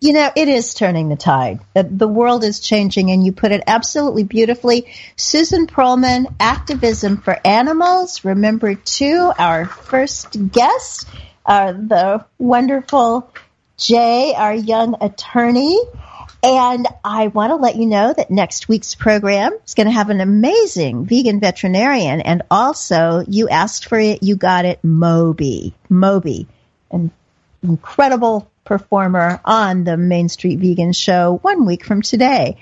You 0.03 0.15
know, 0.15 0.31
it 0.35 0.49
is 0.49 0.73
turning 0.73 1.11
the 1.11 1.17
tide. 1.17 1.61
The 1.75 2.09
world 2.09 2.43
is 2.43 2.61
changing, 2.61 3.11
and 3.11 3.23
you 3.23 3.33
put 3.33 3.53
it 3.53 3.63
absolutely 3.67 4.25
beautifully. 4.25 4.87
Susan 5.17 5.67
Prolman, 5.67 6.35
Activism 6.41 7.19
for 7.19 7.39
Animals. 7.45 8.25
Remember, 8.25 8.75
too, 8.75 9.31
our 9.39 9.67
first 9.67 10.51
guest 10.53 11.07
uh, 11.45 11.73
the 11.73 12.25
wonderful 12.39 13.33
Jay, 13.77 14.35
our 14.37 14.55
young 14.55 14.97
attorney. 15.01 15.79
And 16.43 16.87
I 17.05 17.27
want 17.27 17.51
to 17.51 17.57
let 17.57 17.77
you 17.77 17.87
know 17.87 18.13
that 18.13 18.31
next 18.31 18.69
week's 18.69 18.95
program 18.95 19.53
is 19.67 19.75
going 19.75 19.87
to 19.87 19.93
have 19.93 20.11
an 20.11 20.21
amazing 20.21 21.05
vegan 21.05 21.41
veterinarian. 21.41 22.21
And 22.21 22.43
also, 22.51 23.23
you 23.29 23.49
asked 23.49 23.87
for 23.89 23.99
it, 23.99 24.23
you 24.23 24.37
got 24.37 24.65
it, 24.65 24.83
Moby. 24.83 25.75
Moby, 25.89 26.47
an 26.91 27.11
incredible 27.63 28.51
performer 28.65 29.41
on 29.45 29.85
the 29.85 29.97
Main 29.97 30.29
Street 30.29 30.61
Vegan 30.61 30.93
Show 30.93 31.39
one 31.43 31.67
week 31.67 31.85
from 31.85 32.03
today. 32.03 32.57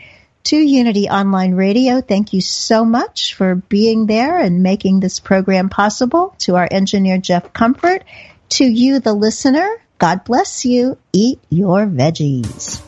To 0.45 0.57
Unity 0.57 1.09
Online 1.09 1.55
Radio, 1.55 2.01
thank 2.01 2.33
you 2.33 2.41
so 2.41 2.85
much 2.85 3.35
for 3.35 3.55
being 3.55 4.07
there 4.07 4.39
and 4.39 4.63
making 4.63 5.01
this 5.01 5.21
program 5.21 5.69
possible. 5.69 6.35
To 6.39 6.57
our 6.57 6.67
engineer, 6.71 7.19
Jeff 7.19 7.53
Comfort. 7.53 8.03
To 8.51 8.65
you, 8.65 8.99
the 9.01 9.13
listener, 9.13 9.69
God 9.99 10.25
bless 10.25 10.65
you. 10.65 10.97
Eat 11.13 11.41
your 11.51 11.87
veggies. 11.87 12.88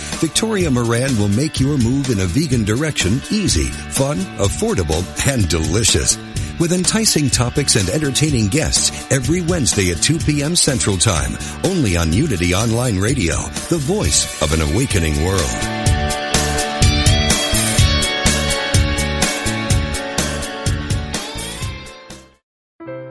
Victoria 0.21 0.69
Moran 0.69 1.17
will 1.17 1.29
make 1.29 1.59
your 1.59 1.79
move 1.79 2.11
in 2.11 2.19
a 2.19 2.27
vegan 2.27 2.63
direction 2.63 3.13
easy, 3.31 3.65
fun, 3.65 4.17
affordable, 4.37 5.03
and 5.27 5.49
delicious. 5.49 6.15
With 6.59 6.73
enticing 6.73 7.31
topics 7.31 7.75
and 7.75 7.89
entertaining 7.89 8.49
guests 8.49 9.11
every 9.11 9.41
Wednesday 9.41 9.89
at 9.89 9.97
2 10.03 10.19
p.m. 10.19 10.55
Central 10.55 10.95
Time, 10.95 11.31
only 11.63 11.97
on 11.97 12.13
Unity 12.13 12.53
Online 12.53 12.99
Radio, 12.99 13.33
the 13.69 13.79
voice 13.81 14.39
of 14.43 14.53
an 14.53 14.61
awakening 14.61 15.25
world. 15.25 15.41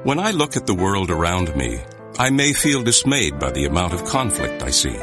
When 0.05 0.21
I 0.21 0.31
look 0.31 0.57
at 0.57 0.67
the 0.67 0.75
world 0.75 1.11
around 1.11 1.57
me, 1.57 1.81
I 2.21 2.31
may 2.31 2.53
feel 2.53 2.85
dismayed 2.85 3.41
by 3.41 3.51
the 3.51 3.65
amount 3.65 3.95
of 3.95 4.05
conflict 4.05 4.63
I 4.63 4.71
see. 4.71 4.97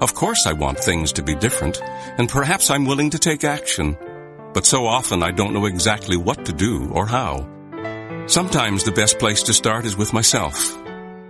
Of 0.00 0.14
course 0.14 0.46
I 0.46 0.52
want 0.52 0.78
things 0.78 1.12
to 1.14 1.24
be 1.24 1.34
different, 1.34 1.82
and 2.18 2.28
perhaps 2.28 2.70
I'm 2.70 2.86
willing 2.86 3.10
to 3.10 3.18
take 3.18 3.42
action, 3.42 3.96
but 4.54 4.64
so 4.64 4.86
often 4.86 5.24
I 5.24 5.32
don't 5.32 5.52
know 5.52 5.66
exactly 5.66 6.16
what 6.16 6.46
to 6.46 6.52
do 6.52 6.88
or 6.92 7.04
how. 7.04 7.48
Sometimes 8.26 8.84
the 8.84 8.92
best 8.92 9.18
place 9.18 9.42
to 9.44 9.52
start 9.52 9.84
is 9.86 9.96
with 9.96 10.12
myself. 10.12 10.76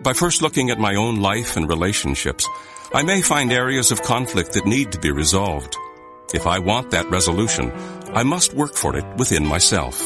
By 0.02 0.12
first 0.12 0.42
looking 0.42 0.68
at 0.68 0.78
my 0.78 0.96
own 0.96 1.16
life 1.16 1.56
and 1.56 1.66
relationships, 1.66 2.46
I 2.92 3.02
may 3.02 3.22
find 3.22 3.50
areas 3.52 3.90
of 3.90 4.02
conflict 4.02 4.52
that 4.52 4.66
need 4.66 4.92
to 4.92 5.00
be 5.00 5.12
resolved. 5.12 5.74
If 6.34 6.46
I 6.46 6.58
want 6.58 6.90
that 6.90 7.08
resolution, 7.10 7.72
I 8.12 8.22
must 8.22 8.52
work 8.52 8.74
for 8.74 8.96
it 8.96 9.06
within 9.16 9.46
myself. 9.46 9.98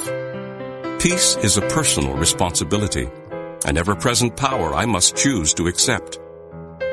Peace 1.00 1.36
is 1.38 1.56
a 1.56 1.68
personal 1.68 2.14
responsibility, 2.14 3.08
an 3.64 3.76
ever-present 3.76 4.36
power 4.36 4.72
I 4.72 4.86
must 4.86 5.16
choose 5.16 5.52
to 5.54 5.66
accept. 5.66 6.20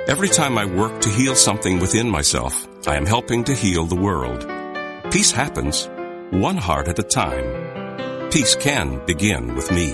Every 0.10 0.28
time 0.28 0.58
I 0.58 0.66
work 0.66 1.02
to 1.02 1.10
heal 1.10 1.36
something 1.36 1.78
within 1.78 2.10
myself, 2.10 2.68
I 2.88 2.96
am 2.96 3.06
helping 3.06 3.44
to 3.44 3.54
heal 3.54 3.86
the 3.86 3.96
world. 3.96 4.42
Peace 5.12 5.32
happens, 5.32 5.88
one 6.32 6.58
heart 6.58 6.88
at 6.88 6.98
a 6.98 7.04
time. 7.04 8.32
Peace 8.32 8.56
can 8.56 9.06
begin 9.06 9.54
with 9.54 9.72
me. 9.72 9.92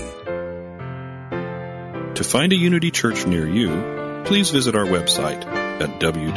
To 2.14 2.24
find 2.24 2.50
a 2.54 2.56
Unity 2.56 2.90
Church 2.90 3.26
near 3.26 3.46
you, 3.46 4.22
please 4.24 4.48
visit 4.48 4.74
our 4.74 4.86
website 4.86 5.44
at 5.44 6.00
www.unity.org. 6.00 6.36